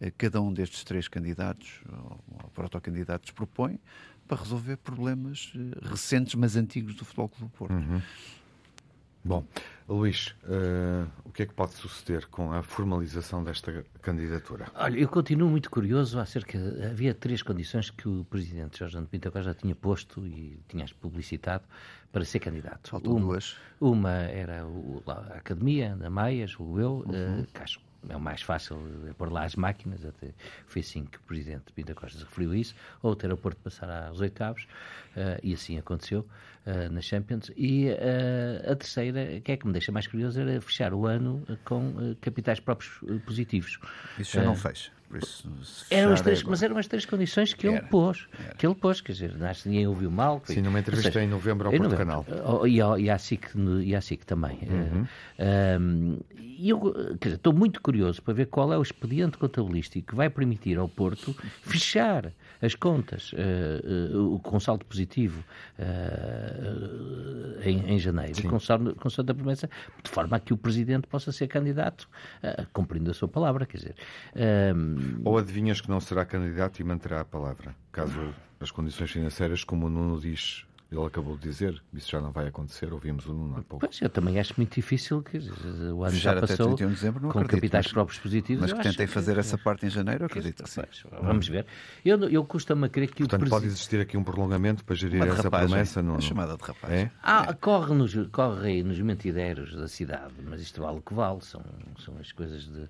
uh, 0.00 0.12
cada 0.16 0.40
um 0.40 0.52
destes 0.52 0.82
três 0.84 1.08
candidatos, 1.08 1.82
ou, 1.90 2.24
ou 2.42 2.50
protocandidatos, 2.50 3.30
propõe 3.30 3.78
para 4.26 4.38
resolver 4.38 4.78
problemas 4.78 5.52
uh, 5.54 5.88
recentes, 5.88 6.34
mas 6.34 6.56
antigos 6.56 6.94
do 6.94 7.04
Futebol 7.04 7.28
Clube 7.28 7.52
do 7.52 7.56
Porto. 7.56 7.74
Uhum. 7.74 8.02
Bom, 9.26 9.44
Luís, 9.88 10.34
uh, 10.44 11.10
o 11.24 11.32
que 11.32 11.42
é 11.42 11.46
que 11.46 11.52
pode 11.52 11.74
suceder 11.74 12.26
com 12.28 12.52
a 12.52 12.62
formalização 12.62 13.42
desta 13.42 13.84
candidatura? 14.00 14.66
Olha, 14.74 14.96
eu 14.98 15.08
continuo 15.08 15.50
muito 15.50 15.68
curioso 15.68 16.20
acerca. 16.20 16.56
Havia 16.88 17.12
três 17.12 17.42
condições 17.42 17.90
que 17.90 18.08
o 18.08 18.24
presidente 18.24 18.78
Jorge 18.78 18.96
Pinto 19.10 19.28
Pinto 19.28 19.42
já 19.42 19.52
tinha 19.52 19.74
posto 19.74 20.24
e 20.24 20.60
tinha 20.68 20.86
publicitado 21.00 21.64
para 22.12 22.24
ser 22.24 22.38
candidato. 22.38 22.90
Faltam 22.90 23.12
uma, 23.12 23.20
duas. 23.20 23.56
Uma 23.80 24.12
era 24.12 24.64
o, 24.64 25.02
a 25.06 25.38
Academia 25.38 25.96
da 25.96 26.08
Maias, 26.08 26.58
o 26.58 26.78
eu, 26.78 27.04
uhum. 27.06 27.40
uh, 27.42 27.46
que 27.52 27.62
acho 27.62 27.80
é 28.08 28.16
o 28.16 28.20
mais 28.20 28.42
fácil 28.42 28.78
é 29.08 29.12
pôr 29.12 29.32
lá 29.32 29.44
as 29.44 29.54
máquinas, 29.56 30.04
até 30.04 30.32
foi 30.66 30.80
assim 30.80 31.04
que 31.04 31.18
o 31.18 31.20
Presidente 31.22 31.72
Pinto 31.72 31.94
Costa 31.94 32.18
referiu 32.18 32.54
isso, 32.54 32.74
ou 33.02 33.14
ter 33.14 33.32
o 33.32 33.36
Porto 33.36 33.58
passar 33.58 34.08
aos 34.08 34.20
oitavos, 34.20 34.64
uh, 35.16 35.38
e 35.42 35.54
assim 35.54 35.78
aconteceu 35.78 36.26
uh, 36.66 36.92
na 36.92 37.00
Champions. 37.00 37.50
E 37.56 37.88
uh, 37.88 38.72
a 38.72 38.76
terceira, 38.76 39.40
que 39.40 39.52
é 39.52 39.56
que 39.56 39.66
me 39.66 39.72
deixa 39.72 39.92
mais 39.92 40.06
curioso, 40.06 40.40
era 40.40 40.60
fechar 40.60 40.92
o 40.92 41.06
ano 41.06 41.44
com 41.64 42.14
capitais 42.20 42.60
próprios 42.60 43.00
positivos. 43.24 43.78
Isso 44.18 44.32
já 44.36 44.44
não 44.44 44.54
fez. 44.54 44.90
Eram 45.90 46.12
as 46.12 46.20
três, 46.20 46.42
mas 46.42 46.62
eram 46.62 46.76
as 46.78 46.86
três 46.86 47.04
condições 47.04 47.54
que 47.54 47.66
ele 47.66 47.80
pôs. 47.82 48.26
Era. 48.38 48.54
Que 48.54 48.66
ele 48.66 48.74
pôs, 48.74 49.00
quer 49.00 49.12
dizer, 49.12 49.34
ninguém 49.64 49.86
ouviu 49.86 50.10
mal. 50.10 50.42
Sim, 50.44 50.62
numa 50.62 50.80
entrevista 50.80 51.12
seja, 51.12 51.24
em 51.24 51.28
novembro 51.28 51.68
ao 51.68 51.74
em 51.74 51.78
Porto 51.78 51.96
Canal. 51.96 52.26
Oh, 52.44 52.66
e, 52.66 52.76
e, 52.76 53.10
à 53.10 53.18
SIC, 53.18 53.50
e 53.82 53.94
à 53.94 54.00
SIC 54.00 54.24
também. 54.24 54.58
Uhum. 54.62 55.06
Uh, 55.38 56.24
e 56.58 56.70
eu 56.70 56.80
quer 57.20 57.28
dizer, 57.28 57.36
estou 57.36 57.52
muito 57.52 57.80
curioso 57.80 58.22
para 58.22 58.34
ver 58.34 58.46
qual 58.46 58.72
é 58.72 58.78
o 58.78 58.82
expediente 58.82 59.36
contabilístico 59.36 60.08
que 60.08 60.14
vai 60.14 60.30
permitir 60.30 60.78
ao 60.78 60.88
Porto 60.88 61.36
fechar 61.62 62.32
as 62.60 62.74
contas 62.74 63.32
uh, 63.32 64.34
uh, 64.34 64.38
com 64.40 64.58
saldo 64.60 64.84
positivo 64.84 65.44
uh, 65.78 67.60
em, 67.62 67.94
em, 67.94 67.98
janeiro, 67.98 68.48
com 68.48 68.58
saldo, 68.58 68.94
com 68.94 69.10
saldo 69.10 69.32
da 69.32 69.34
promessa, 69.34 69.68
de 70.02 70.10
forma 70.10 70.36
a 70.36 70.40
que 70.40 70.52
o 70.52 70.56
Presidente 70.56 71.06
possa 71.06 71.32
ser 71.32 71.48
candidato, 71.48 72.08
cumprindo 72.72 73.10
a 73.10 73.14
sua 73.14 73.28
palavra, 73.28 73.66
quer 73.66 73.78
dizer. 73.78 73.94
Ou 75.24 75.38
adivinhas 75.38 75.80
que 75.80 75.88
não 75.88 76.00
será 76.00 76.24
candidato 76.24 76.80
e 76.80 76.84
manterá 76.84 77.20
a 77.20 77.24
palavra, 77.24 77.74
caso 77.92 78.34
as 78.60 78.70
condições 78.70 79.10
financeiras, 79.10 79.64
como 79.64 79.86
o 79.86 79.90
Nuno 79.90 80.20
diz, 80.20 80.66
ele 80.90 81.04
acabou 81.04 81.36
de 81.36 81.42
dizer, 81.42 81.82
isso 81.92 82.08
já 82.08 82.20
não 82.20 82.30
vai 82.30 82.46
acontecer, 82.46 82.92
ouvimos 82.92 83.26
o 83.26 83.34
Nuno 83.34 83.58
há 83.58 83.62
pouco. 83.62 83.84
Pois, 83.84 84.00
eu 84.00 84.08
também 84.08 84.38
acho 84.38 84.54
muito 84.56 84.72
difícil, 84.72 85.20
que 85.20 85.38
o 85.38 86.04
ano 86.04 86.16
já 86.16 86.40
passou 86.40 86.76
de 86.76 86.86
dezembro, 86.86 87.20
não 87.20 87.30
com 87.32 87.40
acredito, 87.40 87.56
capitais 87.56 87.86
mas, 87.86 87.92
próprios 87.92 88.20
positivos. 88.20 88.62
Mas 88.62 88.72
que 88.72 88.82
tentei 88.88 89.06
fazer 89.08 89.34
que, 89.34 89.40
essa 89.40 89.58
parte 89.58 89.86
em 89.86 89.90
janeiro, 89.90 90.26
acredito 90.26 90.62
que 90.62 90.70
sim. 90.70 90.82
Vamos 91.20 91.48
ver. 91.48 91.66
Eu, 92.04 92.28
eu 92.28 92.44
custa-me 92.44 92.86
a 92.86 92.88
crer 92.88 93.08
que 93.08 93.24
Portanto, 93.24 93.46
o 93.46 93.50
pode 93.50 93.66
existir 93.66 94.00
aqui 94.00 94.16
um 94.16 94.22
prolongamento 94.22 94.84
para 94.84 94.94
gerir 94.94 95.22
essa 95.22 95.42
rapaz, 95.42 95.66
promessa? 95.66 96.02
Não, 96.02 96.20
chamada 96.20 96.56
de 96.56 96.62
rapaz. 96.62 96.92
É? 96.92 97.10
Ah, 97.20 97.46
é. 97.48 97.52
Corre, 97.54 97.92
nos, 97.92 98.14
corre 98.30 98.68
aí 98.68 98.82
nos 98.84 99.00
mentideiros 99.00 99.74
da 99.74 99.88
cidade, 99.88 100.34
mas 100.44 100.60
isto 100.60 100.80
vale 100.80 100.98
o 100.98 101.02
que 101.02 101.14
vale, 101.14 101.40
são, 101.40 101.62
são 101.98 102.14
as 102.20 102.30
coisas 102.30 102.62
de 102.62 102.88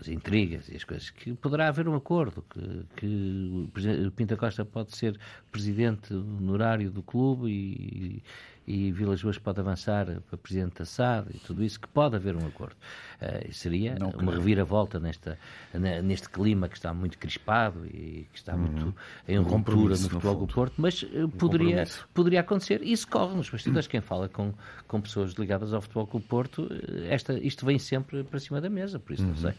as 0.00 0.08
intrigas 0.08 0.68
e 0.68 0.76
as 0.76 0.84
coisas, 0.84 1.10
que 1.10 1.32
poderá 1.34 1.68
haver 1.68 1.88
um 1.88 1.94
acordo, 1.94 2.44
que, 2.50 2.86
que 2.96 4.06
o 4.06 4.10
Pinta 4.10 4.36
Costa 4.36 4.64
pode 4.64 4.96
ser 4.96 5.18
presidente 5.50 6.12
honorário 6.12 6.90
do 6.90 7.02
clube 7.02 7.50
e, 7.50 8.22
e 8.70 8.92
Vilas 8.92 9.20
Boas 9.20 9.36
pode 9.36 9.58
avançar 9.58 10.06
para 10.28 10.38
presidente 10.38 10.78
da 10.78 10.84
SAD 10.84 11.30
e 11.34 11.38
tudo 11.38 11.64
isso, 11.64 11.80
que 11.80 11.88
pode 11.88 12.14
haver 12.14 12.36
um 12.36 12.46
acordo. 12.46 12.76
Uh, 13.20 13.52
seria 13.52 13.96
Não, 13.98 14.10
uma 14.10 14.32
reviravolta 14.32 15.00
nesta, 15.00 15.36
neste 15.74 16.30
clima 16.30 16.68
que 16.68 16.76
está 16.76 16.94
muito 16.94 17.18
crispado 17.18 17.84
e 17.84 18.28
que 18.32 18.38
está 18.38 18.54
uhum. 18.54 18.60
muito 18.60 18.94
em 19.26 19.40
um 19.40 19.42
ruptura 19.42 19.96
no 19.96 20.08
futebol 20.08 20.34
no 20.34 20.46
do 20.46 20.54
Porto, 20.54 20.74
mas 20.78 21.02
uh, 21.02 21.28
poderia, 21.36 21.84
poderia 22.14 22.40
acontecer. 22.40 22.80
Isso 22.82 23.08
corre 23.08 23.34
nos 23.34 23.50
bastidores. 23.50 23.86
Uhum. 23.86 23.90
Quem 23.90 24.00
fala 24.00 24.28
com, 24.28 24.54
com 24.86 25.00
pessoas 25.00 25.32
ligadas 25.32 25.74
ao 25.74 25.80
futebol 25.80 26.06
do 26.06 26.20
Porto, 26.20 26.68
eh, 26.70 27.12
esta, 27.12 27.34
isto 27.34 27.66
vem 27.66 27.78
sempre 27.78 28.22
para 28.22 28.38
cima 28.38 28.60
da 28.60 28.70
mesa, 28.70 29.00
por 29.00 29.14
isso 29.14 29.24
uhum. 29.24 29.30
não 29.30 29.36
sei. 29.36 29.54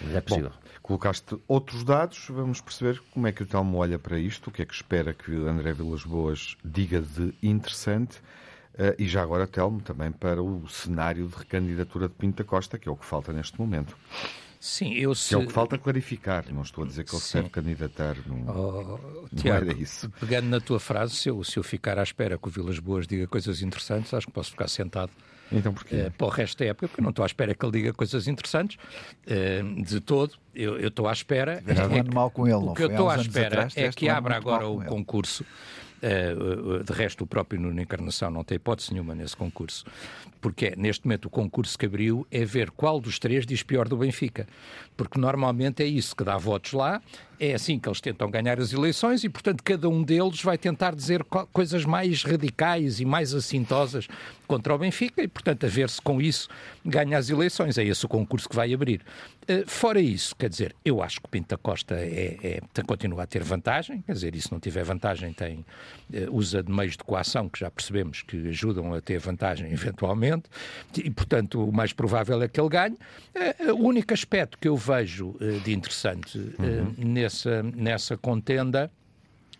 Mas 0.00 0.14
é 0.14 0.20
possível. 0.20 0.50
Bom, 0.50 0.70
colocaste 0.80 1.36
outros 1.48 1.82
dados, 1.82 2.26
vamos 2.28 2.60
perceber 2.60 3.00
como 3.10 3.26
é 3.26 3.32
que 3.32 3.42
o 3.42 3.46
Telmo 3.46 3.78
olha 3.78 3.98
para 3.98 4.18
isto, 4.18 4.48
o 4.48 4.52
que 4.52 4.62
é 4.62 4.64
que 4.64 4.74
espera 4.74 5.12
que 5.12 5.32
André 5.32 5.72
Vilas 5.72 6.04
Boas 6.04 6.56
diga 6.64 7.00
de 7.00 7.34
interessante. 7.42 8.20
Uh, 8.74 8.94
e 8.98 9.06
já 9.06 9.22
agora, 9.22 9.46
Telmo, 9.46 9.80
também 9.80 10.10
para 10.10 10.42
o 10.42 10.68
cenário 10.68 11.28
de 11.28 11.36
recandidatura 11.36 12.08
de 12.08 12.14
Pinto 12.14 12.42
da 12.42 12.48
Costa, 12.48 12.78
que 12.78 12.88
é 12.88 12.92
o 12.92 12.96
que 12.96 13.06
falta 13.06 13.32
neste 13.32 13.58
momento. 13.58 13.96
Sim, 14.58 14.94
eu 14.94 15.14
se... 15.14 15.28
Que 15.28 15.34
é 15.34 15.38
o 15.38 15.46
que 15.46 15.52
falta 15.52 15.78
clarificar, 15.78 16.44
não 16.50 16.62
estou 16.62 16.84
a 16.84 16.86
dizer 16.86 17.04
que 17.04 17.14
ele 17.14 17.22
se 17.22 17.34
deve 17.34 17.50
candidatar. 17.50 18.16
Não, 18.26 18.46
oh, 18.48 19.36
Tiago, 19.36 19.66
não 19.66 19.72
isso. 19.74 20.10
pegando 20.18 20.48
na 20.48 20.58
tua 20.58 20.80
frase, 20.80 21.14
se 21.14 21.28
eu, 21.28 21.44
se 21.44 21.58
eu 21.58 21.62
ficar 21.62 21.98
à 21.98 22.02
espera 22.02 22.38
que 22.38 22.48
o 22.48 22.50
Vilas 22.50 22.78
Boas 22.78 23.06
diga 23.06 23.26
coisas 23.26 23.60
interessantes, 23.60 24.14
acho 24.14 24.26
que 24.26 24.32
posso 24.32 24.52
ficar 24.52 24.68
sentado 24.68 25.12
então 25.52 25.72
porquê? 25.72 25.94
Uh, 25.96 26.10
para 26.12 26.26
o 26.26 26.30
resto 26.30 26.58
da 26.58 26.70
época, 26.70 26.88
porque 26.88 27.02
não 27.02 27.10
estou 27.10 27.22
à 27.22 27.26
espera 27.26 27.54
que 27.54 27.64
ele 27.64 27.72
diga 27.72 27.92
coisas 27.92 28.26
interessantes 28.26 28.78
uh, 29.26 29.82
de 29.82 30.00
todo. 30.00 30.34
Eu, 30.54 30.78
eu 30.78 30.88
estou 30.88 31.06
à 31.06 31.12
espera. 31.12 31.62
É, 31.66 31.98
é, 31.98 32.02
mal 32.02 32.30
com 32.30 32.46
ele, 32.46 32.56
o 32.56 32.74
que 32.74 32.82
eu 32.82 32.90
estou 32.90 33.08
à 33.10 33.16
espera 33.16 33.66
atrás, 33.66 33.76
é 33.76 33.90
que 33.90 34.08
abra 34.08 34.36
agora 34.36 34.66
o 34.66 34.84
concurso 34.84 35.44
Uh, 35.44 35.83
de 36.84 36.92
resto, 36.92 37.24
o 37.24 37.26
próprio 37.26 37.60
Nuno 37.60 37.80
Encarnação 37.80 38.30
não 38.30 38.44
tem 38.44 38.56
hipótese 38.56 38.92
nenhuma 38.92 39.14
nesse 39.14 39.36
concurso, 39.36 39.84
porque 40.40 40.66
é, 40.66 40.76
neste 40.76 41.06
momento 41.06 41.26
o 41.26 41.30
concurso 41.30 41.78
que 41.78 41.86
abriu 41.86 42.26
é 42.30 42.44
ver 42.44 42.70
qual 42.70 43.00
dos 43.00 43.18
três 43.18 43.46
diz 43.46 43.62
pior 43.62 43.88
do 43.88 43.96
Benfica, 43.96 44.46
porque 44.96 45.18
normalmente 45.18 45.82
é 45.82 45.86
isso 45.86 46.14
que 46.14 46.24
dá 46.24 46.36
votos 46.36 46.72
lá, 46.72 47.00
é 47.38 47.54
assim 47.54 47.78
que 47.78 47.88
eles 47.88 48.00
tentam 48.00 48.30
ganhar 48.30 48.60
as 48.60 48.72
eleições 48.72 49.24
e, 49.24 49.28
portanto, 49.28 49.62
cada 49.62 49.88
um 49.88 50.02
deles 50.02 50.42
vai 50.42 50.58
tentar 50.58 50.94
dizer 50.94 51.24
coisas 51.52 51.84
mais 51.84 52.22
radicais 52.22 53.00
e 53.00 53.04
mais 53.04 53.34
assintosas 53.34 54.08
contra 54.46 54.74
o 54.74 54.78
Benfica 54.78 55.22
e, 55.22 55.28
portanto, 55.28 55.66
a 55.66 55.68
ver 55.68 55.88
se 55.88 56.00
com 56.00 56.20
isso 56.20 56.48
ganha 56.84 57.18
as 57.18 57.30
eleições. 57.30 57.78
É 57.78 57.84
esse 57.84 58.04
o 58.04 58.08
concurso 58.08 58.48
que 58.48 58.56
vai 58.56 58.72
abrir. 58.72 59.00
Uh, 59.42 59.68
fora 59.68 60.00
isso, 60.00 60.34
quer 60.36 60.48
dizer, 60.48 60.74
eu 60.84 61.02
acho 61.02 61.20
que 61.20 61.26
o 61.26 61.28
Pinto 61.28 61.48
da 61.48 61.58
Costa 61.58 61.94
é, 61.96 62.60
é, 62.74 62.82
continua 62.86 63.24
a 63.24 63.26
ter 63.26 63.42
vantagem, 63.42 64.00
quer 64.00 64.12
dizer, 64.12 64.34
e 64.34 64.40
se 64.40 64.50
não 64.50 64.58
tiver 64.58 64.82
vantagem, 64.84 65.34
tem, 65.34 65.58
uh, 65.58 66.34
usa 66.34 66.62
de 66.62 66.72
meios 66.72 66.96
de 66.96 67.04
coação 67.04 67.48
que 67.48 67.60
já 67.60 67.70
percebemos 67.70 68.22
que 68.22 68.48
ajudam 68.48 68.94
a 68.94 69.02
ter 69.02 69.18
vantagem 69.18 69.68
eventualmente, 69.72 70.44
e, 70.96 71.10
portanto, 71.10 71.62
o 71.62 71.70
mais 71.70 71.92
provável 71.92 72.40
é 72.42 72.48
que 72.48 72.58
ele 72.58 72.70
ganhe. 72.70 72.96
Uh, 73.34 73.74
o 73.74 73.86
único 73.86 74.14
aspecto 74.14 74.56
que 74.58 74.66
eu 74.66 74.76
vejo 74.76 75.36
de 75.62 75.74
interessante 75.74 76.38
uhum. 76.38 76.94
Nessa, 77.24 77.62
nessa 77.62 78.16
contenda 78.16 78.90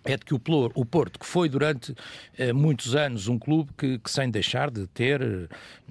é 0.07 0.19
de 0.19 0.25
que 0.27 0.35
o, 0.35 0.39
Porto, 0.85 1.19
que 1.19 1.25
foi 1.25 1.49
durante 1.49 1.95
eh, 2.37 2.53
muitos 2.53 2.95
anos 2.95 3.27
um 3.27 3.39
clube 3.39 3.71
que, 3.77 3.99
que, 3.99 4.11
sem 4.11 4.31
deixar 4.31 4.71
de 4.71 4.87
ter 4.89 5.23
eh, 5.23 5.49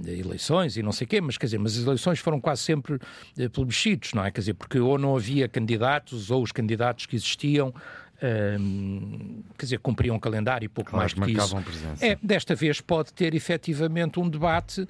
eleições 0.07 0.77
e 0.77 0.83
não 0.83 0.91
sei 0.91 1.05
o 1.05 1.07
quê, 1.07 1.19
mas 1.19 1.35
quer 1.35 1.47
dizer, 1.47 1.57
mas 1.57 1.75
as 1.75 1.83
eleições 1.83 2.19
foram 2.19 2.39
quase 2.39 2.61
sempre 2.61 2.99
eh, 3.39 3.49
plebiscitos, 3.49 4.13
não 4.13 4.23
é? 4.23 4.29
Quer 4.29 4.41
dizer, 4.41 4.53
porque 4.53 4.79
ou 4.79 4.99
não 4.99 5.15
havia 5.15 5.47
candidatos, 5.47 6.29
ou 6.29 6.43
os 6.43 6.51
candidatos 6.51 7.07
que 7.07 7.15
existiam 7.15 7.73
quer 9.57 9.65
dizer, 9.65 9.79
cumpriam 9.79 10.15
um 10.15 10.19
calendário 10.19 10.65
e 10.65 10.69
pouco 10.69 10.91
claro, 10.91 11.01
mais 11.01 11.13
do 11.13 11.21
que 11.21 11.31
isso. 11.31 11.55
Presença. 11.63 12.05
É, 12.05 12.17
desta 12.21 12.55
vez 12.55 12.79
pode 12.79 13.13
ter 13.13 13.33
efetivamente 13.35 14.19
um 14.19 14.29
debate 14.29 14.81
uh, 14.81 14.87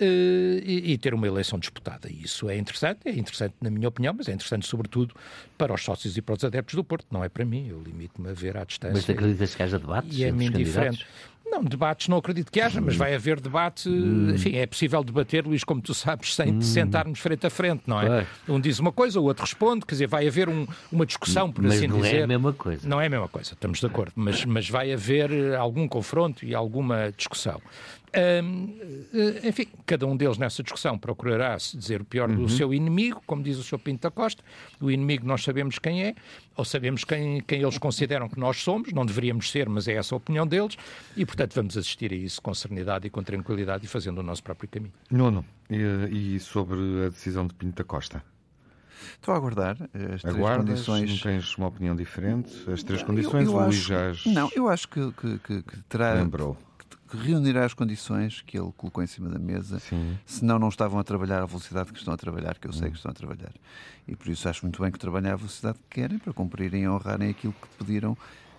e, 0.00 0.92
e, 0.92 0.98
ter 0.98 1.12
uma 1.12 1.26
eleição 1.26 1.58
disputada. 1.58 2.08
E 2.08 2.22
isso 2.22 2.48
é 2.48 2.56
interessante, 2.56 3.00
é 3.04 3.10
interessante 3.10 3.54
na 3.60 3.70
minha 3.70 3.88
opinião, 3.88 4.14
mas 4.16 4.28
é 4.28 4.32
interessante 4.32 4.66
sobretudo 4.66 5.14
para 5.58 5.74
os 5.74 5.82
sócios 5.82 6.16
e 6.16 6.22
para 6.22 6.34
os 6.34 6.44
adeptos 6.44 6.74
do 6.76 6.84
Porto. 6.84 7.06
Não 7.10 7.24
é 7.24 7.28
para 7.28 7.44
mim, 7.44 7.68
eu 7.68 7.82
limito-me 7.82 8.30
a 8.30 8.32
ver 8.32 8.56
à 8.56 8.64
distância. 8.64 8.94
Mas 8.94 9.10
acreditas 9.10 9.54
que 9.54 9.62
haja 9.62 9.78
debates? 9.78 10.16
E 10.16 10.24
é-me 10.24 10.46
indiferente. 10.46 11.06
Não, 11.48 11.62
debates 11.62 12.08
não 12.08 12.18
acredito 12.18 12.50
que 12.50 12.60
haja, 12.60 12.80
mas 12.80 12.96
vai 12.96 13.14
haver 13.14 13.40
debate. 13.40 13.88
Hum. 13.88 14.30
Enfim, 14.34 14.56
é 14.56 14.66
possível 14.66 15.02
debater, 15.02 15.46
Luís, 15.46 15.62
como 15.64 15.80
tu 15.80 15.94
sabes, 15.94 16.34
sem 16.34 16.54
hum. 16.54 16.60
sentarmos 16.60 17.18
frente 17.18 17.46
a 17.46 17.50
frente, 17.50 17.82
não 17.86 18.00
é? 18.00 18.26
Um 18.48 18.60
diz 18.60 18.78
uma 18.78 18.92
coisa, 18.92 19.20
o 19.20 19.24
outro 19.24 19.44
responde, 19.44 19.86
quer 19.86 19.94
dizer, 19.94 20.06
vai 20.06 20.26
haver 20.26 20.48
um, 20.48 20.66
uma 20.90 21.06
discussão, 21.06 21.50
por 21.50 21.62
mas 21.62 21.74
assim 21.74 21.86
não 21.86 22.00
dizer. 22.00 22.12
Não 22.12 22.20
é 22.20 22.24
a 22.24 22.26
mesma 22.26 22.52
coisa. 22.52 22.88
Não 22.88 23.00
é 23.00 23.06
a 23.06 23.10
mesma 23.10 23.28
coisa, 23.28 23.52
estamos 23.52 23.80
de 23.80 23.86
acordo, 23.86 24.12
mas, 24.16 24.44
mas 24.44 24.68
vai 24.68 24.92
haver 24.92 25.54
algum 25.54 25.86
confronto 25.86 26.44
e 26.44 26.54
alguma 26.54 27.12
discussão. 27.16 27.60
Uh, 28.16 29.46
enfim, 29.46 29.66
cada 29.84 30.06
um 30.06 30.16
deles 30.16 30.38
nessa 30.38 30.62
discussão 30.62 30.98
procurará 30.98 31.58
se 31.58 31.76
dizer 31.76 32.00
o 32.00 32.04
pior 32.04 32.30
uhum. 32.30 32.44
do 32.44 32.48
seu 32.48 32.72
inimigo, 32.72 33.22
como 33.26 33.42
diz 33.42 33.58
o 33.58 33.62
Sr. 33.62 33.78
Pinto 33.78 34.02
da 34.02 34.10
Costa. 34.10 34.42
O 34.80 34.90
inimigo 34.90 35.26
nós 35.26 35.44
sabemos 35.44 35.78
quem 35.78 36.02
é, 36.02 36.14
ou 36.56 36.64
sabemos 36.64 37.04
quem, 37.04 37.42
quem 37.42 37.60
eles 37.60 37.76
consideram 37.76 38.28
que 38.28 38.40
nós 38.40 38.62
somos, 38.62 38.92
não 38.92 39.04
deveríamos 39.04 39.50
ser, 39.50 39.68
mas 39.68 39.86
é 39.86 39.94
essa 39.94 40.14
a 40.14 40.16
opinião 40.16 40.46
deles, 40.46 40.76
e 41.14 41.26
portanto 41.26 41.54
vamos 41.54 41.76
assistir 41.76 42.10
a 42.12 42.16
isso 42.16 42.40
com 42.40 42.54
serenidade 42.54 43.06
e 43.06 43.10
com 43.10 43.22
tranquilidade 43.22 43.84
e 43.84 43.88
fazendo 43.88 44.18
o 44.18 44.22
nosso 44.22 44.42
próprio 44.42 44.68
caminho. 44.68 44.92
Nuno, 45.10 45.44
e, 45.68 46.36
e 46.36 46.40
sobre 46.40 46.78
a 47.06 47.08
decisão 47.10 47.46
de 47.46 47.52
Pinto 47.52 47.76
da 47.76 47.84
Costa? 47.84 48.22
Estou 49.12 49.34
a 49.34 49.36
aguardar 49.36 49.76
as 50.14 50.22
três 50.22 50.36
Aguardas, 50.36 50.86
condições. 50.86 51.10
Não 51.10 51.18
tens 51.18 51.58
uma 51.58 51.68
opinião 51.68 51.94
diferente? 51.94 52.52
As 52.70 52.82
três 52.82 53.02
condições, 53.02 53.46
eu, 53.46 53.52
eu 53.52 53.64
Luís 53.66 53.76
já 53.76 54.10
as... 54.10 54.24
Não, 54.24 54.50
eu 54.54 54.68
acho 54.68 54.88
que, 54.88 55.12
que, 55.12 55.38
que, 55.38 55.62
que 55.62 55.82
terá. 55.88 56.14
Lembrou 56.14 56.56
que 57.16 57.28
reunirá 57.28 57.64
as 57.64 57.74
condições 57.74 58.42
que 58.42 58.58
ele 58.58 58.72
colocou 58.76 59.02
em 59.02 59.06
cima 59.06 59.28
da 59.28 59.38
mesa, 59.38 59.78
Sim. 59.78 60.18
senão 60.24 60.58
não 60.58 60.68
estavam 60.68 60.98
a 60.98 61.04
trabalhar 61.04 61.42
à 61.42 61.46
velocidade 61.46 61.92
que 61.92 61.98
estão 61.98 62.14
a 62.14 62.16
trabalhar, 62.16 62.58
que 62.58 62.66
eu 62.66 62.72
sei 62.72 62.90
que 62.90 62.96
estão 62.96 63.10
a 63.10 63.14
trabalhar. 63.14 63.52
E 64.06 64.14
por 64.14 64.28
isso 64.28 64.48
acho 64.48 64.64
muito 64.64 64.80
bem 64.82 64.90
que 64.90 64.98
trabalhem 64.98 65.30
à 65.30 65.36
velocidade 65.36 65.78
que 65.88 66.00
querem, 66.00 66.18
para 66.18 66.32
cumprirem 66.32 66.84
e 66.84 66.88
honrarem 66.88 67.30
aquilo 67.30 67.52
que 67.54 67.68
pediram 67.78 68.16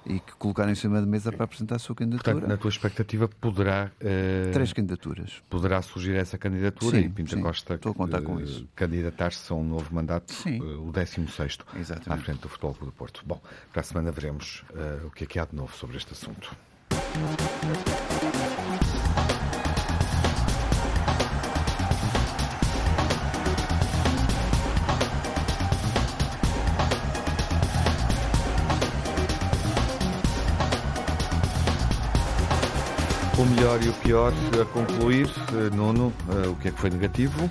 e 0.10 0.20
que 0.20 0.34
colocarem 0.38 0.72
em 0.72 0.76
cima 0.76 1.02
da 1.02 1.06
mesa 1.06 1.32
para 1.32 1.44
apresentar 1.44 1.76
a 1.76 1.80
sua 1.80 1.96
candidatura. 1.96 2.34
Portanto, 2.34 2.50
na 2.50 2.58
tua 2.58 2.70
expectativa, 2.70 3.28
poderá. 3.28 3.92
Uh, 4.02 4.52
Três 4.54 4.72
candidaturas. 4.72 5.44
Poderá 5.50 5.82
surgir 5.82 6.16
essa 6.16 6.38
candidatura 6.38 6.98
sim, 6.98 7.06
e 7.06 7.10
Pinta 7.10 7.36
sim, 7.36 7.42
Costa 7.42 7.76
estou 7.76 7.92
a 7.92 7.96
contar 7.96 8.22
com 8.22 8.40
isso. 8.40 8.68
candidatar-se 8.76 9.52
a 9.52 9.56
um 9.56 9.64
novo 9.64 9.94
mandato, 9.94 10.34
sim. 10.34 10.60
Uh, 10.62 10.88
o 10.88 10.92
16 10.92 11.60
à 12.08 12.18
frente 12.18 12.40
do 12.40 12.50
Futebol 12.50 12.74
Clube 12.74 12.92
do 12.94 12.98
Porto. 12.98 13.22
Bom, 13.26 13.42
para 13.72 13.82
a 13.82 13.84
semana 13.84 14.12
veremos 14.12 14.64
uh, 14.72 15.08
o 15.08 15.12
que 15.12 15.26
é 15.26 15.28
que 15.28 15.40
há 15.40 15.46
de 15.46 15.56
novo 15.56 15.76
sobre 15.76 15.98
este 15.98 16.14
assunto. 16.14 16.56
O 17.18 17.20
melhor 33.46 33.82
e 33.84 33.90
o 33.90 33.94
pior 33.94 34.34
a 34.60 34.66
concluir. 34.66 35.30
Eh, 35.54 35.70
Nuno, 35.76 36.12
eh, 36.30 36.48
o 36.48 36.56
que 36.56 36.68
é 36.68 36.72
que 36.72 36.80
foi 36.80 36.90
negativo? 36.90 37.48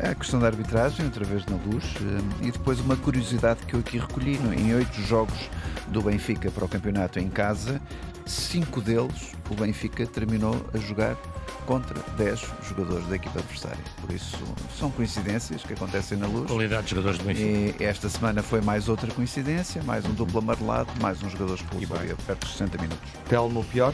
A 0.00 0.14
questão 0.14 0.38
da 0.38 0.46
arbitragem, 0.46 1.04
outra 1.06 1.24
vez 1.24 1.44
na 1.46 1.56
luz, 1.56 1.84
eh, 1.96 2.46
e 2.46 2.50
depois 2.52 2.78
uma 2.78 2.96
curiosidade 2.96 3.66
que 3.66 3.74
eu 3.74 3.80
aqui 3.80 3.98
recolhi. 3.98 4.38
Em 4.56 4.72
oito 4.74 5.02
jogos 5.02 5.50
do 5.88 6.00
Benfica 6.00 6.52
para 6.52 6.64
o 6.64 6.68
campeonato 6.68 7.18
em 7.18 7.28
casa, 7.28 7.80
cinco 8.24 8.80
deles 8.80 9.32
o 9.50 9.54
Benfica 9.54 10.06
terminou 10.06 10.64
a 10.72 10.78
jogar 10.78 11.16
contra 11.66 12.00
10 12.16 12.40
jogadores 12.68 13.06
da 13.08 13.16
equipa 13.16 13.40
adversária. 13.40 13.84
Por 14.00 14.14
isso, 14.14 14.38
são 14.78 14.90
coincidências 14.90 15.62
que 15.64 15.72
acontecem 15.72 16.16
na 16.16 16.28
luz. 16.28 16.46
Qualidade 16.48 16.84
de 16.84 16.90
jogadores 16.90 17.18
do 17.18 17.24
Benfica. 17.24 17.82
E 17.82 17.84
esta 17.84 18.08
semana 18.08 18.40
foi 18.40 18.60
mais 18.60 18.88
outra 18.88 19.10
coincidência, 19.12 19.82
mais 19.82 20.04
um 20.06 20.12
duplo 20.12 20.38
amarelado, 20.38 20.90
mais 21.00 21.20
um 21.22 21.28
jogador 21.28 21.56
expulso 21.56 21.88
perto 22.24 22.46
de 22.46 22.52
60 22.52 22.78
minutos. 22.78 23.10
Telmo, 23.28 23.64
pior? 23.64 23.92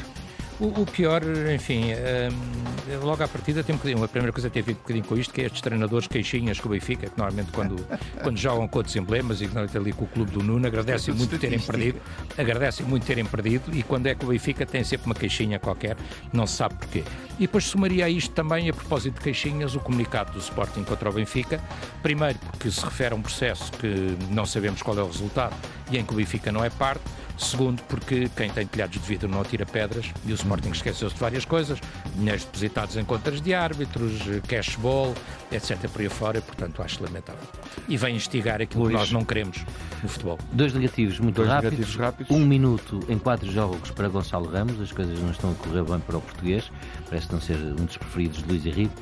O, 0.61 0.83
o, 0.83 0.87
pior, 0.87 1.23
enfim, 1.53 1.87
um, 1.95 3.05
logo 3.05 3.23
à 3.25 3.29
partida 3.29 3.65
tem 3.65 3.75
um 3.75 3.79
bocadinho, 3.79 4.05
a 4.05 4.09
primeira 4.09 4.33
coisa 4.33 4.49
que 4.49 4.55
tem 4.55 4.63
a 4.63 4.67
ver 4.67 4.73
um 4.73 4.77
bocadinho 4.77 5.05
com 5.05 5.17
isto, 5.17 5.35
que 5.35 5.41
é 5.41 5.47
estes 5.47 5.61
treinadores 5.61 6.07
queixinhas 6.07 6.61
com 6.61 6.69
o 6.69 6.73
Benfica, 6.73 7.09
que 7.09 7.19
normalmente 7.19 7.51
quando, 7.51 7.85
quando 8.23 8.39
jogam 8.39 8.69
com 8.69 8.79
outros 8.79 8.95
emblemas 8.95 9.41
e 9.41 9.51
ali 9.77 9.93
com 9.93 10.05
o 10.05 10.09
clube 10.09 10.31
do 10.31 10.43
Nuno, 10.43 10.65
agradecem 10.67 11.13
muito 11.13 11.39
terem 11.39 11.59
perdido, 11.59 12.01
agradecem 12.39 12.87
muito 12.87 13.05
terem 13.05 13.25
perdido 13.25 13.77
e 13.77 13.83
quando 13.83 14.07
é 14.07 14.15
com 14.15 14.27
o 14.27 14.29
Benfica 14.29 14.65
tem 14.65 14.85
sempre 14.85 15.07
uma 15.07 15.15
queixinha 15.15 15.59
qualquer, 15.59 15.97
não 16.33 16.47
se 16.47 16.57
sabe 16.57 16.77
porquê. 16.77 17.03
E 17.37 17.43
depois 17.43 17.65
somaria 17.65 18.05
a 18.05 18.09
isto 18.09 18.33
também, 18.33 18.69
a 18.71 18.73
propósito 18.73 19.15
de 19.15 19.21
queixinhas, 19.23 19.75
o 19.75 19.81
comunicado 19.81 20.33
do 20.33 20.39
Sporting 20.39 20.85
contra 20.85 21.11
o 21.11 21.13
Benfica, 21.13 21.61
primeiro 22.01 22.39
porque 22.39 22.71
se 22.71 22.85
refere 22.85 23.13
a 23.13 23.17
um 23.17 23.23
processo 23.23 23.73
que 23.73 24.17
não 24.31 24.47
sabemos 24.47 24.83
qual 24.83 24.97
é 24.97 25.03
o 25.03 25.07
resultado 25.07 25.57
e 25.91 25.99
em 25.99 26.05
que 26.05 26.13
o 26.13 26.17
Benfica 26.17 26.53
não 26.53 26.65
é 26.65 26.71
parte, 26.71 27.03
Segundo, 27.37 27.83
porque 27.85 28.31
quem 28.37 28.49
tem 28.51 28.67
telhados 28.67 29.01
de 29.01 29.07
vidro 29.07 29.29
não 29.29 29.41
atira 29.41 29.67
pedras 29.67 30.07
e 30.25 30.33
o 30.33 30.35
Sporting 30.35 30.71
esqueceu-se 30.71 31.15
de 31.15 31.21
várias 31.21 31.45
coisas, 31.45 31.81
dinheiros 32.15 32.45
depositados 32.45 32.97
em 32.97 33.05
contas 33.05 33.41
de 33.41 33.53
árbitros, 33.53 34.13
cashball, 34.47 35.15
etc. 35.51 35.77
por 35.91 36.01
aí 36.01 36.09
fora, 36.09 36.39
e, 36.39 36.41
portanto 36.41 36.83
acho 36.83 37.03
lamentável. 37.03 37.43
E 37.89 37.97
vem 37.97 38.17
instigar 38.17 38.63
aquilo 38.63 38.85
Luís. 38.85 38.95
que 38.95 39.01
nós 39.01 39.13
não 39.13 39.25
queremos 39.25 39.65
no 40.03 40.09
futebol. 40.09 40.39
Dois 40.53 40.73
negativos 40.73 41.19
muito 41.19 41.37
Dois 41.37 41.49
rápidos. 41.49 41.73
Negativos 41.73 42.01
rápidos. 42.01 42.37
Um 42.37 42.47
minuto 42.47 43.01
em 43.09 43.19
quatro 43.19 43.51
jogos 43.51 43.91
para 43.91 44.09
Gonçalo 44.09 44.49
Ramos, 44.49 44.81
as 44.81 44.93
coisas 44.93 45.19
não 45.21 45.31
estão 45.31 45.51
a 45.51 45.55
correr 45.55 45.83
bem 45.83 45.99
para 46.01 46.17
o 46.17 46.21
português, 46.21 46.71
parece 47.09 47.33
não 47.33 47.41
ser 47.41 47.57
um 47.57 47.85
dos 47.85 47.97
preferidos 47.97 48.43
de 48.43 48.49
Luís 48.49 48.65
Henrique. 48.65 48.95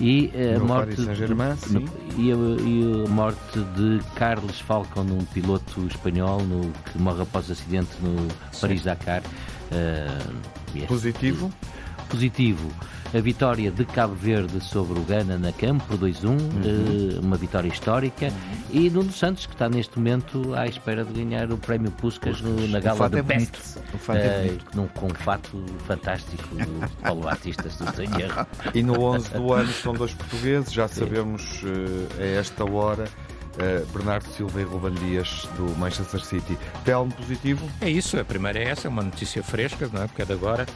E 0.00 0.32
a, 0.56 0.58
morte 0.58 0.96
de, 0.96 1.34
no, 1.34 1.80
e, 2.16 2.32
a, 2.32 2.34
e 2.34 3.04
a 3.04 3.08
morte 3.08 3.58
de 3.76 4.00
Carlos 4.14 4.58
Falcão, 4.60 5.04
um 5.04 5.24
piloto 5.26 5.86
espanhol 5.86 6.42
no, 6.42 6.72
que 6.90 6.98
morre 6.98 7.22
após 7.22 7.50
acidente 7.50 7.90
no 8.00 8.28
Paris-Dakar. 8.60 9.22
Uh, 9.70 10.86
Positivo? 10.86 11.52
Positivo 12.08 12.70
a 13.14 13.20
vitória 13.20 13.70
de 13.70 13.84
Cabo 13.84 14.14
Verde 14.14 14.60
sobre 14.60 14.98
o 14.98 15.02
Ghana 15.02 15.36
na 15.36 15.52
campo 15.52 15.84
por 15.84 15.98
2-1, 15.98 16.24
uhum. 16.24 16.38
uh, 16.38 17.20
uma 17.20 17.36
vitória 17.36 17.68
histórica, 17.68 18.26
uhum. 18.26 18.32
e 18.70 18.90
Nuno 18.90 19.12
Santos, 19.12 19.46
que 19.46 19.52
está 19.52 19.68
neste 19.68 19.98
momento 19.98 20.54
à 20.54 20.66
espera 20.66 21.04
de 21.04 21.12
ganhar 21.12 21.50
o 21.52 21.58
prémio 21.58 21.90
Puskas 21.90 22.40
no, 22.40 22.66
na 22.68 22.80
gala 22.80 23.10
do 23.10 23.18
é 23.18 23.22
Best, 23.22 23.78
uh, 23.78 24.12
é 24.12 24.56
num, 24.74 24.88
com 24.88 25.06
um 25.06 25.14
fato 25.14 25.62
fantástico 25.86 26.54
do 26.54 26.88
Paulo 27.02 27.22
Batista, 27.22 27.68
se 27.68 27.82
não 27.82 27.92
tenho 27.92 28.18
erro. 28.18 28.46
E 28.74 28.82
no 28.82 28.98
11 29.00 29.30
do 29.34 29.52
ano 29.52 29.72
são 29.72 29.92
dois 29.92 30.14
portugueses, 30.14 30.72
já 30.72 30.88
sabemos 30.88 31.62
uh, 31.62 32.20
a 32.20 32.24
esta 32.24 32.64
hora 32.64 33.04
uh, 33.54 33.86
Bernardo 33.92 34.26
Silva 34.28 34.60
e 34.60 34.64
Ruben 34.64 34.94
Dias 34.94 35.48
do 35.56 35.76
Manchester 35.78 36.24
City. 36.24 36.58
Telmo 36.84 37.12
positivo? 37.12 37.68
É 37.80 37.90
isso, 37.90 38.18
a 38.18 38.24
primeira 38.24 38.58
é 38.58 38.68
essa, 38.68 38.88
é 38.88 38.90
uma 38.90 39.02
notícia 39.02 39.42
fresca, 39.42 39.88
não 39.92 40.02
é? 40.02 40.06
porque 40.06 40.22
é 40.22 40.24
de 40.24 40.32
agora. 40.32 40.66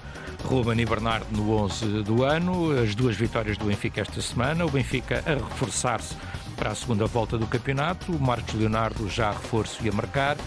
Ruben 0.44 0.80
e 0.80 0.86
Bernardo 0.86 1.26
no 1.30 1.50
11 1.52 2.02
do 2.02 2.22
ano, 2.22 2.78
as 2.78 2.94
duas 2.94 3.16
vitórias 3.16 3.56
do 3.56 3.64
Benfica 3.64 4.00
esta 4.00 4.20
semana, 4.20 4.64
o 4.64 4.70
Benfica 4.70 5.22
a 5.26 5.34
reforçar-se 5.34 6.14
para 6.56 6.70
a 6.70 6.74
segunda 6.74 7.06
volta 7.06 7.36
do 7.36 7.46
campeonato, 7.46 8.12
o 8.12 8.20
Marcos 8.20 8.54
Leonardo 8.54 9.08
já 9.08 9.28
a 9.28 9.32
reforço 9.32 9.84
e 9.84 9.88
a 9.88 9.92
marcar, 9.92 10.36
uh, 10.36 10.40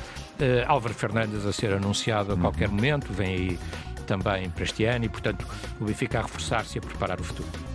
Álvaro 0.67 0.93
Fernandes 0.93 1.45
a 1.45 1.53
ser 1.53 1.73
anunciado 1.73 2.31
a 2.31 2.35
uhum. 2.35 2.41
qualquer 2.41 2.69
momento, 2.69 3.11
vem 3.11 3.27
aí 3.27 3.59
também 4.07 4.49
para 4.49 4.63
este 4.63 4.85
ano 4.85 5.05
e, 5.05 5.09
portanto, 5.09 5.45
o 5.79 5.85
Benfica 5.85 6.19
a 6.19 6.21
reforçar-se 6.23 6.77
e 6.77 6.79
a 6.79 6.81
preparar 6.81 7.19
o 7.19 7.23
futuro. 7.23 7.68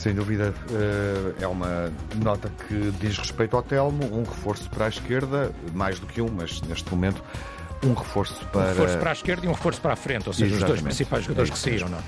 Sem 0.00 0.14
dúvida, 0.14 0.54
eh, 0.70 1.42
é 1.42 1.46
uma 1.46 1.92
nota 2.24 2.50
que 2.66 2.90
diz 2.98 3.18
respeito 3.18 3.54
ao 3.54 3.62
Telmo, 3.62 4.02
um 4.18 4.22
reforço 4.22 4.70
para 4.70 4.86
a 4.86 4.88
esquerda, 4.88 5.52
mais 5.74 5.98
do 5.98 6.06
que 6.06 6.22
um, 6.22 6.28
mas 6.34 6.62
neste 6.62 6.90
momento 6.90 7.22
um 7.84 7.92
reforço 7.92 8.42
para. 8.46 8.62
Um 8.62 8.68
reforço 8.68 8.96
para 8.96 9.10
a 9.10 9.12
esquerda 9.12 9.44
e 9.44 9.48
um 9.50 9.52
reforço 9.52 9.78
para 9.78 9.92
a 9.92 9.96
frente, 9.96 10.26
ou 10.26 10.32
seja, 10.32 10.54
Exatamente. 10.54 10.64
os 10.64 10.68
dois 10.68 10.82
principais 10.82 11.24
jogadores 11.24 11.50
é 11.50 11.52
que 11.52 11.58
saíram, 11.58 11.90
não? 11.90 11.98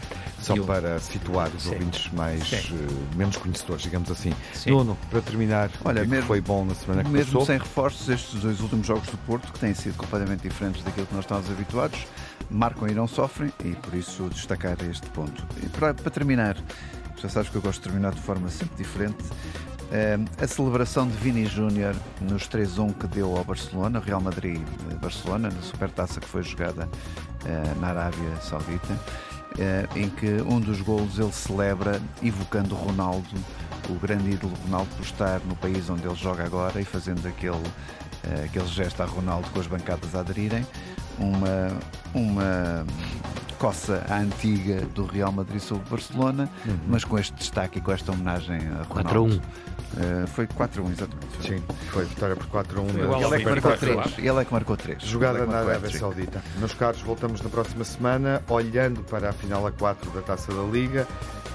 Só 0.40 0.57
eu... 0.57 0.64
para 0.64 0.99
situar 1.01 1.51
os 1.55 1.64
Sim. 1.64 1.74
ouvintes 1.74 2.11
mais 2.14 2.70
uh, 2.70 3.14
menos 3.14 3.36
conhecedores, 3.36 3.82
digamos 3.82 4.11
assim. 4.11 4.32
Sim. 4.55 4.70
Nuno, 4.70 4.97
para 5.11 5.20
terminar, 5.20 5.70
Olha, 5.84 6.03
mesmo, 6.07 6.26
foi 6.26 6.40
bom 6.40 6.64
na 6.64 6.74
semana 6.74 7.05
que 7.05 7.11
mesmo 7.11 7.32
passou. 7.32 7.45
sem 7.45 7.59
reforços, 7.59 8.09
estes 8.09 8.40
dois 8.40 8.59
últimos 8.61 8.86
jogos 8.86 9.07
do 9.09 9.18
Porto, 9.18 9.53
que 9.53 9.59
têm 9.59 9.74
sido 9.74 9.99
completamente 9.99 10.40
diferentes 10.40 10.82
daquilo 10.82 11.07
que 11.07 11.14
nós 11.14 11.24
estamos 11.26 11.51
habituados, 11.51 12.07
marcam 12.51 12.88
e 12.88 12.95
não 12.95 13.07
sofrem, 13.07 13.53
e 13.62 13.72
por 13.74 13.93
isso 13.93 14.30
destacar 14.30 14.78
este 14.90 15.11
ponto. 15.11 15.47
E 15.62 15.66
para, 15.68 15.93
para 15.93 16.11
terminar, 16.11 16.57
já 17.22 17.28
sabes 17.28 17.48
que 17.48 17.56
eu 17.56 17.62
gosto 17.62 17.78
de 17.78 17.84
terminar 17.84 18.12
de 18.12 18.20
forma 18.20 18.48
sempre 18.48 18.76
diferente. 18.76 19.22
Uh, 19.22 20.42
a 20.42 20.46
celebração 20.48 21.06
de 21.06 21.16
Vini 21.18 21.46
Júnior 21.46 21.94
nos 22.20 22.48
3-1 22.48 22.94
que 22.94 23.06
deu 23.06 23.36
ao 23.36 23.44
Barcelona, 23.44 24.00
Real 24.00 24.20
Madrid-Barcelona, 24.20 25.48
na 25.48 25.62
supertaça 25.62 26.18
que 26.18 26.26
foi 26.26 26.42
jogada 26.42 26.88
uh, 26.88 27.80
na 27.80 27.88
Arábia 27.88 28.36
Saudita, 28.40 28.92
uh, 28.92 29.98
em 29.98 30.08
que 30.08 30.42
um 30.42 30.58
dos 30.58 30.80
golos 30.80 31.20
ele 31.20 31.30
celebra 31.30 32.02
evocando 32.20 32.74
Ronaldo, 32.74 33.28
o 33.88 33.94
grande 33.94 34.30
ídolo 34.30 34.54
Ronaldo, 34.64 34.90
por 34.96 35.04
estar 35.04 35.40
no 35.46 35.54
país 35.54 35.88
onde 35.88 36.04
ele 36.04 36.16
joga 36.16 36.44
agora 36.44 36.80
e 36.80 36.84
fazendo 36.84 37.28
aquele, 37.28 37.62
aquele 38.44 38.66
gesto 38.66 39.00
a 39.00 39.06
Ronaldo 39.06 39.48
com 39.50 39.60
as 39.60 39.66
bancadas 39.68 40.14
a 40.14 40.20
aderirem. 40.20 40.66
Uma, 41.18 41.68
uma 42.14 42.86
coça 43.62 44.04
à 44.10 44.18
antiga 44.18 44.80
do 44.92 45.06
Real 45.06 45.30
Madrid 45.30 45.60
sobre 45.60 45.86
o 45.86 45.90
Barcelona, 45.90 46.50
uhum. 46.66 46.78
mas 46.88 47.04
com 47.04 47.16
este 47.16 47.32
destaque 47.34 47.78
e 47.78 47.80
com 47.80 47.92
esta 47.92 48.10
homenagem 48.10 48.56
a 48.56 48.82
Ronaldo. 48.82 49.40
4 49.40 49.72
Uh, 49.92 50.26
foi 50.26 50.46
4-1, 50.46 50.90
exatamente. 50.90 51.46
Sim, 51.46 51.62
foi 51.90 52.06
vitória 52.06 52.34
por 52.34 52.46
4-1. 52.46 53.26
Ele, 53.26 53.34
é 53.34 53.38
que 53.38 53.44
marcou 53.44 53.76
3. 53.76 54.18
Ele 54.18 54.40
é 54.40 54.44
que 54.46 54.52
marcou 54.54 54.74
3. 54.74 55.02
Jogada 55.02 55.44
na 55.44 55.58
Arábia 55.58 55.90
Saudita. 55.90 56.42
Meus 56.56 56.72
caros, 56.72 57.02
voltamos 57.02 57.42
na 57.42 57.50
próxima 57.50 57.84
semana, 57.84 58.42
olhando 58.48 59.02
para 59.02 59.28
a 59.28 59.32
final 59.34 59.66
a 59.66 59.70
4 59.70 60.10
da 60.12 60.22
Taça 60.22 60.50
da 60.50 60.62
Liga. 60.62 61.06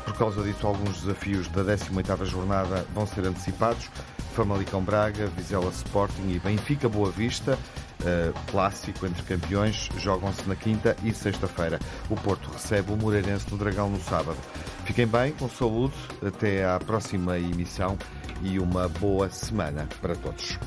Por 0.06 0.14
causa 0.14 0.44
disso, 0.44 0.68
alguns 0.68 1.02
desafios 1.02 1.48
da 1.48 1.64
18ª 1.64 2.26
jornada 2.26 2.86
vão 2.94 3.08
ser 3.08 3.26
antecipados. 3.26 3.90
Famalicão 4.36 4.84
Braga, 4.84 5.26
Vizela 5.36 5.72
Sporting 5.72 6.30
e 6.30 6.38
Benfica 6.38 6.88
Boa 6.88 7.10
Vista. 7.10 7.58
Uh, 8.00 8.32
clássico 8.52 9.06
entre 9.08 9.24
campeões, 9.24 9.90
jogam-se 9.98 10.48
na 10.48 10.56
quinta 10.56 10.96
e 11.04 11.12
sexta-feira. 11.12 11.80
O 12.10 12.16
Porto 12.16 12.50
recebe 12.52 12.94
o 12.94 12.96
Moreirense 12.96 13.48
no 13.50 13.58
Dragão 13.58 13.90
no 13.90 14.00
sábado. 14.00 14.38
Fiquem 14.86 15.08
bem, 15.08 15.32
com 15.34 15.50
saúde, 15.50 15.96
até 16.26 16.64
à 16.64 16.80
próxima 16.80 17.38
emissão 17.38 17.98
e 18.42 18.60
uma 18.60 18.88
boa 18.88 19.30
semana 19.30 19.88
para 20.00 20.16
todos. 20.16 20.58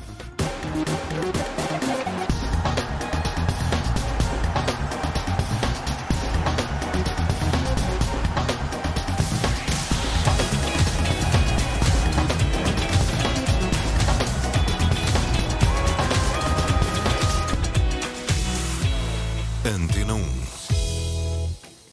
Antena 19.71 20.10
1 20.10 20.10